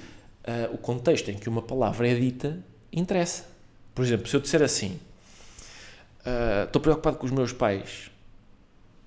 uh, 0.49 0.73
o 0.73 0.77
contexto 0.77 1.29
em 1.29 1.37
que 1.37 1.47
uma 1.47 1.61
palavra 1.61 2.07
é 2.07 2.15
dita 2.15 2.57
interessa. 2.91 3.45
Por 3.93 4.03
exemplo, 4.03 4.27
se 4.27 4.35
eu 4.35 4.39
disser 4.39 4.61
assim, 4.61 4.99
uh, 6.25 6.65
estou 6.65 6.81
preocupado 6.81 7.17
com 7.17 7.25
os 7.25 7.31
meus 7.31 7.53
pais, 7.53 8.09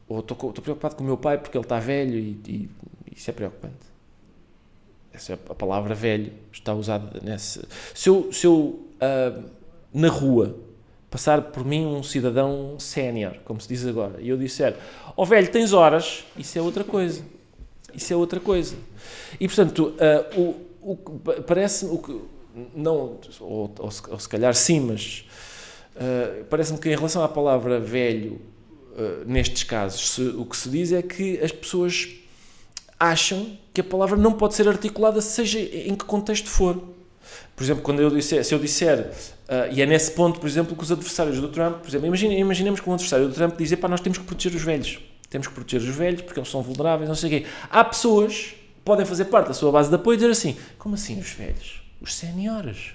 ou 0.09 0.21
estou, 0.21 0.37
preocupado 0.53 0.95
com 0.95 1.03
o 1.03 1.07
meu 1.07 1.17
pai 1.17 1.39
porque 1.39 1.57
ele 1.57 1.65
está 1.65 1.81
velho 1.81 2.19
e, 2.19 2.41
e 2.47 2.71
isso 3.17 3.29
é 3.31 3.33
preocupante. 3.33 3.93
Essa 5.13 5.35
é 5.35 5.39
a 5.49 5.55
palavra 5.55 5.95
velho 5.95 6.33
está 6.53 6.75
usada 6.75 7.21
nesse. 7.23 7.63
Se 7.95 8.09
eu, 8.09 8.33
se 8.33 8.47
eu 8.47 8.55
uh, 8.55 9.45
na 9.93 10.09
rua 10.09 10.57
passar 11.11 11.43
por 11.43 11.65
mim 11.65 11.85
um 11.85 12.03
cidadão 12.03 12.79
sénior, 12.79 13.37
como 13.45 13.61
se 13.61 13.69
diz 13.69 13.87
agora, 13.87 14.19
e 14.21 14.31
eu 14.31 14.37
disser, 14.39 14.75
ó 15.09 15.23
oh, 15.23 15.27
velho, 15.27 15.51
tens 15.51 15.75
horas, 15.75 16.25
isso 16.39 16.59
é 16.59 16.63
outra 16.63 16.85
coisa. 16.85 17.23
Isso 17.95 18.11
é 18.11 18.17
outra 18.17 18.41
coisa. 18.41 18.75
E 19.39 19.47
portanto, 19.47 19.95
uh, 19.99 20.41
o, 20.41 20.72
o 20.83 20.97
parece-me 21.47 21.93
o 21.93 21.99
que 21.99 22.21
não 22.75 23.19
ou, 23.41 23.75
ou, 23.79 23.91
se, 23.91 24.03
ou, 24.11 24.19
se 24.19 24.29
calhar 24.29 24.55
sim, 24.55 24.81
mas 24.81 25.25
uh, 25.97 26.45
parece-me 26.45 26.79
que 26.79 26.91
em 26.91 26.97
relação 26.97 27.23
à 27.23 27.29
palavra 27.29 27.81
velho 27.81 28.41
uh, 28.93 29.25
nestes 29.25 29.63
casos 29.63 30.11
se, 30.11 30.23
o 30.23 30.45
que 30.45 30.57
se 30.57 30.69
diz 30.69 30.93
é 30.93 31.01
que 31.01 31.41
as 31.41 31.53
pessoas 31.53 32.09
acham 32.99 33.59
que 33.73 33.81
a 33.81 33.85
palavra 33.85 34.17
não 34.17 34.33
pode 34.33 34.55
ser 34.55 34.69
articulada 34.69 35.21
seja 35.21 35.59
em 35.59 35.95
que 35.95 36.05
contexto 36.05 36.49
for. 36.49 36.81
Por 37.57 37.65
exemplo, 37.65 37.83
quando 37.83 38.01
eu 38.01 38.11
disser, 38.11 38.45
se 38.45 38.55
eu 38.55 38.59
disser, 38.59 39.11
uh, 39.49 39.73
e 39.73 39.81
é 39.81 39.87
nesse 39.87 40.13
ponto, 40.13 40.39
por 40.39 40.49
exemplo, 40.49 40.77
que 40.77 40.83
os 40.83 40.93
adversários 40.93 41.41
do 41.41 41.49
Trump, 41.49 41.79
por 41.79 41.89
exemplo, 41.89 42.07
imagine, 42.07 42.39
imaginemos 42.39 42.81
que 42.81 42.89
um 42.89 42.93
adversário 42.93 43.29
do 43.29 43.35
Trump 43.35 43.57
dizer, 43.57 43.77
para 43.77 43.89
nós 43.89 44.01
temos 44.01 44.19
que 44.19 44.25
proteger 44.25 44.55
os 44.55 44.63
velhos. 44.63 45.01
Temos 45.29 45.47
que 45.47 45.55
proteger 45.55 45.89
os 45.89 45.97
velhos 45.97 46.23
porque 46.23 46.39
eles 46.39 46.51
são 46.51 46.63
vulneráveis, 46.63 47.09
não 47.09 47.15
sei 47.15 47.29
o 47.29 47.41
quê. 47.41 47.47
Há 47.71 47.85
pessoas 47.85 48.55
podem 48.85 49.07
fazer 49.07 49.27
parte 49.27 49.49
da 49.49 49.55
sua 49.55 49.71
base 49.71 49.89
de 49.89 49.95
apoio 49.95 50.15
e 50.15 50.19
dizer 50.19 50.31
assim: 50.31 50.57
como 50.79 50.95
assim 50.95 51.19
os 51.19 51.31
velhos? 51.31 51.83
Os 52.01 52.15
séniores. 52.15 52.93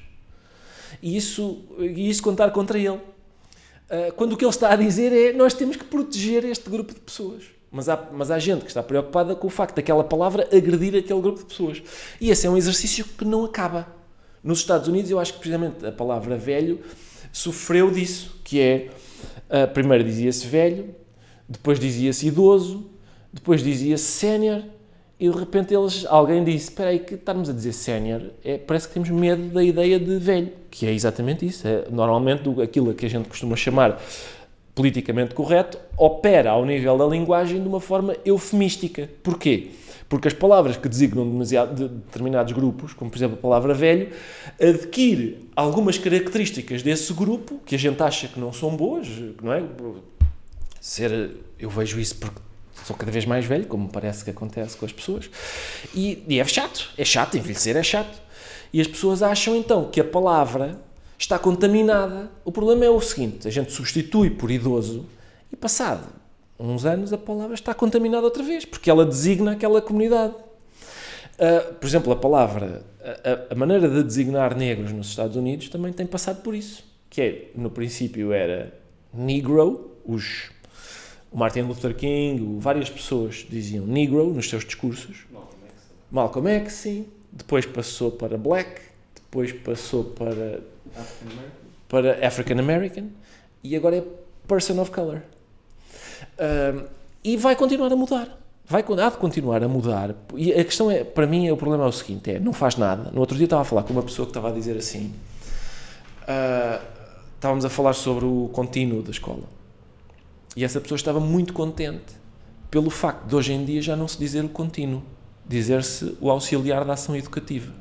E 1.01 1.15
isso, 1.15 1.63
e 1.79 2.09
isso 2.09 2.21
contar 2.23 2.51
contra 2.51 2.77
ele. 2.77 2.89
Uh, 2.89 4.11
quando 4.15 4.33
o 4.33 4.37
que 4.37 4.43
ele 4.43 4.49
está 4.49 4.71
a 4.71 4.75
dizer 4.75 5.13
é: 5.13 5.33
nós 5.33 5.53
temos 5.53 5.75
que 5.75 5.85
proteger 5.85 6.43
este 6.45 6.69
grupo 6.69 6.93
de 6.93 6.99
pessoas. 6.99 7.43
Mas 7.71 7.89
há, 7.89 8.09
mas 8.11 8.31
há 8.31 8.39
gente 8.39 8.61
que 8.61 8.67
está 8.67 8.81
preocupada 8.81 9.35
com 9.35 9.47
o 9.47 9.49
facto 9.49 9.75
daquela 9.75 10.03
palavra 10.03 10.47
agredir 10.53 10.95
aquele 10.95 11.21
grupo 11.21 11.39
de 11.39 11.45
pessoas. 11.45 11.81
E 12.19 12.29
esse 12.29 12.47
é 12.47 12.49
um 12.49 12.57
exercício 12.57 13.05
que 13.05 13.25
não 13.25 13.43
acaba. 13.43 13.87
Nos 14.43 14.59
Estados 14.59 14.87
Unidos, 14.87 15.11
eu 15.11 15.19
acho 15.19 15.33
que 15.33 15.39
precisamente 15.39 15.85
a 15.85 15.91
palavra 15.91 16.37
velho 16.37 16.79
sofreu 17.31 17.91
disso, 17.91 18.39
que 18.43 18.59
é, 18.59 18.89
uh, 19.49 19.71
primeiro 19.73 20.03
dizia-se 20.03 20.47
velho, 20.47 20.95
depois 21.47 21.79
dizia-se 21.79 22.27
idoso, 22.27 22.89
depois 23.31 23.61
dizia-se 23.61 24.05
sénior, 24.05 24.63
e 25.19 25.29
de 25.29 25.37
repente 25.37 25.73
eles, 25.73 26.05
alguém 26.05 26.43
disse: 26.43 26.69
Espera 26.69 26.91
aí, 26.91 26.99
que 26.99 27.15
estarmos 27.15 27.49
a 27.49 27.53
dizer 27.53 27.73
sénior, 27.73 28.21
é, 28.43 28.57
parece 28.57 28.87
que 28.87 28.93
temos 28.93 29.09
medo 29.09 29.49
da 29.53 29.63
ideia 29.63 29.99
de 29.99 30.17
velho, 30.17 30.51
que 30.69 30.85
é 30.85 30.93
exatamente 30.93 31.45
isso. 31.45 31.67
É, 31.67 31.85
normalmente 31.89 32.49
aquilo 32.61 32.93
que 32.93 33.05
a 33.05 33.09
gente 33.09 33.27
costuma 33.27 33.55
chamar 33.55 33.99
politicamente 34.75 35.33
correto 35.33 35.79
opera 35.97 36.51
ao 36.51 36.63
nível 36.63 36.95
da 36.95 37.05
linguagem 37.07 37.59
de 37.59 37.67
uma 37.67 37.81
forma 37.81 38.15
eufemística. 38.23 39.09
Porquê? 39.23 39.71
Porque 40.07 40.27
as 40.27 40.35
palavras 40.35 40.77
que 40.77 40.87
designam 40.87 41.27
de 41.43 41.87
determinados 41.87 42.53
grupos, 42.53 42.93
como 42.93 43.09
por 43.09 43.17
exemplo 43.17 43.37
a 43.37 43.41
palavra 43.41 43.73
velho, 43.73 44.09
adquire 44.61 45.49
algumas 45.55 45.97
características 45.97 46.83
desse 46.83 47.11
grupo 47.11 47.59
que 47.65 47.73
a 47.73 47.79
gente 47.79 48.01
acha 48.01 48.27
que 48.27 48.39
não 48.39 48.53
são 48.53 48.75
boas, 48.75 49.07
não 49.41 49.51
é? 49.51 49.63
Ser, 50.79 51.31
eu 51.59 51.69
vejo 51.69 51.99
isso 51.99 52.15
porque 52.15 52.39
sou 52.85 52.95
cada 52.95 53.11
vez 53.11 53.25
mais 53.25 53.45
velho, 53.45 53.65
como 53.65 53.89
parece 53.89 54.23
que 54.23 54.29
acontece 54.29 54.77
com 54.77 54.85
as 54.85 54.91
pessoas, 54.91 55.29
e, 55.93 56.23
e 56.27 56.39
é 56.39 56.45
chato, 56.45 56.89
é 56.97 57.05
chato, 57.05 57.37
envelhecer 57.37 57.75
é 57.75 57.83
chato. 57.83 58.21
E 58.71 58.81
as 58.81 58.87
pessoas 58.87 59.21
acham 59.23 59.55
então 59.55 59.89
que 59.89 59.99
a 59.99 60.03
palavra 60.03 60.79
está 61.17 61.39
contaminada. 61.39 62.29
O 62.43 62.51
problema 62.51 62.85
é 62.85 62.89
o 62.89 63.01
seguinte: 63.01 63.47
a 63.47 63.51
gente 63.51 63.71
substitui 63.71 64.29
por 64.29 64.51
idoso 64.51 65.05
e, 65.51 65.55
passado 65.55 66.07
uns 66.59 66.85
anos, 66.85 67.13
a 67.13 67.17
palavra 67.17 67.53
está 67.53 67.73
contaminada 67.73 68.23
outra 68.23 68.43
vez, 68.43 68.65
porque 68.65 68.89
ela 68.89 69.05
designa 69.05 69.51
aquela 69.51 69.81
comunidade. 69.81 70.33
Uh, 70.33 71.73
por 71.75 71.85
exemplo, 71.85 72.11
a 72.11 72.15
palavra, 72.15 72.83
a, 72.99 73.53
a, 73.53 73.55
maneira 73.55 73.87
de 73.87 74.01
designar 74.01 74.55
negros 74.55 74.91
nos 74.91 75.09
Estados 75.09 75.35
Unidos 75.35 75.69
também 75.69 75.93
tem 75.93 76.05
passado 76.05 76.41
por 76.41 76.55
isso. 76.55 76.83
Que 77.09 77.21
é, 77.21 77.51
no 77.55 77.69
princípio 77.69 78.33
era 78.33 78.73
Negro, 79.13 79.99
os 80.03 80.49
o 81.31 81.37
Martin 81.37 81.61
Luther 81.61 81.95
King, 81.95 82.59
várias 82.59 82.89
pessoas 82.89 83.45
diziam 83.49 83.85
Negro 83.85 84.33
nos 84.33 84.49
seus 84.49 84.63
discursos. 84.63 85.25
Malcolm 86.11 86.49
X, 86.49 86.73
sim. 86.73 87.05
Depois 87.31 87.65
passou 87.65 88.11
para 88.11 88.37
Black, 88.37 88.81
depois 89.15 89.51
passou 89.51 90.03
para 90.03 90.61
para 91.87 92.25
African 92.25 92.59
American 92.59 93.07
e 93.63 93.75
agora 93.75 93.97
é 93.97 94.03
Person 94.47 94.81
of 94.81 94.91
Color. 94.91 95.21
Um, 96.39 96.85
E 97.23 97.35
vai 97.35 97.55
continuar 97.55 97.91
a 97.91 97.95
mudar. 97.95 98.37
Vai, 98.65 98.81
há 98.81 99.09
de 99.09 99.17
continuar 99.17 99.63
a 99.63 99.67
mudar. 99.67 100.15
E 100.35 100.53
a 100.53 100.63
questão 100.63 100.89
é, 100.91 101.03
para 101.03 101.25
mim, 101.27 101.49
o 101.49 101.57
problema 101.57 101.85
é 101.85 101.87
o 101.87 101.91
seguinte: 101.91 102.31
é, 102.31 102.39
não 102.39 102.53
faz 102.53 102.75
nada. 102.75 103.11
No 103.11 103.19
outro 103.19 103.35
dia 103.35 103.45
estava 103.45 103.61
a 103.61 103.65
falar 103.65 103.83
com 103.83 103.93
uma 103.93 104.03
pessoa 104.03 104.25
que 104.25 104.31
estava 104.31 104.49
a 104.49 104.51
dizer 104.51 104.77
assim. 104.77 105.13
Uh, 106.23 106.81
estávamos 107.35 107.65
a 107.65 107.69
falar 107.69 107.93
sobre 107.93 108.25
o 108.25 108.49
contínuo 108.53 109.01
da 109.01 109.11
escola. 109.11 109.43
E 110.57 110.63
essa 110.63 110.81
pessoa 110.81 110.95
estava 110.95 111.19
muito 111.19 111.53
contente 111.53 112.15
pelo 112.71 112.89
facto 112.89 113.27
de 113.27 113.35
hoje 113.35 113.53
em 113.53 113.63
dia 113.63 113.79
já 113.79 113.95
não 113.95 114.07
se 114.07 114.17
dizer 114.17 114.43
o 114.43 114.49
contínuo, 114.49 115.03
dizer-se 115.47 116.17
o 116.19 116.31
auxiliar 116.31 116.83
da 116.83 116.93
ação 116.93 117.15
educativa. 117.15 117.71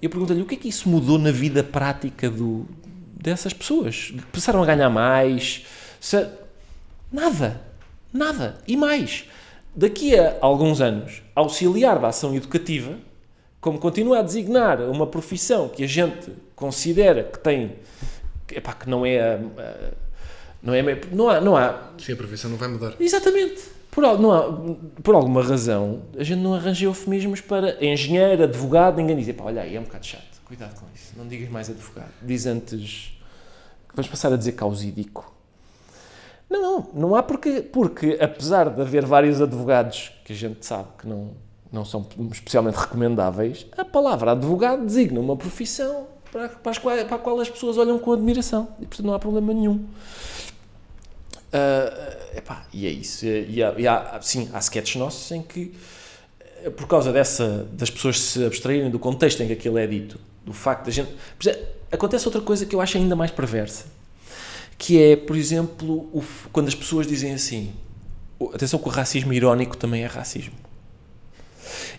Eu 0.00 0.08
pergunto-lhe 0.08 0.40
o 0.40 0.46
que 0.46 0.54
é 0.54 0.58
que 0.58 0.68
isso 0.68 0.88
mudou 0.88 1.18
na 1.18 1.30
vida 1.30 1.62
prática 1.62 2.30
do, 2.30 2.66
dessas 3.12 3.52
pessoas? 3.52 4.14
Começaram 4.32 4.62
a 4.62 4.66
ganhar 4.66 4.88
mais? 4.88 5.66
Se, 6.00 6.26
nada, 7.12 7.60
nada. 8.10 8.56
E 8.66 8.74
mais, 8.74 9.26
daqui 9.76 10.18
a 10.18 10.38
alguns 10.40 10.80
anos, 10.80 11.22
auxiliar 11.34 11.98
da 11.98 12.08
ação 12.08 12.34
educativa, 12.34 12.96
como 13.60 13.78
continua 13.78 14.20
a 14.20 14.22
designar 14.22 14.80
uma 14.80 15.06
profissão 15.06 15.68
que 15.68 15.84
a 15.84 15.86
gente 15.86 16.32
considera 16.56 17.22
que 17.22 17.38
tem, 17.38 17.76
epá, 18.50 18.72
que 18.72 18.88
não 18.88 19.04
é 19.04 19.20
a, 19.20 19.34
a, 19.34 20.03
não 20.64 20.74
é 20.74 21.00
não 21.12 21.28
há, 21.28 21.40
não 21.40 21.56
há. 21.56 21.90
Sim 21.98 22.12
a 22.12 22.16
profissão 22.16 22.50
não 22.50 22.56
vai 22.56 22.68
mudar. 22.68 22.94
Exatamente. 22.98 23.62
Por, 23.90 24.02
não 24.18 24.32
há, 24.32 24.76
por 25.02 25.14
alguma 25.14 25.42
razão 25.42 26.02
a 26.18 26.24
gente 26.24 26.40
não 26.40 26.54
arranja 26.54 26.86
eufemismos 26.86 27.40
para 27.40 27.84
engenheiro, 27.84 28.42
advogado, 28.42 28.96
ninguém 28.96 29.16
diz, 29.16 29.32
olha 29.38 29.62
aí 29.62 29.76
é 29.76 29.80
um 29.80 29.84
bocado 29.84 30.04
chato, 30.04 30.40
cuidado 30.44 30.74
com 30.80 30.86
isso 30.92 31.12
não 31.16 31.28
digas 31.28 31.48
mais 31.48 31.70
advogado, 31.70 32.10
diz 32.20 32.44
antes 32.46 33.16
vamos 33.94 34.10
passar 34.10 34.32
a 34.32 34.36
dizer 34.36 34.52
causídico. 34.52 35.32
Não, 36.50 36.60
não, 36.60 36.90
não 36.94 37.16
há 37.16 37.22
porque, 37.22 37.62
porque 37.62 38.18
apesar 38.20 38.68
de 38.68 38.80
haver 38.80 39.06
vários 39.06 39.40
advogados 39.40 40.12
que 40.24 40.32
a 40.32 40.36
gente 40.36 40.64
sabe 40.66 40.88
que 40.98 41.06
não, 41.06 41.30
não 41.72 41.84
são 41.84 42.06
especialmente 42.32 42.74
recomendáveis, 42.74 43.66
a 43.76 43.84
palavra 43.84 44.32
advogado 44.32 44.84
designa 44.84 45.20
uma 45.20 45.36
profissão 45.36 46.06
para, 46.30 46.48
para, 46.48 46.80
qual, 46.80 46.96
para 47.04 47.16
a 47.16 47.18
qual 47.18 47.40
as 47.40 47.48
pessoas 47.48 47.78
olham 47.78 47.98
com 47.98 48.12
admiração 48.12 48.68
e 48.80 48.86
portanto 48.86 49.06
não 49.06 49.14
há 49.14 49.18
problema 49.18 49.54
nenhum. 49.54 49.84
Uh, 51.54 52.36
epá, 52.38 52.66
e 52.72 52.86
é 52.86 52.90
isso. 52.90 53.24
E 53.26 53.62
há, 53.62 53.74
e 53.78 53.86
há, 53.86 54.18
sim, 54.20 54.50
há 54.52 54.58
sketches 54.58 54.96
nossos 54.96 55.30
em 55.30 55.40
que, 55.40 55.72
eh, 56.64 56.70
por 56.70 56.88
causa 56.88 57.12
dessa, 57.12 57.68
das 57.72 57.88
pessoas 57.90 58.20
se 58.20 58.44
abstraírem 58.44 58.90
do 58.90 58.98
contexto 58.98 59.40
em 59.42 59.46
que 59.46 59.52
aquilo 59.52 59.78
é 59.78 59.86
dito, 59.86 60.18
do 60.44 60.52
facto 60.52 60.86
da 60.86 60.90
gente. 60.90 61.14
Acontece 61.92 62.26
outra 62.26 62.40
coisa 62.40 62.66
que 62.66 62.74
eu 62.74 62.80
acho 62.80 62.98
ainda 62.98 63.14
mais 63.14 63.30
perversa 63.30 63.84
que 64.78 65.00
é, 65.00 65.16
por 65.16 65.36
exemplo, 65.36 66.08
o, 66.12 66.22
quando 66.52 66.68
as 66.68 66.74
pessoas 66.74 67.06
dizem 67.06 67.34
assim, 67.34 67.72
atenção 68.52 68.78
que 68.78 68.88
o 68.88 68.90
racismo 68.90 69.32
irónico 69.32 69.76
também 69.76 70.02
é 70.02 70.06
racismo. 70.06 70.54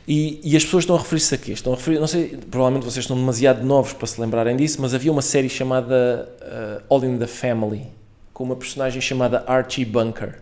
E, 0.07 0.39
e 0.43 0.55
as 0.55 0.63
pessoas 0.63 0.83
estão 0.83 0.95
a 0.95 0.99
referir-se 0.99 1.33
a 1.33 1.37
quê? 1.37 1.51
Estão 1.53 1.73
a 1.73 1.75
referir, 1.75 1.99
não 1.99 2.07
sei, 2.07 2.37
provavelmente 2.51 2.83
vocês 2.83 3.03
estão 3.03 3.17
demasiado 3.17 3.65
novos 3.65 3.93
para 3.93 4.05
se 4.05 4.21
lembrarem 4.21 4.55
disso, 4.55 4.79
mas 4.79 4.93
havia 4.93 5.11
uma 5.11 5.21
série 5.21 5.49
chamada 5.49 6.29
uh, 6.41 6.93
All 6.93 7.03
in 7.03 7.17
the 7.17 7.25
Family, 7.25 7.87
com 8.35 8.43
uma 8.43 8.57
personagem 8.57 8.99
chamada 8.99 9.45
Archie 9.47 9.85
Bunker, 9.85 10.41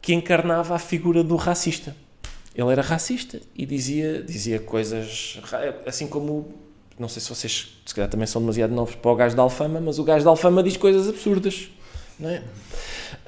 que 0.00 0.12
encarnava 0.12 0.74
a 0.74 0.80
figura 0.80 1.22
do 1.22 1.36
racista. 1.36 1.94
Ele 2.56 2.70
era 2.72 2.82
racista 2.82 3.40
e 3.56 3.64
dizia, 3.64 4.20
dizia 4.20 4.58
coisas, 4.58 5.40
assim 5.86 6.08
como 6.08 6.52
não 6.98 7.08
sei 7.08 7.22
se 7.22 7.28
vocês 7.28 7.78
se 7.86 7.94
calhar 7.94 8.10
também 8.10 8.26
são 8.26 8.42
demasiado 8.42 8.74
novos 8.74 8.96
para 8.96 9.10
o 9.12 9.14
gajo 9.14 9.36
da 9.36 9.42
Alfama, 9.42 9.80
mas 9.80 10.00
o 10.00 10.04
gajo 10.04 10.24
da 10.24 10.30
Alfama 10.30 10.60
diz 10.60 10.76
coisas 10.76 11.08
absurdas. 11.08 11.70
Não 12.18 12.28
é? 12.28 12.42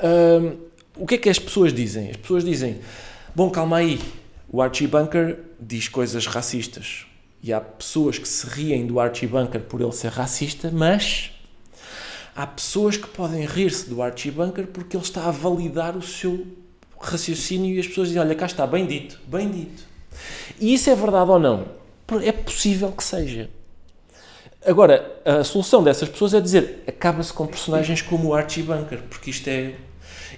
Um, 0.03 0.59
o 0.97 1.07
que 1.07 1.15
é 1.15 1.19
que 1.19 1.29
as 1.29 1.39
pessoas 1.39 1.73
dizem? 1.73 2.11
As 2.11 2.17
pessoas 2.17 2.45
dizem: 2.45 2.81
Bom, 3.37 3.51
calma 3.51 3.77
aí, 3.77 4.01
o 4.51 4.61
Archie 4.61 4.89
Bunker 4.89 5.39
diz 5.61 5.89
coisas 5.89 6.27
racistas. 6.27 7.07
E 7.41 7.53
há 7.53 7.61
pessoas 7.61 8.19
que 8.19 8.27
se 8.27 8.49
riem 8.49 8.85
do 8.85 8.99
Archie 8.99 9.29
Bunker 9.29 9.61
por 9.61 9.81
ele 9.81 9.93
ser 9.93 10.11
racista, 10.11 10.71
mas 10.73 11.34
há 12.35 12.47
pessoas 12.47 12.97
que 12.97 13.07
podem 13.09 13.45
rir-se 13.47 13.89
do 13.89 14.03
Archie 14.03 14.31
Bunker 14.31 14.67
porque 14.67 14.97
ele 14.97 15.05
está 15.05 15.27
a 15.27 15.31
validar 15.31 15.97
o 15.97 16.03
seu 16.03 16.47
raciocínio 17.01 17.75
e 17.75 17.81
as 17.81 17.87
pessoas 17.87 18.09
dizem: 18.09 18.23
Olha, 18.23 18.35
cá 18.35 18.47
está, 18.47 18.67
bem 18.67 18.87
dito, 18.87 19.21
bem 19.27 19.51
dito. 19.51 19.85
E 20.59 20.75
isso 20.75 20.91
é 20.91 20.95
verdade 20.95 21.31
ou 21.31 21.39
não? 21.39 21.67
É 22.23 22.33
possível 22.33 22.93
que 22.93 23.03
seja. 23.03 23.51
Agora, 24.67 25.21
a 25.25 25.45
solução 25.45 25.83
dessas 25.83 26.09
pessoas 26.09 26.33
é 26.33 26.41
dizer 26.41 26.85
acaba-se 26.87 27.33
com 27.33 27.47
personagens 27.47 28.01
como 28.01 28.29
o 28.29 28.35
Archie 28.35 28.63
Bunker, 28.63 29.03
porque 29.11 29.31
isto 29.31 29.49
é. 29.49 29.75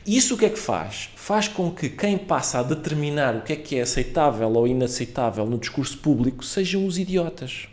Isso 0.05 0.34
o 0.34 0.38
que 0.38 0.44
é 0.44 0.51
que 0.51 0.59
faz? 0.59 1.11
Faz 1.16 1.49
com 1.49 1.70
que 1.70 1.88
quem 1.88 2.16
passa 2.16 2.61
a 2.61 2.62
determinar 2.62 3.36
o 3.36 3.42
que 3.42 3.53
é 3.53 3.57
que 3.57 3.76
é 3.76 3.82
aceitável 3.82 4.53
ou 4.53 4.66
inaceitável 4.66 5.47
no 5.47 5.59
discurso 5.59 5.99
público 5.99 6.44
sejam 6.44 6.86
os 6.86 6.99
idiotas. 6.99 7.68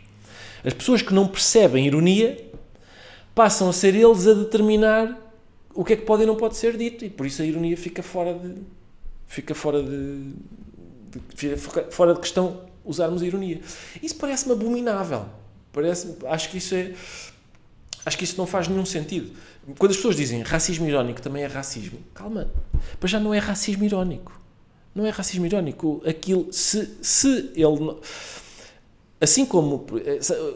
As 0.64 0.72
pessoas 0.72 1.02
que 1.02 1.14
não 1.14 1.28
percebem 1.28 1.86
ironia 1.86 2.36
passam 3.34 3.68
a 3.68 3.72
ser 3.72 3.94
eles 3.94 4.26
a 4.26 4.34
determinar 4.34 5.20
o 5.74 5.84
que 5.84 5.94
é 5.94 5.96
que 5.96 6.02
pode 6.02 6.22
e 6.22 6.26
não 6.26 6.36
pode 6.36 6.56
ser 6.56 6.76
dito, 6.76 7.04
e 7.04 7.10
por 7.10 7.26
isso 7.26 7.42
a 7.42 7.44
ironia 7.44 7.76
fica 7.76 8.02
fora 8.02 8.34
de. 8.34 8.54
fica 9.26 9.54
fora 9.54 9.82
de. 9.82 10.32
de 11.10 11.56
fica 11.56 11.84
fora 11.90 12.14
de 12.14 12.20
questão 12.20 12.60
usarmos 12.84 13.22
a 13.22 13.26
ironia. 13.26 13.60
Isso 14.02 14.14
parece-me 14.16 14.52
abominável. 14.52 15.26
Parece, 15.72 16.16
acho 16.26 16.50
que 16.50 16.58
isso 16.58 16.74
é. 16.74 16.94
Acho 18.06 18.18
que 18.18 18.24
isso 18.24 18.36
não 18.36 18.46
faz 18.46 18.68
nenhum 18.68 18.84
sentido. 18.84 19.34
Quando 19.78 19.92
as 19.92 19.96
pessoas 19.96 20.14
dizem 20.14 20.42
racismo 20.42 20.86
irónico 20.86 21.22
também 21.22 21.42
é 21.42 21.46
racismo, 21.46 21.98
calma, 22.12 22.50
mas 23.00 23.10
já 23.10 23.18
não 23.18 23.32
é 23.32 23.38
racismo 23.38 23.82
irónico. 23.82 24.38
Não 24.94 25.06
é 25.06 25.10
racismo 25.10 25.46
irónico. 25.46 26.02
Aquilo, 26.06 26.52
se, 26.52 26.96
se 27.02 27.50
ele. 27.56 27.96
Assim 29.24 29.46
como. 29.46 29.86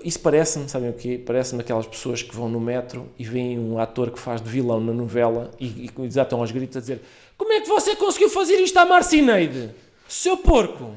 Isso 0.04 0.20
parece-me, 0.20 0.68
sabem 0.68 0.90
o 0.90 0.92
quê? 0.92 1.18
Parece-me 1.24 1.62
aquelas 1.62 1.86
pessoas 1.86 2.22
que 2.22 2.36
vão 2.36 2.50
no 2.50 2.60
metro 2.60 3.08
e 3.18 3.24
veem 3.24 3.58
um 3.58 3.78
ator 3.78 4.10
que 4.10 4.18
faz 4.18 4.42
de 4.42 4.50
vilão 4.50 4.78
na 4.78 4.92
novela 4.92 5.50
e, 5.58 5.86
e 5.86 6.06
desatam 6.06 6.38
aos 6.40 6.50
gritos 6.50 6.76
a 6.76 6.80
dizer: 6.80 7.00
Como 7.38 7.50
é 7.50 7.62
que 7.62 7.66
você 7.66 7.96
conseguiu 7.96 8.28
fazer 8.28 8.56
isto 8.56 8.76
à 8.76 8.84
Marcineide? 8.84 9.70
Seu 10.06 10.36
porco! 10.36 10.90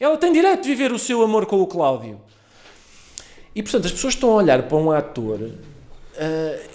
Ela 0.00 0.16
tem 0.16 0.32
direito 0.32 0.62
de 0.62 0.68
viver 0.70 0.90
o 0.90 0.98
seu 0.98 1.22
amor 1.22 1.44
com 1.44 1.60
o 1.60 1.66
Cláudio. 1.66 2.18
E 3.54 3.62
portanto 3.62 3.84
as 3.84 3.92
pessoas 3.92 4.14
estão 4.14 4.30
a 4.30 4.36
olhar 4.36 4.62
para 4.62 4.76
um 4.78 4.90
ator 4.90 5.38
uh, 5.40 5.52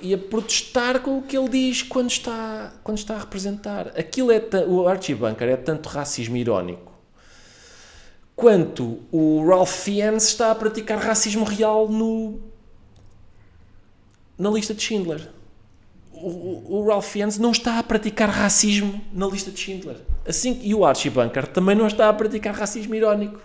e 0.04 0.14
a 0.14 0.18
protestar 0.20 1.00
com 1.00 1.18
o 1.18 1.24
que 1.24 1.36
ele 1.36 1.50
diz 1.50 1.82
quando 1.82 2.12
está, 2.12 2.74
quando 2.84 3.00
está 3.00 3.16
a 3.16 3.20
representar. 3.20 3.88
Aquilo 3.98 4.32
é 4.32 4.40
o 4.68 4.88
Archie 4.88 5.16
Bunker 5.16 5.50
é 5.50 5.58
tanto 5.58 5.90
racismo 5.90 6.38
irónico 6.38 6.91
quanto 8.42 8.98
o 9.12 9.46
Ralph 9.46 9.84
Fiennes 9.84 10.24
está 10.24 10.50
a 10.50 10.56
praticar 10.56 10.98
racismo 10.98 11.46
real 11.46 11.88
no 11.88 12.40
na 14.36 14.50
lista 14.50 14.74
de 14.74 14.82
Schindler. 14.82 15.30
O, 16.12 16.80
o, 16.80 16.88
Ralph 16.88 17.06
Fiennes 17.06 17.38
não 17.38 17.52
está 17.52 17.78
a 17.78 17.84
praticar 17.84 18.30
racismo 18.30 19.00
na 19.14 19.28
lista 19.28 19.52
de 19.52 19.60
Schindler. 19.60 19.98
Assim, 20.28 20.60
e 20.64 20.74
o 20.74 20.84
Archie 20.84 21.12
Bunker 21.12 21.46
também 21.46 21.76
não 21.76 21.86
está 21.86 22.10
a 22.10 22.14
praticar 22.14 22.56
racismo 22.56 22.96
irónico. 22.96 23.40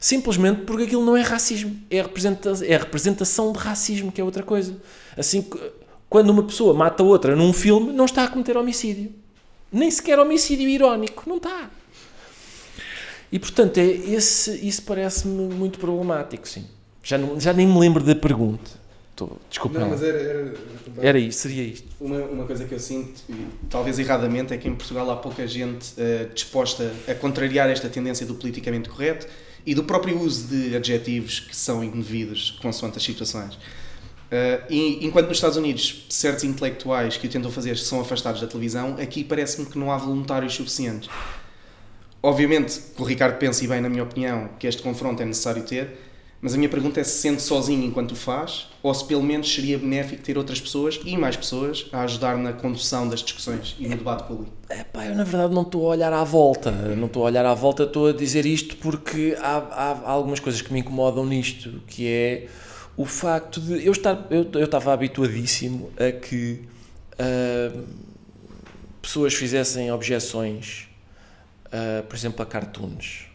Simplesmente 0.00 0.62
porque 0.62 0.82
aquilo 0.82 1.04
não 1.04 1.16
é 1.16 1.22
racismo, 1.22 1.76
é, 1.88 2.02
representa 2.02 2.50
é 2.64 2.76
representação 2.76 3.52
de 3.52 3.58
racismo, 3.60 4.10
que 4.10 4.20
é 4.20 4.24
outra 4.24 4.42
coisa. 4.42 4.76
Assim, 5.16 5.48
quando 6.10 6.30
uma 6.30 6.42
pessoa 6.42 6.74
mata 6.74 7.04
outra 7.04 7.36
num 7.36 7.52
filme, 7.52 7.92
não 7.92 8.04
está 8.04 8.24
a 8.24 8.28
cometer 8.28 8.56
homicídio. 8.56 9.12
Nem 9.72 9.88
sequer 9.92 10.18
homicídio 10.18 10.68
irónico, 10.68 11.22
não 11.24 11.36
está. 11.36 11.70
E 13.30 13.38
portanto, 13.38 13.78
é 13.78 13.84
esse, 13.84 14.66
isso 14.66 14.82
parece-me 14.82 15.54
muito 15.54 15.78
problemático, 15.78 16.48
sim. 16.48 16.64
Já, 17.02 17.18
não, 17.18 17.38
já 17.38 17.52
nem 17.52 17.66
me 17.66 17.78
lembro 17.78 18.02
da 18.02 18.14
pergunta. 18.14 18.70
Tô, 19.14 19.30
desculpa. 19.50 19.80
Não, 19.80 19.88
mas 19.88 20.02
era, 20.02 20.16
era, 20.16 20.54
era 21.00 21.18
isto, 21.18 21.40
seria 21.40 21.64
isto. 21.64 21.88
Uma, 22.00 22.18
uma 22.18 22.44
coisa 22.44 22.64
que 22.64 22.72
eu 22.72 22.78
sinto, 22.78 23.20
talvez 23.68 23.98
erradamente, 23.98 24.54
é 24.54 24.56
que 24.56 24.68
em 24.68 24.74
Portugal 24.74 25.10
há 25.10 25.16
pouca 25.16 25.46
gente 25.46 25.92
uh, 25.94 26.32
disposta 26.32 26.92
a 27.08 27.14
contrariar 27.14 27.68
esta 27.68 27.88
tendência 27.88 28.24
do 28.24 28.34
politicamente 28.34 28.88
correto 28.88 29.26
e 29.66 29.74
do 29.74 29.82
próprio 29.82 30.20
uso 30.20 30.46
de 30.46 30.76
adjetivos 30.76 31.40
que 31.40 31.56
são 31.56 31.82
indevidos 31.82 32.52
consoante 32.62 32.96
as 32.96 33.02
situações. 33.02 33.54
Uh, 33.54 34.62
e, 34.70 35.04
enquanto 35.04 35.28
nos 35.28 35.38
Estados 35.38 35.56
Unidos 35.56 36.06
certos 36.08 36.44
intelectuais 36.44 37.16
que 37.16 37.26
o 37.26 37.30
tentam 37.30 37.50
fazer 37.50 37.76
são 37.76 38.00
afastados 38.00 38.40
da 38.40 38.46
televisão, 38.46 38.96
aqui 39.00 39.24
parece-me 39.24 39.66
que 39.66 39.78
não 39.78 39.90
há 39.90 39.96
voluntários 39.96 40.54
suficientes. 40.54 41.10
Obviamente, 42.22 42.80
o 42.98 43.04
Ricardo 43.04 43.38
pensa, 43.38 43.64
e 43.64 43.68
bem, 43.68 43.80
na 43.80 43.88
minha 43.88 44.02
opinião, 44.02 44.48
que 44.58 44.66
este 44.66 44.82
confronto 44.82 45.22
é 45.22 45.26
necessário 45.26 45.62
ter, 45.62 45.96
mas 46.40 46.54
a 46.54 46.56
minha 46.56 46.68
pergunta 46.68 47.00
é 47.00 47.04
se 47.04 47.18
sente 47.18 47.42
sozinho 47.42 47.84
enquanto 47.84 48.12
o 48.12 48.16
faz, 48.16 48.68
ou 48.80 48.94
se 48.94 49.04
pelo 49.04 49.22
menos 49.22 49.52
seria 49.52 49.76
benéfico 49.76 50.22
ter 50.22 50.38
outras 50.38 50.60
pessoas 50.60 51.00
e 51.04 51.16
mais 51.16 51.36
pessoas 51.36 51.86
a 51.92 52.02
ajudar 52.02 52.36
na 52.36 52.52
condução 52.52 53.08
das 53.08 53.20
discussões 53.20 53.74
e 53.78 53.88
no 53.88 53.96
debate 53.96 54.24
público. 54.24 54.52
É 54.68 54.84
pá, 54.84 55.04
eu 55.06 55.16
na 55.16 55.24
verdade 55.24 55.52
não 55.52 55.62
estou 55.62 55.86
a 55.86 55.90
olhar 55.90 56.12
à 56.12 56.22
volta, 56.22 56.70
não 56.70 57.06
estou 57.06 57.22
a 57.22 57.26
olhar 57.26 57.44
à 57.44 57.54
volta, 57.54 57.82
estou 57.82 58.08
a 58.08 58.12
dizer 58.12 58.46
isto 58.46 58.76
porque 58.76 59.36
há, 59.40 59.56
há, 59.56 59.90
há, 59.90 60.10
algumas 60.10 60.38
coisas 60.38 60.62
que 60.62 60.72
me 60.72 60.78
incomodam 60.78 61.26
nisto, 61.26 61.82
que 61.88 62.06
é 62.06 62.46
o 62.96 63.04
facto 63.04 63.60
de 63.60 63.84
eu 63.84 63.90
estar, 63.90 64.26
eu, 64.30 64.46
eu 64.52 64.64
estava 64.64 64.92
habituadíssimo 64.92 65.90
a 65.96 66.12
que 66.12 66.60
uh, 67.14 67.84
pessoas 69.02 69.34
fizessem 69.34 69.90
objeções, 69.90 70.87
uh, 71.68 72.02
por 72.06 72.16
exemplo, 72.16 72.42
a 72.42 72.46
cartoons, 72.46 73.26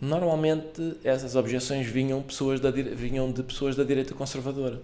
normalmente 0.00 0.96
essas 1.04 1.36
objeções 1.36 1.86
vinham, 1.86 2.22
pessoas 2.22 2.60
da, 2.60 2.70
vinham 2.70 3.30
de 3.30 3.42
pessoas 3.42 3.76
da 3.76 3.84
direita 3.84 4.14
conservadora. 4.14 4.80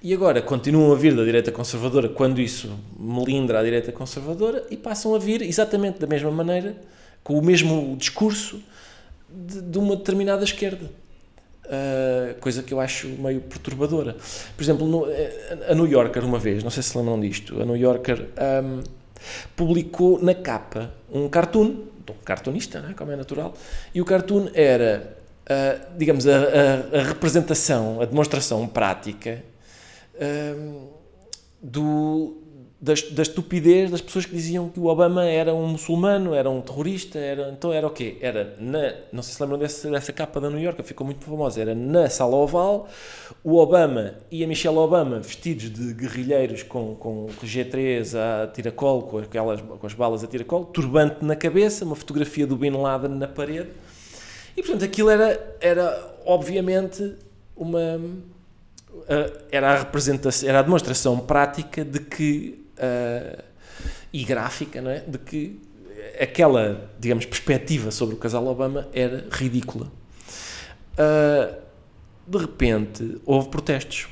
E 0.00 0.14
agora 0.14 0.40
continuam 0.40 0.92
a 0.92 0.94
vir 0.94 1.14
da 1.16 1.24
direita 1.24 1.50
conservadora 1.50 2.08
quando 2.08 2.40
isso 2.40 2.70
melindra 2.96 3.58
a 3.58 3.64
direita 3.64 3.90
conservadora 3.90 4.64
e 4.70 4.76
passam 4.76 5.12
a 5.14 5.18
vir 5.18 5.42
exatamente 5.42 5.98
da 5.98 6.06
mesma 6.06 6.30
maneira, 6.30 6.76
com 7.24 7.36
o 7.36 7.42
mesmo 7.42 7.96
discurso 7.96 8.62
de, 9.28 9.60
de 9.60 9.78
uma 9.78 9.96
determinada 9.96 10.44
esquerda. 10.44 10.88
Uh, 11.64 12.38
coisa 12.40 12.62
que 12.62 12.72
eu 12.72 12.80
acho 12.80 13.08
meio 13.08 13.40
perturbadora. 13.40 14.16
Por 14.56 14.62
exemplo, 14.62 14.86
no, 14.86 15.10
eh, 15.10 15.66
a 15.68 15.74
New 15.74 15.86
Yorker, 15.86 16.24
uma 16.24 16.38
vez, 16.38 16.62
não 16.62 16.70
sei 16.70 16.82
se 16.82 16.96
lembram 16.96 17.20
disto, 17.20 17.60
a 17.60 17.64
New 17.66 17.76
Yorker 17.76 18.28
um, 18.64 18.82
publicou 19.56 20.22
na 20.22 20.34
capa 20.34 20.92
um 21.12 21.28
cartoon, 21.28 21.84
um 22.08 22.24
cartunista, 22.24 22.80
né, 22.80 22.94
como 22.96 23.12
é 23.12 23.16
natural, 23.16 23.54
e 23.94 24.00
o 24.00 24.04
cartoon 24.04 24.48
era, 24.54 25.16
uh, 25.44 25.98
digamos, 25.98 26.26
a, 26.26 26.36
a, 26.36 26.98
a, 27.00 27.02
representação, 27.04 28.00
a 28.00 28.04
demonstração 28.04 28.66
prática 28.66 29.42
um, 30.20 30.88
do, 31.60 32.36
da, 32.80 32.94
da, 33.10 33.22
estupidez 33.22 33.90
das 33.90 34.00
pessoas 34.00 34.24
que 34.24 34.32
diziam 34.32 34.68
que 34.68 34.78
o 34.78 34.86
Obama 34.86 35.24
era 35.24 35.52
um 35.52 35.66
muçulmano, 35.66 36.32
era 36.32 36.48
um 36.48 36.60
terrorista, 36.60 37.18
era, 37.18 37.50
então 37.50 37.72
era 37.72 37.84
o 37.84 37.90
quê? 37.90 38.16
Era 38.20 38.54
na, 38.60 38.94
não 39.12 39.20
sei 39.20 39.34
se 39.34 39.42
lembram 39.42 39.58
dessa, 39.58 39.90
dessa 39.90 40.12
capa 40.12 40.40
da 40.40 40.48
New 40.48 40.60
York, 40.60 40.80
ficou 40.84 41.04
muito 41.04 41.24
famosa, 41.24 41.60
era 41.60 41.74
na 41.74 42.08
sala 42.08 42.36
oval, 42.36 42.88
o 43.42 43.56
Obama 43.56 44.14
e 44.30 44.44
a 44.44 44.46
Michelle 44.46 44.76
Obama 44.76 45.18
vestidos 45.18 45.70
de 45.72 45.92
guerrilheiros 45.92 46.62
com, 46.62 46.94
com 46.94 47.26
G3 47.42 48.16
a 48.16 48.46
tiracolo, 48.46 49.02
com, 49.02 49.18
aquelas, 49.18 49.60
com 49.60 49.84
as 49.86 49.94
balas 49.94 50.22
a 50.22 50.28
tiracolo, 50.28 50.66
turbante 50.66 51.24
na 51.24 51.34
cabeça, 51.34 51.84
uma 51.84 51.96
fotografia 51.96 52.46
do 52.46 52.54
Bin 52.54 52.70
Laden 52.70 53.10
na 53.10 53.26
parede, 53.26 53.70
e 54.56 54.62
portanto 54.62 54.84
aquilo 54.84 55.10
era, 55.10 55.56
era 55.60 56.14
obviamente 56.24 57.16
uma... 57.56 58.00
Era 59.50 59.72
a 59.72 59.78
representação, 59.78 60.48
era 60.48 60.58
a 60.58 60.62
demonstração 60.62 61.18
prática 61.18 61.84
de 61.84 62.00
que 62.00 62.67
uh, 62.78 63.42
e 64.12 64.24
gráfica, 64.24 64.80
não 64.80 64.90
é? 64.90 65.00
De 65.00 65.18
que 65.18 65.60
aquela, 66.20 66.90
digamos, 66.98 67.24
perspectiva 67.26 67.90
sobre 67.90 68.14
o 68.14 68.18
casal 68.18 68.46
Obama 68.46 68.88
era 68.92 69.26
ridícula. 69.30 69.90
Uh, 70.94 71.56
de 72.26 72.38
repente, 72.38 73.20
houve 73.24 73.48
protestos. 73.48 74.08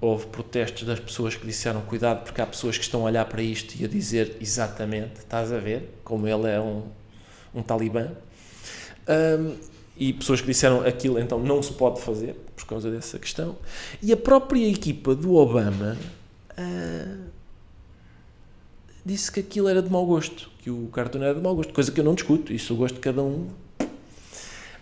Houve 0.00 0.26
protestos 0.26 0.82
das 0.84 1.00
pessoas 1.00 1.34
que 1.34 1.46
disseram 1.46 1.80
cuidado, 1.82 2.22
porque 2.22 2.40
há 2.40 2.46
pessoas 2.46 2.76
que 2.76 2.84
estão 2.84 3.02
a 3.02 3.04
olhar 3.04 3.24
para 3.24 3.40
isto 3.42 3.74
e 3.80 3.84
a 3.84 3.88
dizer 3.88 4.36
exatamente, 4.40 5.20
estás 5.20 5.50
a 5.52 5.58
ver, 5.58 5.98
como 6.04 6.28
ele 6.28 6.48
é 6.48 6.60
um, 6.60 6.82
um 7.54 7.62
talibã. 7.62 8.10
Um, 9.08 9.52
ah, 9.52 9.76
e 9.96 10.12
pessoas 10.12 10.42
que 10.42 10.46
disseram 10.48 10.80
aquilo 10.84 11.18
então 11.18 11.38
não 11.38 11.62
se 11.62 11.72
pode 11.72 12.02
fazer 12.02 12.36
por 12.54 12.66
causa 12.66 12.90
dessa 12.90 13.18
questão. 13.18 13.56
E 14.02 14.12
a 14.12 14.16
própria 14.16 14.68
equipa 14.68 15.14
do 15.14 15.34
Obama 15.34 15.96
uh, 16.52 17.30
disse 19.06 19.30
que 19.30 19.38
aquilo 19.38 19.68
era 19.68 19.80
de 19.80 19.88
mau 19.88 20.04
gosto, 20.04 20.50
que 20.58 20.68
o 20.68 20.88
cartoon 20.88 21.22
era 21.22 21.32
de 21.32 21.40
mau 21.40 21.54
gosto, 21.54 21.72
coisa 21.72 21.92
que 21.92 22.00
eu 22.00 22.04
não 22.04 22.16
discuto, 22.16 22.52
isso 22.52 22.74
o 22.74 22.76
gosto 22.76 22.96
de 22.96 23.00
cada 23.00 23.22
um. 23.22 23.48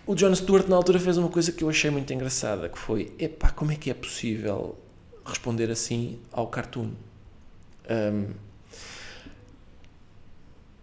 O 0.07 0.15
John 0.15 0.33
Stewart 0.33 0.67
na 0.67 0.75
altura 0.75 0.99
fez 0.99 1.15
uma 1.19 1.29
coisa 1.29 1.51
que 1.51 1.63
eu 1.63 1.69
achei 1.69 1.91
muito 1.91 2.11
engraçada, 2.11 2.67
que 2.67 2.77
foi, 2.77 3.13
epá, 3.19 3.51
como 3.51 3.71
é 3.71 3.75
que 3.75 3.91
é 3.91 3.93
possível 3.93 4.75
responder 5.23 5.69
assim 5.69 6.17
ao 6.31 6.47
cartoon? 6.47 6.89
Um, 7.87 8.33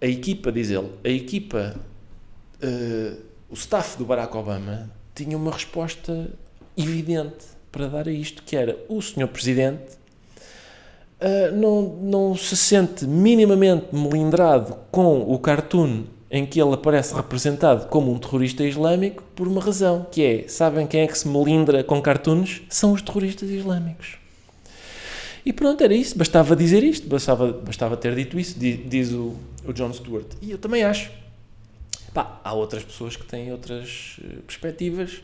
a 0.01 0.07
equipa, 0.07 0.53
diz 0.53 0.71
ele, 0.71 0.91
a 1.05 1.09
equipa, 1.09 1.81
uh, 2.63 3.23
o 3.51 3.55
staff 3.55 3.99
do 3.99 4.05
Barack 4.05 4.37
Obama 4.37 4.89
tinha 5.17 5.37
uma 5.37 5.51
resposta 5.51 6.31
evidente 6.77 7.45
para 7.73 7.89
dar 7.89 8.07
a 8.07 8.13
isto, 8.13 8.45
que 8.45 8.55
era 8.55 8.79
o 8.89 9.03
senhor 9.03 9.29
presidente 9.29 9.97
uh, 11.23 11.57
não, 11.57 11.83
não 12.03 12.37
se 12.37 12.57
sente 12.57 13.07
minimamente 13.07 13.87
melindrado 13.95 14.77
com 14.91 15.21
o 15.23 15.39
cartoon 15.39 16.05
em 16.31 16.47
que 16.47 16.61
ele 16.61 16.73
aparece 16.73 17.15
representado 17.15 17.89
como 17.89 18.11
um 18.11 18.19
terrorista 18.19 18.65
islâmico 18.65 19.23
por 19.37 19.47
uma 19.47 19.61
razão, 19.61 20.07
que 20.11 20.25
é, 20.25 20.49
sabem 20.49 20.87
quem 20.87 21.03
é 21.03 21.07
que 21.07 21.19
se 21.19 21.29
melindra 21.29 21.85
com 21.85 22.01
cartoons? 22.01 22.63
São 22.71 22.93
os 22.93 23.03
terroristas 23.03 23.51
islâmicos. 23.51 24.17
E 25.45 25.53
pronto, 25.53 25.83
era 25.83 25.93
isso, 25.93 26.17
bastava 26.17 26.57
dizer 26.57 26.83
isto, 26.83 27.07
bastava, 27.07 27.53
bastava 27.53 27.97
ter 27.97 28.15
dito 28.15 28.39
isso, 28.39 28.59
diz 28.59 29.13
o, 29.13 29.37
o 29.67 29.73
John 29.73 29.93
Stewart. 29.93 30.27
E 30.41 30.53
eu 30.53 30.59
também 30.59 30.85
acho. 30.85 31.11
Pá, 32.15 32.41
há 32.45 32.53
outras 32.55 32.85
pessoas 32.85 33.17
que 33.17 33.25
têm 33.25 33.53
outras 33.53 34.17
eh, 34.23 34.39
perspectivas, 34.47 35.23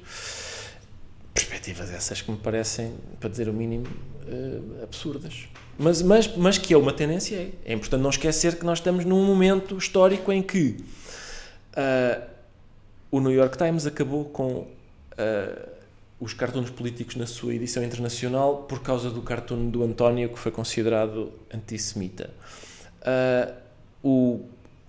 perspectivas 1.33 1.91
essas 1.91 2.21
que 2.21 2.31
me 2.31 2.37
parecem, 2.37 2.95
para 3.21 3.29
dizer 3.31 3.49
o 3.49 3.53
mínimo, 3.53 3.87
uh, 3.87 4.83
absurdas. 4.83 5.49
Mas, 5.79 6.03
mas, 6.03 6.37
mas 6.37 6.59
que 6.59 6.75
é 6.75 6.77
uma 6.77 6.93
tendência, 6.93 7.37
é. 7.37 7.51
É 7.65 7.73
importante 7.73 8.03
não 8.03 8.11
esquecer 8.11 8.59
que 8.59 8.67
nós 8.67 8.79
estamos 8.79 9.05
num 9.05 9.25
momento 9.25 9.79
histórico 9.79 10.33
em 10.33 10.43
que 10.43 10.77
uh, 11.75 12.23
o 13.13 13.21
New 13.21 13.33
York 13.33 13.57
Times 13.57 13.87
acabou 13.87 14.25
com 14.25 14.53
uh, 14.53 15.69
os 16.19 16.35
cartoons 16.35 16.69
políticos 16.71 17.15
na 17.15 17.27
sua 17.27 17.55
edição 17.55 17.85
internacional 17.85 18.65
por 18.69 18.83
causa 18.83 19.09
do 19.09 19.23
cartoon 19.23 19.71
do 19.71 19.85
António 19.85 20.29
que 20.29 20.39
foi 20.39 20.51
considerado 20.51 21.31
antissemita. 21.55 22.31
Uh, 23.03 23.55
o 24.03 24.41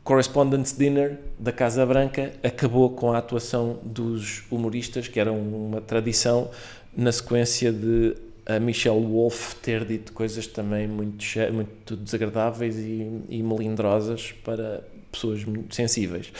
Correspondence 0.03 0.75
Dinner 0.75 1.19
da 1.37 1.51
Casa 1.51 1.85
Branca 1.85 2.33
acabou 2.41 2.89
com 2.89 3.11
a 3.11 3.19
atuação 3.19 3.79
dos 3.83 4.43
humoristas, 4.49 5.07
que 5.07 5.19
era 5.19 5.31
uma 5.31 5.81
tradição 5.81 6.49
na 6.97 7.11
sequência 7.11 7.71
de 7.71 8.15
a 8.49 8.59
Michelle 8.59 9.05
Wolf 9.05 9.53
ter 9.61 9.85
dito 9.85 10.11
coisas 10.11 10.47
também 10.47 10.87
muito, 10.87 11.23
muito 11.53 11.95
desagradáveis 11.95 12.77
e, 12.77 13.21
e 13.29 13.43
melindrosas 13.43 14.31
para 14.43 14.83
pessoas 15.11 15.45
muito 15.45 15.75
sensíveis. 15.75 16.31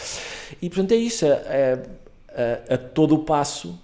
E 0.60 0.70
portanto 0.70 0.94
é 0.94 0.96
isso, 0.96 1.26
é, 1.26 1.30
é, 1.30 1.84
a, 2.68 2.74
a, 2.74 2.78
todo 2.80 3.14
o 3.14 3.20
passo 3.20 3.80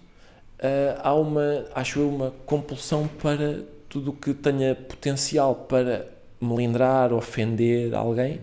é, 0.57 0.97
há 1.03 1.13
uma, 1.13 1.65
acho 1.75 1.99
eu, 1.99 2.09
uma 2.09 2.31
compulsão 2.47 3.07
para 3.07 3.63
tudo 3.87 4.09
o 4.09 4.13
que 4.13 4.33
tenha 4.33 4.73
potencial 4.73 5.53
para 5.53 6.07
melindrar, 6.41 7.13
ofender 7.13 7.93
alguém, 7.93 8.41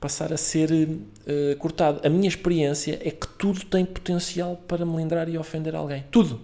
passar 0.00 0.32
a 0.32 0.36
ser 0.36 0.70
uh, 0.72 1.56
cortado. 1.58 2.00
A 2.04 2.10
minha 2.10 2.28
experiência 2.28 2.98
é 3.02 3.10
que 3.12 3.28
tudo 3.38 3.64
tem 3.64 3.84
potencial 3.84 4.56
para 4.66 4.84
melindrar 4.84 5.28
e 5.28 5.38
ofender 5.38 5.76
alguém. 5.76 6.04
Tudo. 6.10 6.40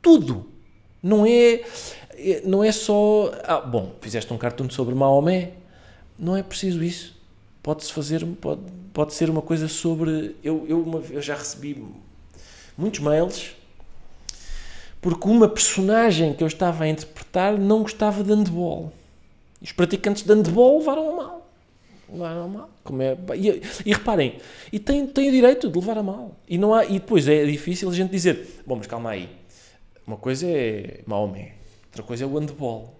Tudo. 0.00 0.53
Não 1.04 1.26
é, 1.26 1.60
é, 2.16 2.40
não 2.46 2.64
é 2.64 2.72
só. 2.72 3.30
Ah, 3.44 3.60
bom, 3.60 3.92
fizeste 4.00 4.32
um 4.32 4.38
cartoon 4.38 4.70
sobre 4.70 4.94
Maomé. 4.94 5.50
Não 6.18 6.34
é 6.34 6.42
preciso 6.42 6.82
isso. 6.82 7.14
Pode-se 7.62 7.92
fazer. 7.92 8.24
Pode, 8.40 8.62
pode 8.94 9.12
ser 9.12 9.28
uma 9.28 9.42
coisa 9.42 9.68
sobre. 9.68 10.34
Eu, 10.42 10.64
eu, 10.66 10.80
uma, 10.80 11.00
eu 11.10 11.20
já 11.20 11.34
recebi 11.34 11.84
muitos 12.78 13.00
mails 13.00 13.54
porque 15.02 15.28
uma 15.28 15.46
personagem 15.46 16.32
que 16.32 16.42
eu 16.42 16.46
estava 16.46 16.84
a 16.84 16.88
interpretar 16.88 17.58
não 17.58 17.82
gostava 17.82 18.24
de 18.24 18.32
handball. 18.32 18.90
Os 19.60 19.70
praticantes 19.70 20.22
de 20.22 20.32
handball 20.32 20.78
levaram 20.78 21.10
a 21.10 21.16
mal. 21.16 21.50
Levaram 22.10 22.44
a 22.44 22.48
mal. 22.48 22.70
Como 22.82 23.02
é, 23.02 23.14
e, 23.36 23.62
e 23.84 23.92
reparem, 23.92 24.38
e 24.72 24.78
tem, 24.78 25.06
tem 25.06 25.28
o 25.28 25.32
direito 25.32 25.68
de 25.68 25.78
levar 25.78 25.98
a 25.98 26.02
mal. 26.02 26.34
E, 26.48 26.56
não 26.56 26.72
há, 26.72 26.86
e 26.86 26.94
depois 26.94 27.28
é 27.28 27.44
difícil 27.44 27.90
a 27.90 27.92
gente 27.92 28.10
dizer: 28.10 28.62
bom, 28.66 28.76
mas 28.76 28.86
calma 28.86 29.10
aí 29.10 29.43
uma 30.06 30.16
coisa 30.16 30.46
é 30.46 31.00
Maomé, 31.06 31.52
outra 31.86 32.02
coisa 32.02 32.24
é 32.24 32.26
o 32.26 32.38
handball. 32.38 32.94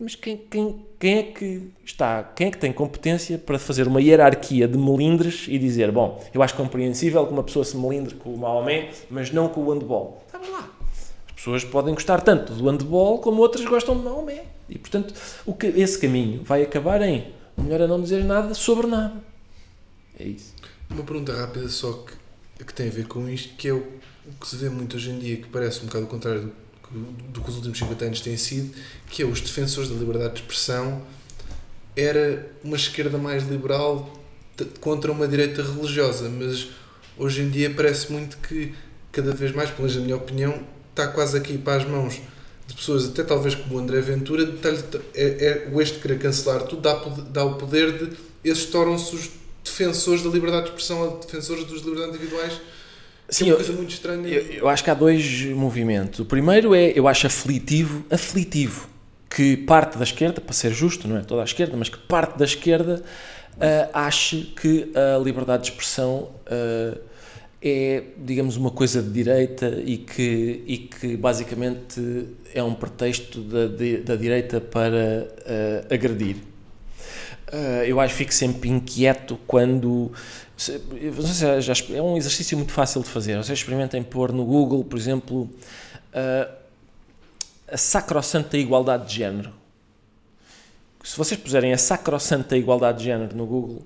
Mas 0.00 0.16
quem, 0.16 0.36
quem, 0.36 0.84
quem 0.98 1.18
é 1.18 1.22
que 1.22 1.70
está, 1.84 2.24
quem 2.24 2.48
é 2.48 2.50
que 2.50 2.58
tem 2.58 2.72
competência 2.72 3.38
para 3.38 3.58
fazer 3.58 3.86
uma 3.86 4.00
hierarquia 4.00 4.66
de 4.66 4.76
melindres 4.76 5.46
e 5.48 5.58
dizer, 5.58 5.92
bom, 5.92 6.20
eu 6.34 6.42
acho 6.42 6.56
compreensível 6.56 7.24
que 7.24 7.32
uma 7.32 7.44
pessoa 7.44 7.64
se 7.64 7.76
melindre 7.76 8.16
com 8.16 8.34
o 8.34 8.38
Maomé, 8.38 8.90
mas 9.08 9.30
não 9.30 9.48
com 9.48 9.60
o 9.60 9.72
handball. 9.72 10.20
Estava 10.26 10.48
lá. 10.48 10.70
As 11.28 11.34
pessoas 11.34 11.64
podem 11.64 11.94
gostar 11.94 12.20
tanto 12.20 12.52
do 12.52 12.68
handball 12.68 13.18
como 13.18 13.40
outras 13.42 13.64
gostam 13.64 13.96
de 13.96 14.02
Maomé. 14.02 14.44
E, 14.68 14.78
portanto, 14.78 15.14
o 15.46 15.52
que, 15.52 15.66
esse 15.66 15.98
caminho 15.98 16.42
vai 16.42 16.62
acabar 16.62 17.00
em 17.02 17.32
melhor 17.56 17.80
é 17.80 17.86
não 17.86 18.02
dizer 18.02 18.24
nada 18.24 18.54
sobre 18.54 18.86
nada. 18.86 19.22
É 20.18 20.24
isso. 20.24 20.54
Uma 20.90 21.04
pergunta 21.04 21.32
rápida 21.32 21.68
só 21.68 21.92
que, 21.92 22.12
que 22.64 22.74
tem 22.74 22.88
a 22.88 22.90
ver 22.90 23.06
com 23.06 23.28
isto, 23.28 23.54
que 23.56 23.68
é 23.68 23.72
o 23.72 23.82
que 24.40 24.46
se 24.46 24.56
vê 24.56 24.68
muito 24.68 24.96
hoje 24.96 25.10
em 25.10 25.18
dia, 25.18 25.36
que 25.36 25.48
parece 25.48 25.80
um 25.82 25.86
bocado 25.86 26.04
o 26.04 26.08
contrário 26.08 26.52
do, 26.90 27.00
do 27.32 27.40
que 27.40 27.48
os 27.50 27.56
últimos 27.56 27.78
50 27.78 28.04
anos 28.04 28.20
têm 28.20 28.36
sido, 28.36 28.74
que 29.08 29.22
é 29.22 29.26
os 29.26 29.40
defensores 29.40 29.88
da 29.88 29.96
liberdade 29.96 30.34
de 30.34 30.40
expressão. 30.40 31.02
Era 31.96 32.50
uma 32.62 32.76
esquerda 32.76 33.18
mais 33.18 33.46
liberal 33.48 34.20
contra 34.80 35.10
uma 35.10 35.26
direita 35.26 35.62
religiosa, 35.62 36.28
mas 36.28 36.68
hoje 37.18 37.42
em 37.42 37.50
dia 37.50 37.70
parece 37.70 38.12
muito 38.12 38.36
que 38.38 38.74
cada 39.10 39.32
vez 39.32 39.52
mais, 39.52 39.70
pelo 39.70 39.82
menos 39.82 39.96
na 39.96 40.02
minha 40.02 40.16
opinião, 40.16 40.62
está 40.90 41.08
quase 41.08 41.36
aqui 41.36 41.58
para 41.58 41.82
as 41.82 41.88
mãos 41.88 42.20
de 42.66 42.74
pessoas, 42.74 43.06
até 43.06 43.22
talvez 43.22 43.54
como 43.54 43.76
o 43.76 43.78
André 43.78 44.00
Ventura, 44.00 44.48
é, 45.14 45.24
é 45.24 45.68
o 45.72 45.80
este 45.80 45.98
querer 45.98 46.18
cancelar 46.18 46.62
tudo, 46.62 46.82
dá, 46.82 46.94
dá 47.30 47.44
o 47.44 47.56
poder 47.56 47.98
de 47.98 48.16
esses 48.44 48.66
tornam-se 48.66 49.14
os 49.14 49.30
defensores 49.64 50.22
da 50.22 50.30
liberdade 50.30 50.64
de 50.64 50.68
expressão, 50.70 51.18
defensores 51.20 51.64
das 51.64 51.80
liberdades 51.80 52.14
individuais. 52.14 52.60
Sim, 53.28 53.48
é 53.48 53.52
uma 53.52 53.56
coisa 53.56 53.72
muito 53.72 53.90
estranha. 53.90 54.28
Eu, 54.28 54.42
eu, 54.52 54.68
acho 54.68 54.84
que 54.84 54.90
há 54.90 54.94
dois 54.94 55.44
movimentos. 55.46 56.20
O 56.20 56.24
primeiro 56.24 56.74
é, 56.74 56.92
eu 56.94 57.08
acho 57.08 57.26
aflitivo, 57.26 58.04
aflitivo, 58.10 58.88
que 59.30 59.56
parte 59.56 59.96
da 59.96 60.04
esquerda, 60.04 60.40
para 60.40 60.52
ser 60.52 60.72
justo, 60.72 61.08
não 61.08 61.16
é 61.16 61.22
toda 61.22 61.40
a 61.40 61.44
esquerda, 61.44 61.76
mas 61.76 61.88
que 61.88 61.98
parte 61.98 62.36
da 62.36 62.44
esquerda 62.44 63.02
uh, 63.56 63.90
ache 63.94 64.52
que 64.60 64.92
a 64.94 65.18
liberdade 65.18 65.64
de 65.64 65.70
expressão 65.70 66.30
uh, 66.46 66.98
é, 67.62 68.02
digamos, 68.18 68.56
uma 68.56 68.72
coisa 68.72 69.00
de 69.00 69.10
direita 69.10 69.80
e 69.86 69.96
que, 69.96 70.64
e 70.66 70.78
que 70.78 71.16
basicamente 71.16 72.26
é 72.52 72.62
um 72.62 72.74
pretexto 72.74 73.40
da, 73.40 73.68
da 74.04 74.16
direita 74.16 74.60
para 74.60 75.28
uh, 75.28 75.94
agredir. 75.94 76.36
Uh, 77.52 77.84
eu 77.84 78.00
acho 78.00 78.14
que 78.14 78.18
fico 78.18 78.34
sempre 78.34 78.70
inquieto 78.70 79.38
quando. 79.46 80.10
Se 80.56 80.80
já, 81.60 81.74
é 81.94 82.00
um 82.00 82.16
exercício 82.16 82.56
muito 82.56 82.72
fácil 82.72 83.02
de 83.02 83.08
fazer. 83.08 83.36
Vocês 83.36 83.58
experimentem 83.58 84.02
pôr 84.02 84.32
no 84.32 84.44
Google, 84.44 84.82
por 84.84 84.98
exemplo, 84.98 85.42
uh, 85.42 86.52
a 87.70 87.76
sacrossanta 87.76 88.56
igualdade 88.56 89.08
de 89.08 89.16
género. 89.16 89.52
Se 91.04 91.16
vocês 91.18 91.38
puserem 91.38 91.72
a 91.72 91.78
sacrossanta 91.78 92.56
igualdade 92.56 92.98
de 92.98 93.04
género 93.04 93.36
no 93.36 93.44
Google, 93.44 93.82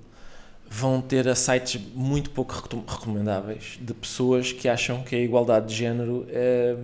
vão 0.69 1.01
ter 1.01 1.27
a 1.27 1.35
sites 1.35 1.81
muito 1.93 2.29
pouco 2.29 2.53
recomendáveis 2.87 3.79
de 3.81 3.93
pessoas 3.93 4.51
que 4.51 4.69
acham 4.69 5.03
que 5.03 5.15
a 5.15 5.19
igualdade 5.19 5.67
de 5.67 5.75
género 5.75 6.25
é, 6.29 6.75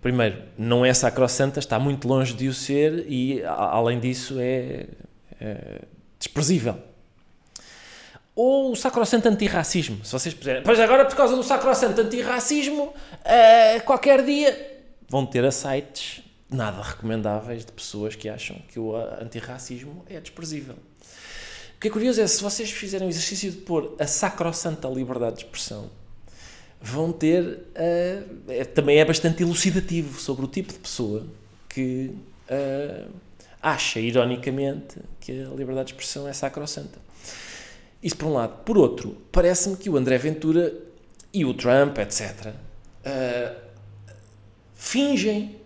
primeiro, 0.00 0.42
não 0.58 0.84
é 0.84 0.92
sacrossanta, 0.92 1.58
está 1.58 1.78
muito 1.78 2.06
longe 2.06 2.34
de 2.34 2.48
o 2.48 2.54
ser 2.54 3.04
e, 3.08 3.42
além 3.44 3.98
disso, 4.00 4.36
é, 4.38 4.86
é 5.42 5.82
desprezível. 6.18 6.78
Ou 8.34 8.72
o 8.72 8.76
sacrosanto 8.76 9.28
antirracismo, 9.28 10.02
se 10.04 10.12
vocês 10.12 10.34
puserem. 10.34 10.62
Pois 10.62 10.80
agora, 10.80 11.04
por 11.04 11.16
causa 11.16 11.36
do 11.36 11.42
sacrosanto 11.42 12.00
antirracismo, 12.00 12.84
uh, 12.84 13.82
qualquer 13.84 14.24
dia 14.24 14.80
vão 15.08 15.26
ter 15.26 15.44
a 15.44 15.50
sites 15.50 16.22
nada 16.48 16.82
recomendáveis 16.82 17.64
de 17.64 17.72
pessoas 17.72 18.14
que 18.14 18.28
acham 18.28 18.56
que 18.68 18.78
o 18.78 18.94
antirracismo 18.96 20.04
é 20.08 20.20
desprezível. 20.20 20.76
O 21.76 21.80
que 21.80 21.88
é 21.88 21.90
curioso 21.90 22.20
é 22.22 22.26
se 22.26 22.42
vocês 22.42 22.70
fizerem 22.70 23.06
o 23.06 23.10
exercício 23.10 23.50
de 23.50 23.58
pôr 23.58 23.96
a 23.98 24.06
sacrossanta 24.06 24.88
liberdade 24.88 25.36
de 25.36 25.44
expressão, 25.44 25.90
vão 26.80 27.12
ter. 27.12 27.42
Uh, 27.42 28.24
é, 28.48 28.64
também 28.64 28.98
é 28.98 29.04
bastante 29.04 29.42
elucidativo 29.42 30.18
sobre 30.18 30.44
o 30.44 30.48
tipo 30.48 30.72
de 30.72 30.78
pessoa 30.78 31.26
que 31.68 32.14
uh, 32.48 33.10
acha, 33.62 34.00
ironicamente, 34.00 34.98
que 35.20 35.44
a 35.44 35.50
liberdade 35.50 35.88
de 35.88 35.92
expressão 35.92 36.26
é 36.26 36.32
sacrossanta. 36.32 36.98
Isso 38.02 38.16
por 38.16 38.26
um 38.26 38.32
lado. 38.32 38.64
Por 38.64 38.76
outro, 38.76 39.16
parece-me 39.30 39.76
que 39.76 39.88
o 39.88 39.96
André 39.96 40.18
Ventura 40.18 40.74
e 41.32 41.44
o 41.44 41.54
Trump, 41.54 41.96
etc., 41.98 42.46
uh, 42.46 42.52
eh, 43.04 43.56
fingem 44.74 45.56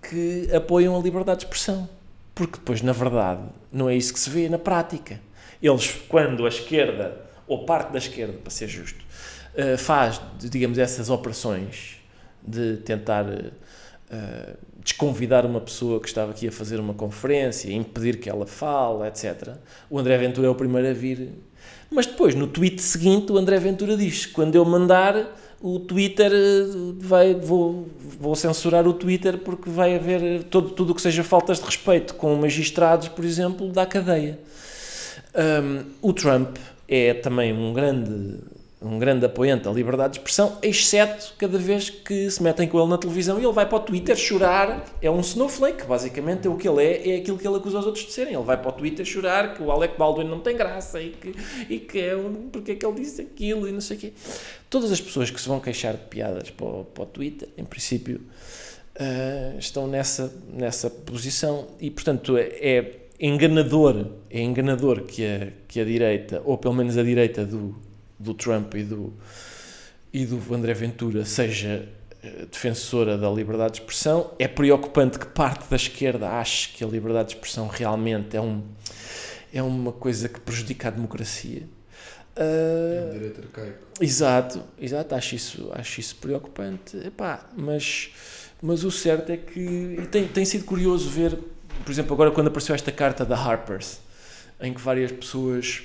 que 0.00 0.48
apoiam 0.54 0.96
a 0.96 1.02
liberdade 1.02 1.40
de 1.40 1.46
expressão. 1.46 1.88
Porque 2.34 2.58
depois, 2.58 2.80
na 2.80 2.92
verdade, 2.92 3.42
não 3.72 3.88
é 3.88 3.96
isso 3.96 4.12
que 4.12 4.20
se 4.20 4.30
vê 4.30 4.48
na 4.48 4.58
prática. 4.58 5.20
Eles, 5.60 5.90
quando 6.08 6.46
a 6.46 6.48
esquerda, 6.48 7.20
ou 7.46 7.64
parte 7.64 7.92
da 7.92 7.98
esquerda, 7.98 8.34
para 8.34 8.50
ser 8.50 8.68
justo, 8.68 9.04
uh, 9.54 9.76
faz, 9.76 10.20
digamos, 10.38 10.78
essas 10.78 11.10
operações 11.10 11.96
de 12.46 12.76
tentar 12.78 13.24
uh, 13.24 13.52
desconvidar 14.84 15.46
uma 15.46 15.60
pessoa 15.60 15.98
que 15.98 16.06
estava 16.06 16.30
aqui 16.30 16.46
a 16.46 16.52
fazer 16.52 16.78
uma 16.78 16.92
conferência, 16.92 17.72
impedir 17.72 18.18
que 18.18 18.28
ela 18.28 18.46
fale, 18.46 19.08
etc., 19.08 19.54
o 19.88 19.98
André 19.98 20.18
Ventura 20.18 20.46
é 20.46 20.50
o 20.50 20.54
primeiro 20.54 20.88
a 20.88 20.92
vir. 20.92 21.32
Mas 21.90 22.06
depois, 22.06 22.34
no 22.34 22.46
tweet 22.46 22.82
seguinte, 22.82 23.32
o 23.32 23.38
André 23.38 23.58
Ventura 23.58 23.96
diz: 23.96 24.26
quando 24.26 24.54
eu 24.54 24.64
mandar 24.64 25.34
o 25.60 25.78
Twitter 25.78 26.30
eh, 26.30 26.92
vai, 26.98 27.34
vou, 27.34 27.88
vou 28.20 28.34
censurar 28.34 28.86
o 28.86 28.92
Twitter 28.92 29.38
porque 29.38 29.70
vai 29.70 29.94
haver 29.94 30.44
todo, 30.44 30.70
tudo 30.70 30.92
o 30.92 30.94
que 30.94 31.00
seja 31.00 31.24
faltas 31.24 31.58
de 31.58 31.64
respeito 31.64 32.14
com 32.14 32.34
magistrados, 32.36 33.08
por 33.08 33.24
exemplo, 33.24 33.70
da 33.70 33.86
cadeia. 33.86 34.38
Um, 35.34 35.84
o 36.02 36.12
Trump 36.12 36.58
é 36.86 37.14
também 37.14 37.52
um 37.52 37.72
grande, 37.72 38.40
um 38.84 38.98
grande 38.98 39.24
apoiante 39.24 39.64
da 39.64 39.72
liberdade 39.72 40.14
de 40.14 40.18
expressão, 40.18 40.58
exceto 40.62 41.34
cada 41.38 41.56
vez 41.56 41.88
que 41.88 42.30
se 42.30 42.42
metem 42.42 42.68
com 42.68 42.78
ele 42.78 42.90
na 42.90 42.98
televisão 42.98 43.40
e 43.40 43.44
ele 43.44 43.52
vai 43.52 43.66
para 43.66 43.76
o 43.76 43.80
Twitter 43.80 44.14
chorar. 44.16 44.84
É 45.00 45.10
um 45.10 45.20
snowflake, 45.20 45.84
basicamente. 45.84 46.46
É 46.46 46.50
o 46.50 46.56
que 46.56 46.68
ele 46.68 46.84
é, 46.84 47.14
é 47.14 47.16
aquilo 47.16 47.38
que 47.38 47.46
ele 47.46 47.56
acusa 47.56 47.78
os 47.78 47.86
outros 47.86 48.04
de 48.04 48.12
serem. 48.12 48.34
Ele 48.34 48.42
vai 48.42 48.60
para 48.60 48.68
o 48.68 48.72
Twitter 48.72 49.04
chorar 49.04 49.54
que 49.54 49.62
o 49.62 49.70
Alec 49.70 49.98
Baldwin 49.98 50.28
não 50.28 50.40
tem 50.40 50.56
graça 50.56 51.00
e 51.00 51.10
que, 51.10 51.34
e 51.68 51.78
que 51.78 51.98
é 51.98 52.16
um, 52.16 52.48
porque 52.50 52.72
é 52.72 52.74
que 52.74 52.84
ele 52.84 53.00
disse 53.00 53.22
aquilo 53.22 53.66
e 53.66 53.72
não 53.72 53.80
sei 53.80 53.96
o 53.96 54.00
quê. 54.00 54.12
Todas 54.68 54.92
as 54.92 55.00
pessoas 55.00 55.30
que 55.30 55.40
se 55.40 55.48
vão 55.48 55.60
queixar 55.60 55.94
de 55.94 56.04
piadas 56.04 56.50
para 56.50 56.66
o, 56.66 56.84
para 56.84 57.04
o 57.04 57.06
Twitter, 57.06 57.48
em 57.56 57.64
princípio, 57.64 58.20
uh, 58.96 59.58
estão 59.58 59.86
nessa, 59.86 60.32
nessa 60.52 60.90
posição 60.90 61.68
e, 61.80 61.90
portanto, 61.90 62.36
é, 62.36 62.48
é 62.60 63.04
enganador, 63.18 64.08
é 64.28 64.40
enganador 64.40 65.02
que 65.02 65.24
a, 65.24 65.48
que 65.66 65.80
a 65.80 65.84
direita, 65.84 66.42
ou 66.44 66.58
pelo 66.58 66.74
menos 66.74 66.98
a 66.98 67.02
direita 67.02 67.44
do, 67.44 67.74
do 68.18 68.34
Trump 68.34 68.74
e 68.74 68.82
do, 68.82 69.12
e 70.12 70.24
do 70.26 70.54
André 70.54 70.74
Ventura, 70.74 71.24
seja 71.24 71.88
eh, 72.22 72.46
defensora 72.50 73.18
da 73.18 73.30
liberdade 73.30 73.74
de 73.74 73.80
expressão. 73.80 74.30
É 74.38 74.48
preocupante 74.48 75.18
que 75.18 75.26
parte 75.26 75.68
da 75.68 75.76
esquerda 75.76 76.28
ache 76.30 76.70
que 76.70 76.84
a 76.84 76.86
liberdade 76.86 77.30
de 77.30 77.34
expressão 77.34 77.66
realmente 77.66 78.36
é, 78.36 78.40
um, 78.40 78.62
é 79.52 79.62
uma 79.62 79.92
coisa 79.92 80.28
que 80.28 80.40
prejudica 80.40 80.88
a 80.88 80.90
democracia. 80.90 81.62
Uh, 82.36 82.40
é 82.40 83.06
um 83.08 83.12
direito 83.12 83.40
arcaico. 83.42 83.78
Exato, 84.00 84.62
exato, 84.78 85.14
acho 85.14 85.34
isso, 85.36 85.70
acho 85.72 86.00
isso 86.00 86.16
preocupante. 86.16 86.96
Epá, 86.96 87.48
mas, 87.56 88.10
mas 88.60 88.82
o 88.82 88.90
certo 88.90 89.30
é 89.30 89.36
que 89.36 90.08
tem, 90.10 90.26
tem 90.26 90.44
sido 90.44 90.64
curioso 90.64 91.08
ver 91.08 91.38
por 91.82 91.90
exemplo, 91.90 92.14
agora 92.14 92.30
quando 92.30 92.48
apareceu 92.48 92.74
esta 92.74 92.92
carta 92.92 93.24
da 93.24 93.36
Harper's, 93.36 93.98
em 94.60 94.72
que 94.72 94.80
várias 94.80 95.10
pessoas 95.10 95.82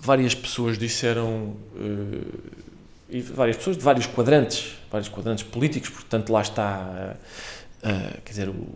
várias 0.00 0.34
pessoas 0.34 0.78
disseram 0.78 1.56
uh, 1.74 2.66
e 3.08 3.20
várias 3.20 3.56
pessoas 3.56 3.76
de 3.76 3.82
vários 3.82 4.06
quadrantes, 4.06 4.76
vários 4.90 5.08
quadrantes 5.08 5.44
políticos, 5.44 5.90
portanto 5.90 6.32
lá 6.32 6.42
está 6.42 7.16
uh, 7.84 7.88
uh, 7.88 8.20
quer 8.24 8.30
dizer 8.30 8.48
o, 8.48 8.66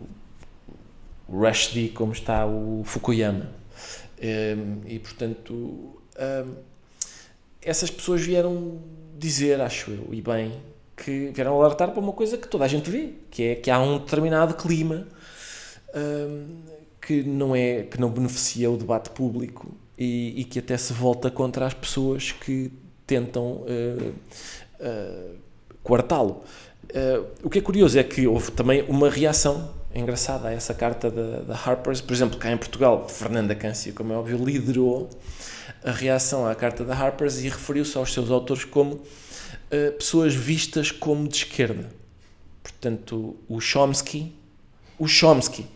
o 1.27 1.39
Rushdie 1.39 1.89
como 1.89 2.13
está 2.13 2.45
o 2.45 2.83
Fukuyama. 2.85 3.49
Um, 4.23 4.81
e 4.85 4.99
portanto 4.99 5.53
um, 5.53 6.55
essas 7.61 7.89
pessoas 7.89 8.21
vieram 8.21 8.79
dizer, 9.17 9.59
acho 9.61 9.91
eu, 9.91 10.09
e 10.11 10.21
bem, 10.21 10.53
que 10.95 11.31
vieram 11.33 11.59
alertar 11.59 11.91
para 11.91 11.99
uma 11.99 12.13
coisa 12.13 12.37
que 12.37 12.47
toda 12.47 12.65
a 12.65 12.67
gente 12.67 12.89
vê, 12.89 13.13
que 13.31 13.43
é 13.43 13.55
que 13.55 13.71
há 13.71 13.79
um 13.79 13.97
determinado 13.97 14.53
clima 14.53 15.07
que 17.01 17.23
não 17.23 17.55
é 17.55 17.83
que 17.83 17.99
não 17.99 18.09
beneficia 18.09 18.69
o 18.69 18.77
debate 18.77 19.09
público 19.09 19.75
e, 20.01 20.41
e, 20.41 20.43
que 20.45 20.57
até 20.57 20.75
se 20.77 20.91
volta 20.93 21.29
contra 21.29 21.67
as 21.67 21.75
pessoas 21.75 22.31
que 22.31 22.71
tentam 23.05 23.43
uh, 23.61 24.13
uh, 24.79 25.35
coartá-lo. 25.83 26.41
Uh, 26.89 27.27
o 27.43 27.49
que 27.51 27.59
é 27.59 27.61
curioso 27.61 27.99
é 27.99 28.03
que 28.03 28.25
houve 28.25 28.51
também 28.51 28.83
uma 28.89 29.11
reação 29.11 29.71
engraçada 29.93 30.47
a 30.47 30.53
essa 30.53 30.73
carta 30.73 31.11
da, 31.11 31.53
Harper's. 31.53 32.01
Por 32.01 32.13
exemplo, 32.13 32.39
cá 32.39 32.51
em 32.51 32.57
Portugal, 32.57 33.07
Fernanda 33.07 33.53
Câncio, 33.53 33.93
como 33.93 34.11
é 34.11 34.15
óbvio, 34.15 34.43
liderou 34.43 35.07
a 35.83 35.91
reação 35.91 36.47
à 36.47 36.55
carta 36.55 36.83
da 36.83 36.95
Harper's 36.95 37.43
e 37.43 37.49
referiu-se 37.49 37.95
aos 37.95 38.11
seus 38.11 38.31
autores 38.31 38.63
como 38.63 39.01
pessoas 39.97 40.33
vistas 40.33 40.91
como 40.91 41.27
de 41.27 41.35
esquerda. 41.37 41.89
Portanto, 42.63 43.35
o 43.47 43.59
Chomsky, 43.61 44.33
o 44.97 45.07
Chomsky, 45.07 45.67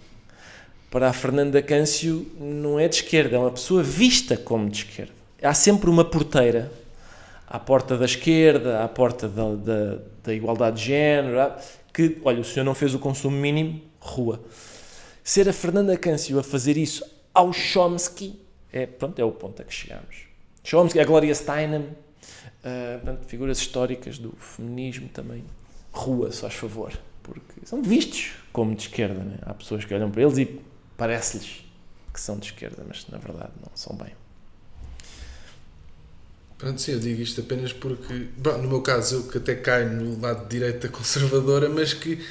para 0.95 1.09
a 1.09 1.13
Fernanda 1.13 1.61
Câncio 1.61 2.25
não 2.39 2.79
é 2.79 2.87
de 2.87 2.95
esquerda, 2.95 3.35
é 3.35 3.39
uma 3.39 3.51
pessoa 3.51 3.83
vista 3.83 4.37
como 4.37 4.69
de 4.69 4.77
esquerda. 4.77 5.11
Há 5.43 5.53
sempre 5.53 5.89
uma 5.89 6.05
porteira 6.05 6.71
à 7.45 7.59
porta 7.59 7.97
da 7.97 8.05
esquerda, 8.05 8.81
à 8.81 8.87
porta 8.87 9.27
da, 9.27 9.55
da, 9.55 9.97
da 10.23 10.33
igualdade 10.33 10.77
de 10.77 10.85
género, 10.85 11.51
que, 11.93 12.17
olha, 12.23 12.39
o 12.39 12.45
senhor 12.45 12.63
não 12.63 12.73
fez 12.73 12.95
o 12.95 12.99
consumo 12.99 13.35
mínimo, 13.35 13.81
rua. 13.99 14.41
Ser 15.21 15.49
a 15.49 15.51
Fernanda 15.51 15.97
Câncio 15.97 16.39
a 16.39 16.43
fazer 16.43 16.77
isso 16.77 17.05
ao 17.33 17.51
Chomsky, 17.51 18.39
é, 18.71 18.85
pronto, 18.85 19.19
é 19.19 19.25
o 19.25 19.33
ponto 19.33 19.61
a 19.61 19.65
que 19.65 19.73
chegamos. 19.73 20.27
Chomsky, 20.63 21.01
a 21.01 21.03
Gloria 21.03 21.35
Steinem, 21.35 21.81
uh, 21.81 22.99
pronto, 23.03 23.25
figuras 23.25 23.57
históricas 23.57 24.17
do 24.17 24.31
feminismo 24.37 25.09
também, 25.09 25.43
rua, 25.91 26.31
só 26.31 26.43
faz 26.43 26.53
favor, 26.53 26.93
porque 27.21 27.65
são 27.65 27.81
vistos 27.81 28.31
como 28.53 28.73
de 28.73 28.83
esquerda, 28.83 29.21
né? 29.21 29.39
há 29.41 29.53
pessoas 29.53 29.83
que 29.83 29.93
olham 29.93 30.09
para 30.09 30.21
eles 30.21 30.37
e 30.37 30.57
parece-lhes 30.97 31.65
que 32.13 32.19
são 32.19 32.37
de 32.37 32.47
esquerda, 32.47 32.83
mas 32.87 33.05
na 33.09 33.17
verdade 33.17 33.51
não 33.61 33.71
são 33.75 33.95
bem. 33.95 34.13
Pronto, 36.57 36.79
sim, 36.79 36.93
eu 36.93 36.99
digo 36.99 37.21
isto 37.21 37.41
apenas 37.41 37.73
porque, 37.73 38.27
bom, 38.37 38.57
no 38.59 38.69
meu 38.69 38.81
caso, 38.81 39.15
eu 39.15 39.23
que 39.23 39.37
até 39.37 39.55
caio 39.55 39.91
no 39.91 40.19
lado 40.21 40.43
de 40.43 40.49
direita 40.49 40.87
conservadora, 40.89 41.67
mas 41.67 41.93
que 41.93 42.25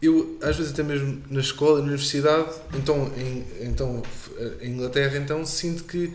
eu, 0.00 0.38
às 0.42 0.56
vezes, 0.56 0.72
até 0.72 0.82
mesmo 0.82 1.22
na 1.28 1.40
escola, 1.40 1.78
na 1.78 1.86
universidade, 1.86 2.54
então, 2.74 3.12
em, 3.16 3.44
então, 3.60 4.02
em 4.60 4.70
Inglaterra, 4.70 5.16
então, 5.18 5.44
sinto 5.44 5.84
que 5.84 6.12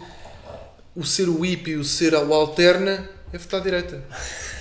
o 0.95 1.03
ser 1.03 1.27
o 1.27 1.41
hippie, 1.41 1.75
o 1.75 1.83
ser 1.83 2.13
o 2.13 2.33
alterna, 2.33 3.09
é 3.33 3.37
votar 3.37 3.59
à 3.59 3.63
direita. 3.63 4.03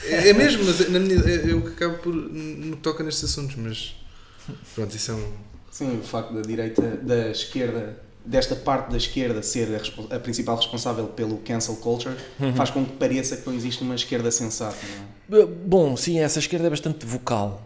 É, 0.05 0.31
é 0.31 0.33
mesmo, 0.33 0.65
mas 0.65 0.89
na 0.89 0.99
minha, 0.99 1.17
é, 1.17 1.53
eu 1.53 1.59
acabo 1.67 1.99
por. 1.99 2.15
no 2.15 2.77
que 2.77 2.83
toca 2.83 3.05
nestes 3.05 3.25
assuntos, 3.25 3.57
mas. 3.57 3.95
Pronto, 4.75 4.97
isso 4.97 5.11
é 5.11 5.15
um. 5.15 5.50
Sim, 5.71 5.99
o 5.99 6.03
facto 6.03 6.35
da 6.35 6.43
direita, 6.43 6.83
da 6.83 7.29
esquerda, 7.29 7.97
desta 8.25 8.57
parte 8.57 8.91
da 8.91 8.97
esquerda 8.97 9.43
ser 9.43 9.69
a, 10.11 10.17
a 10.17 10.19
principal 10.19 10.57
responsável 10.57 11.07
pelo 11.07 11.39
cancel 11.39 11.77
culture, 11.77 12.17
faz 12.57 12.71
com 12.71 12.85
que 12.85 12.93
pareça 12.93 13.37
que 13.37 13.47
não 13.47 13.55
existe 13.55 13.83
uma 13.83 13.95
esquerda 13.95 14.31
sensata. 14.31 14.77
Não 15.29 15.41
é? 15.41 15.47
Bom, 15.47 15.97
sim, 15.97 16.19
essa 16.19 16.39
esquerda 16.39 16.67
é 16.67 16.71
bastante 16.71 17.07
vocal. 17.07 17.63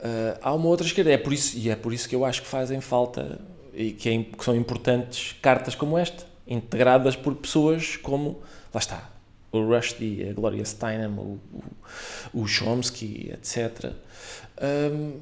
Ah, 0.00 0.38
há 0.42 0.54
uma 0.54 0.68
outra 0.68 0.86
esquerda, 0.86 1.10
é 1.10 1.18
por 1.18 1.32
isso, 1.32 1.56
e 1.56 1.70
é 1.70 1.76
por 1.76 1.92
isso 1.92 2.08
que 2.08 2.14
eu 2.14 2.24
acho 2.24 2.42
que 2.42 2.48
fazem 2.48 2.80
falta 2.80 3.40
e 3.74 3.92
que, 3.92 4.08
é 4.08 4.22
que 4.22 4.44
são 4.44 4.56
importantes 4.56 5.36
cartas 5.42 5.74
como 5.74 5.98
esta, 5.98 6.24
integradas 6.46 7.16
por 7.16 7.34
pessoas 7.34 7.96
como, 7.96 8.40
lá 8.72 8.80
está, 8.80 9.10
o 9.52 9.60
Rushdie, 9.60 10.28
a 10.28 10.32
Gloria 10.32 10.64
Steinem, 10.64 11.08
o, 11.08 11.38
o, 11.52 12.42
o 12.42 12.46
Chomsky, 12.46 13.32
etc. 13.32 13.92
Ahm, 14.60 15.12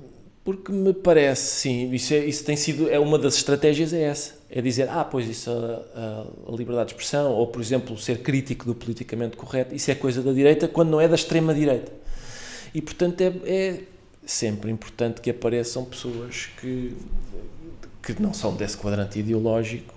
porque 0.47 0.73
me 0.73 0.95
parece, 0.95 1.61
sim, 1.63 1.93
isso, 1.93 2.15
é, 2.15 2.19
isso 2.25 2.45
tem 2.45 2.57
sido, 2.57 2.89
é 2.91 3.01
uma 3.01 3.19
das 3.19 3.37
estratégias 3.37 3.93
é 3.93 4.05
essa, 4.05 4.35
é 4.51 4.63
dizer, 4.63 4.89
ah, 4.89 5.05
pois 5.05 5.29
isso, 5.29 5.51
a, 5.51 6.25
a- 6.53 6.57
liberdade 6.57 6.91
de 6.91 6.95
expressão, 6.95 7.33
ou 7.33 7.49
por 7.49 7.61
exemplo, 7.61 7.99
ser 7.99 8.23
crítico 8.23 8.65
do 8.65 8.75
politicamente 8.75 9.37
correto, 9.37 9.75
isso 9.75 9.91
é 9.91 9.97
coisa 9.97 10.23
da 10.23 10.33
direita, 10.33 10.69
quando 10.69 10.91
não 10.91 11.01
é 11.01 11.09
da 11.09 11.17
extrema 11.17 11.53
direita. 11.55 11.93
E 12.75 12.81
portanto 12.83 13.21
é, 13.23 13.33
é 13.45 13.81
sempre 14.25 14.71
importante 14.71 15.21
que 15.21 15.31
apareçam 15.31 15.85
pessoas 15.85 16.49
que, 16.61 16.97
que 18.03 18.23
não 18.23 18.33
são 18.33 18.55
desse 18.55 18.77
quadrante 18.77 19.19
ideológico 19.19 19.95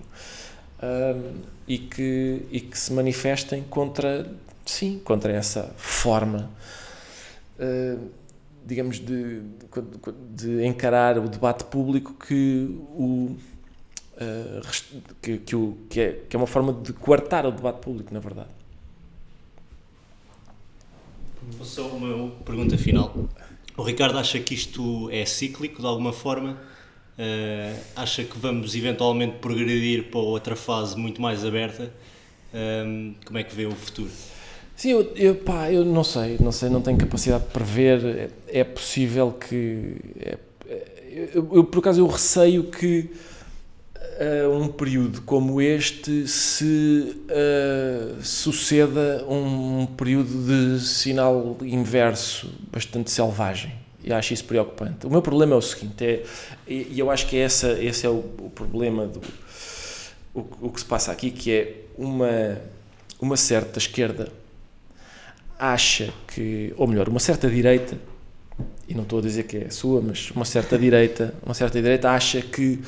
ahm, 0.82 1.41
e, 1.68 1.78
que, 1.78 2.41
e 2.52 2.60
que 2.62 2.78
se 2.78 2.91
manifestem 2.93 3.64
contra, 3.70 4.28
sim, 4.66 5.00
contra 5.04 5.32
essa 5.32 5.74
forma, 5.78 6.50
ah, 7.60 7.97
digamos, 8.70 8.99
de, 8.99 9.41
de, 10.36 10.65
encarar 10.65 11.17
o 11.17 11.28
debate 11.28 11.63
público 11.65 12.13
que 12.13 12.67
o. 12.91 13.36
rest- 14.63 14.93
que, 15.22 15.38
que, 15.39 15.55
o, 15.55 15.78
que, 15.89 15.99
é, 15.99 16.11
que 16.30 16.36
é 16.36 16.39
uma 16.39 16.47
forma 16.47 16.72
de 16.74 16.93
coartar 16.93 17.45
o 17.45 17.51
debate 17.51 17.80
público, 17.82 18.13
na 18.13 18.20
verdade. 18.20 18.49
Só 21.63 21.88
uma 21.88 22.30
pergunta 22.45 22.78
final. 22.78 23.15
O 23.76 23.82
Ricardo 23.84 24.17
acha 24.17 24.39
que 24.39 24.53
isto 24.53 25.09
é 25.09 25.26
cíclico 25.26 25.82
de 25.82 25.88
alguma 25.88 26.13
forma? 26.13 26.57
Eh, 27.17 27.76
acha 27.95 28.24
que 28.24 28.38
vamos 28.38 28.76
eventualmente 28.76 29.38
progredir 29.39 30.09
para 30.09 30.20
outra 30.20 30.55
fase 30.55 30.97
muito 30.97 31.22
mais 31.22 31.43
aberta? 31.45 31.91
Ehm, 32.53 33.13
como 33.26 33.38
é 33.39 33.43
que 33.43 33.53
vê 33.55 33.65
o 33.65 33.72
futuro? 33.76 34.11
Sim, 34.80 34.91
eu, 34.91 35.11
eu, 35.17 35.36
pá, 35.36 35.69
eu 35.69 35.84
não 35.84 36.05
sei, 36.05 36.38
não 36.39 36.53
sei, 36.53 36.69
não 36.69 36.80
tenho 36.80 36.97
capacidade 36.97 37.43
de 37.43 37.49
prever. 37.49 38.32
É, 38.47 38.61
é 38.61 38.63
possível 38.63 39.34
que. 39.34 39.97
é- 40.17 40.38
é- 40.69 41.30
eu, 41.34 41.49
eu, 41.51 41.63
por 41.65 41.80
acaso, 41.80 41.99
eu 41.99 42.07
receio 42.07 42.63
que 42.63 43.09
ah, 43.97 44.47
um 44.49 44.69
período 44.69 45.21
como 45.23 45.61
este 45.61 46.25
se 46.30 47.13
ah, 47.30 48.19
suceda 48.23 49.25
um, 49.30 49.86
período 49.97 50.45
de 50.45 50.80
sinal 50.80 51.57
inverso 51.61 52.49
bastante 52.71 53.11
selvagem. 53.11 53.73
E 54.01 54.13
acho 54.13 54.34
isso 54.34 54.45
preocupante. 54.45 55.05
O 55.05 55.09
meu 55.09 55.21
problema 55.21 55.55
é 55.55 55.57
o 55.57 55.61
seguinte, 55.61 56.05
é, 56.05 56.23
e 56.65 56.97
eu 56.97 57.11
acho 57.11 57.27
que 57.27 57.36
essa, 57.36 57.73
esse 57.84 58.05
é 58.05 58.09
o, 58.09 58.23
o 58.39 58.49
problema 58.55 59.05
do 59.07 59.19
o, 60.34 60.45
o 60.61 60.69
que 60.69 60.80
se 60.80 60.86
passa 60.86 61.11
aqui, 61.11 61.32
que 61.32 61.51
é 61.51 61.75
uma, 61.97 62.57
uma 63.19 63.36
certa 63.36 63.77
esquerda 63.77 64.39
acha 65.60 66.14
que, 66.28 66.74
ou 66.78 66.88
melhor, 66.88 67.10
uma 67.10 67.20
certa 67.20 67.49
direita, 67.49 67.97
e 68.88 68.95
não 68.95 69.03
estou 69.03 69.20
a 69.20 69.22
dizer 69.22 69.43
que 69.43 69.57
é 69.57 69.66
a 69.66 69.72
sua, 69.72 70.01
mas 70.01 70.32
uma 70.32 70.45
certa 70.45 70.78
direita, 70.80 71.34
uma 71.45 71.53
certa 71.53 71.82
direita 71.82 72.10
acha 72.10 72.41
que 72.41 72.80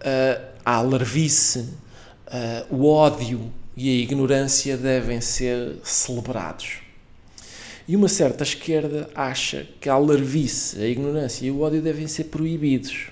ah, 0.00 0.40
a 0.64 0.74
alarvice, 0.76 1.68
ah, 2.28 2.64
o 2.70 2.86
ódio 2.86 3.52
e 3.76 3.90
a 3.90 4.02
ignorância 4.02 4.76
devem 4.76 5.20
ser 5.20 5.76
celebrados. 5.82 6.78
E 7.86 7.96
uma 7.96 8.08
certa 8.08 8.44
esquerda 8.44 9.10
acha 9.14 9.66
que 9.80 9.88
a 9.88 9.94
alarvice, 9.94 10.80
a 10.80 10.86
ignorância 10.86 11.44
e 11.44 11.50
o 11.50 11.60
ódio 11.60 11.82
devem 11.82 12.06
ser 12.06 12.24
proibidos. 12.24 13.08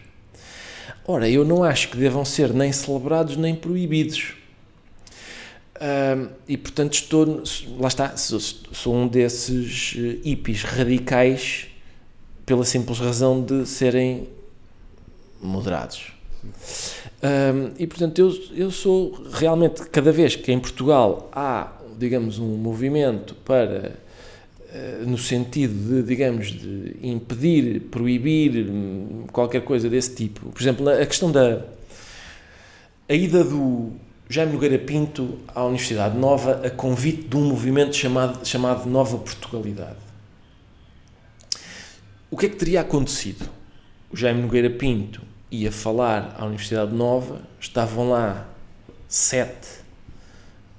Ora, 1.04 1.28
eu 1.28 1.44
não 1.44 1.64
acho 1.64 1.88
que 1.88 1.96
devam 1.96 2.24
ser 2.24 2.52
nem 2.54 2.72
celebrados 2.72 3.36
nem 3.36 3.54
proibidos. 3.54 4.34
Ahm, 5.80 6.28
e 6.46 6.58
portanto 6.58 6.92
estou, 6.92 7.42
lá 7.78 7.88
está, 7.88 8.14
sou, 8.14 8.38
sou 8.38 8.94
um 8.94 9.08
desses 9.08 9.94
eh, 9.96 10.18
hippies 10.22 10.62
radicais 10.62 11.68
pela 12.44 12.66
simples 12.66 12.98
razão 12.98 13.42
de 13.42 13.64
serem 13.64 14.28
moderados. 15.40 16.12
Ahm, 17.22 17.72
e 17.78 17.86
portanto 17.86 18.18
eu, 18.18 18.30
eu 18.54 18.70
sou 18.70 19.24
realmente, 19.32 19.80
cada 19.86 20.12
vez 20.12 20.36
que 20.36 20.52
em 20.52 20.60
Portugal 20.60 21.30
há, 21.32 21.72
digamos, 21.98 22.38
um 22.38 22.58
movimento 22.58 23.34
para, 23.36 23.96
eh, 24.70 25.02
no 25.06 25.16
sentido 25.16 25.72
de, 25.72 26.06
digamos, 26.06 26.48
de 26.48 26.96
impedir, 27.02 27.80
proibir 27.90 28.66
hum, 28.70 29.24
qualquer 29.32 29.62
coisa 29.62 29.88
desse 29.88 30.14
tipo, 30.14 30.50
por 30.50 30.60
exemplo, 30.60 30.86
a 30.90 31.06
questão 31.06 31.32
da 31.32 31.64
a 33.08 33.14
ida 33.14 33.42
do 33.42 33.92
Jaime 34.32 34.52
Nogueira 34.52 34.78
Pinto 34.78 35.40
à 35.52 35.64
Universidade 35.64 36.16
Nova 36.16 36.64
a 36.64 36.70
convite 36.70 37.26
de 37.26 37.36
um 37.36 37.46
movimento 37.46 37.96
chamado, 37.96 38.46
chamado 38.46 38.88
Nova 38.88 39.18
Portugalidade. 39.18 39.96
O 42.30 42.36
que 42.36 42.46
é 42.46 42.48
que 42.48 42.54
teria 42.54 42.82
acontecido? 42.82 43.50
O 44.08 44.16
Jaime 44.16 44.40
Nogueira 44.40 44.70
Pinto 44.70 45.20
ia 45.50 45.72
falar 45.72 46.36
à 46.38 46.44
Universidade 46.44 46.94
Nova, 46.94 47.42
estavam 47.58 48.10
lá 48.10 48.46
sete 49.08 49.80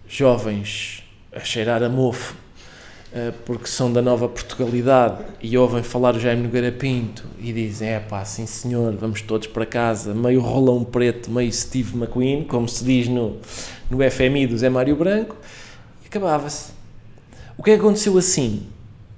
jovens 0.07 1.03
a 1.33 1.41
cheirar 1.41 1.83
a 1.83 1.89
mofo 1.89 2.37
porque 3.45 3.67
são 3.67 3.91
da 3.91 4.01
nova 4.01 4.29
Portugalidade 4.29 5.23
e 5.41 5.57
ouvem 5.57 5.83
falar 5.83 6.15
o 6.15 6.19
Jaime 6.19 6.43
Nogueira 6.43 6.71
Pinto 6.71 7.25
e 7.37 7.51
dizem, 7.51 7.89
é 7.89 7.99
pá, 7.99 8.23
sim 8.23 8.45
senhor, 8.45 8.95
vamos 8.95 9.21
todos 9.21 9.47
para 9.47 9.65
casa, 9.65 10.13
meio 10.13 10.39
rolão 10.39 10.83
preto, 10.83 11.29
meio 11.29 11.51
Steve 11.51 11.97
McQueen, 11.97 12.45
como 12.45 12.69
se 12.69 12.83
diz 12.85 13.09
no, 13.09 13.37
no 13.89 13.97
FMI 14.09 14.47
do 14.47 14.57
Zé 14.57 14.69
Mário 14.69 14.95
Branco, 14.95 15.35
e 16.03 16.07
acabava-se. 16.07 16.71
O 17.57 17.63
que 17.63 17.71
é 17.71 17.75
que 17.75 17.81
aconteceu 17.81 18.17
assim? 18.17 18.67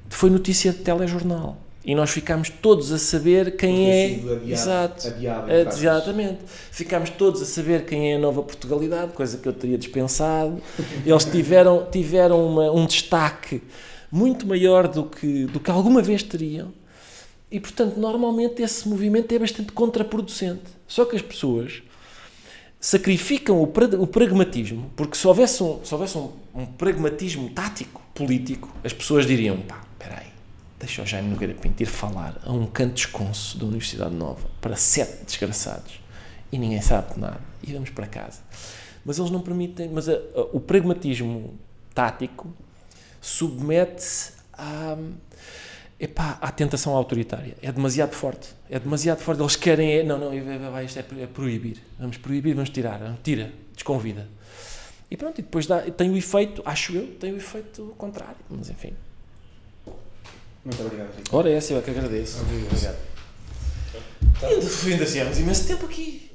Foi 0.09 0.29
notícia 0.29 0.71
de 0.71 0.79
telejornal. 0.79 1.62
E 1.85 1.93
nós 1.93 2.11
ficámos 2.11 2.49
todos 2.49 2.91
a 2.93 2.97
saber 2.97 3.57
quem 3.57 3.91
é. 3.91 4.07
Exato. 4.53 5.07
É, 5.51 5.63
Exatamente. 5.79 6.39
Ficámos 6.71 7.09
todos 7.09 7.41
a 7.41 7.45
saber 7.45 7.85
quem 7.85 8.13
é 8.13 8.15
a 8.15 8.19
nova 8.19 8.41
Portugalidade, 8.41 9.11
coisa 9.11 9.37
que 9.37 9.47
eu 9.47 9.51
teria 9.53 9.77
dispensado. 9.77 10.61
Eles 11.05 11.25
tiveram, 11.25 11.85
tiveram 11.91 12.45
uma- 12.47 12.71
um 12.71 12.85
destaque 12.85 13.61
muito 14.09 14.47
maior 14.47 14.87
do 14.87 15.03
que, 15.03 15.45
do 15.47 15.59
que 15.59 15.69
alguma 15.69 16.01
vez 16.01 16.23
teriam. 16.23 16.71
E, 17.51 17.59
portanto, 17.59 17.97
normalmente 17.99 18.61
esse 18.61 18.87
movimento 18.87 19.31
é 19.33 19.39
bastante 19.39 19.73
contraproducente. 19.73 20.61
Só 20.87 21.03
que 21.03 21.15
as 21.17 21.21
pessoas 21.21 21.83
sacrificam 22.79 23.61
o, 23.61 23.67
pra- 23.67 23.85
o 23.99 24.07
pragmatismo, 24.07 24.89
porque 24.95 25.17
se 25.17 25.27
houvesse, 25.27 25.61
um, 25.63 25.79
se 25.83 25.93
houvesse 25.93 26.17
um, 26.17 26.29
um 26.55 26.65
pragmatismo 26.65 27.49
tático, 27.49 28.01
político, 28.15 28.69
as 28.83 28.93
pessoas 28.93 29.25
diriam: 29.25 29.57
pá, 29.57 29.81
o 31.01 31.05
Jaime 31.05 31.29
Nogueira 31.29 31.53
Pinto 31.53 31.81
ir 31.81 31.85
falar 31.85 32.39
a 32.43 32.51
um 32.51 32.65
canto 32.67 32.97
esconso 32.97 33.57
da 33.57 33.65
Universidade 33.65 34.13
Nova 34.15 34.47
para 34.61 34.75
sete 34.75 35.25
desgraçados 35.25 35.99
e 36.51 36.57
ninguém 36.57 36.81
sabe 36.81 37.13
de 37.13 37.19
nada 37.19 37.39
e 37.65 37.73
vamos 37.73 37.89
para 37.89 38.07
casa. 38.07 38.41
Mas 39.05 39.17
eles 39.19 39.31
não 39.31 39.41
permitem, 39.41 39.89
mas 39.89 40.07
a- 40.07 40.13
a- 40.13 40.41
o 40.53 40.59
pragmatismo 40.59 41.57
tático 41.93 42.53
submete-se 43.21 44.33
à, 44.53 44.97
epá, 45.99 46.37
à 46.41 46.51
tentação 46.51 46.95
autoritária. 46.95 47.55
É 47.61 47.71
demasiado 47.71 48.13
forte. 48.13 48.49
É 48.69 48.79
demasiado 48.79 49.19
forte. 49.19 49.41
Eles 49.41 49.55
querem. 49.55 49.91
É, 49.99 50.03
não, 50.03 50.17
não, 50.17 50.29
vai- 50.29 50.71
vai, 50.71 50.85
isto 50.85 50.99
é, 50.99 51.03
pro- 51.03 51.19
é 51.19 51.27
proibir. 51.27 51.77
Vamos 51.99 52.17
proibir, 52.17 52.53
vamos 52.53 52.69
tirar. 52.69 53.17
Tira, 53.23 53.51
desconvida. 53.73 54.27
E 55.09 55.17
pronto, 55.17 55.39
e 55.39 55.41
depois 55.41 55.65
dá, 55.67 55.79
tem 55.81 56.09
o 56.09 56.17
efeito, 56.17 56.61
acho 56.65 56.93
eu, 56.95 57.07
tem 57.15 57.31
o 57.33 57.37
efeito 57.37 57.93
contrário. 57.97 58.35
Mas 58.49 58.69
enfim. 58.69 58.93
Muito 60.65 60.81
obrigado, 60.81 61.09
Ricardo. 61.09 61.35
Ora, 61.35 61.49
é 61.49 61.53
essa 61.53 61.73
eu 61.73 61.79
é 61.79 61.81
que 61.81 61.91
agradeço. 61.91 62.41
Obrigado. 62.41 62.97
Ainda, 64.41 64.65
ainda 64.93 65.05
tivemos 65.05 65.39
imenso 65.39 65.67
tempo 65.67 65.85
aqui. 65.85 66.32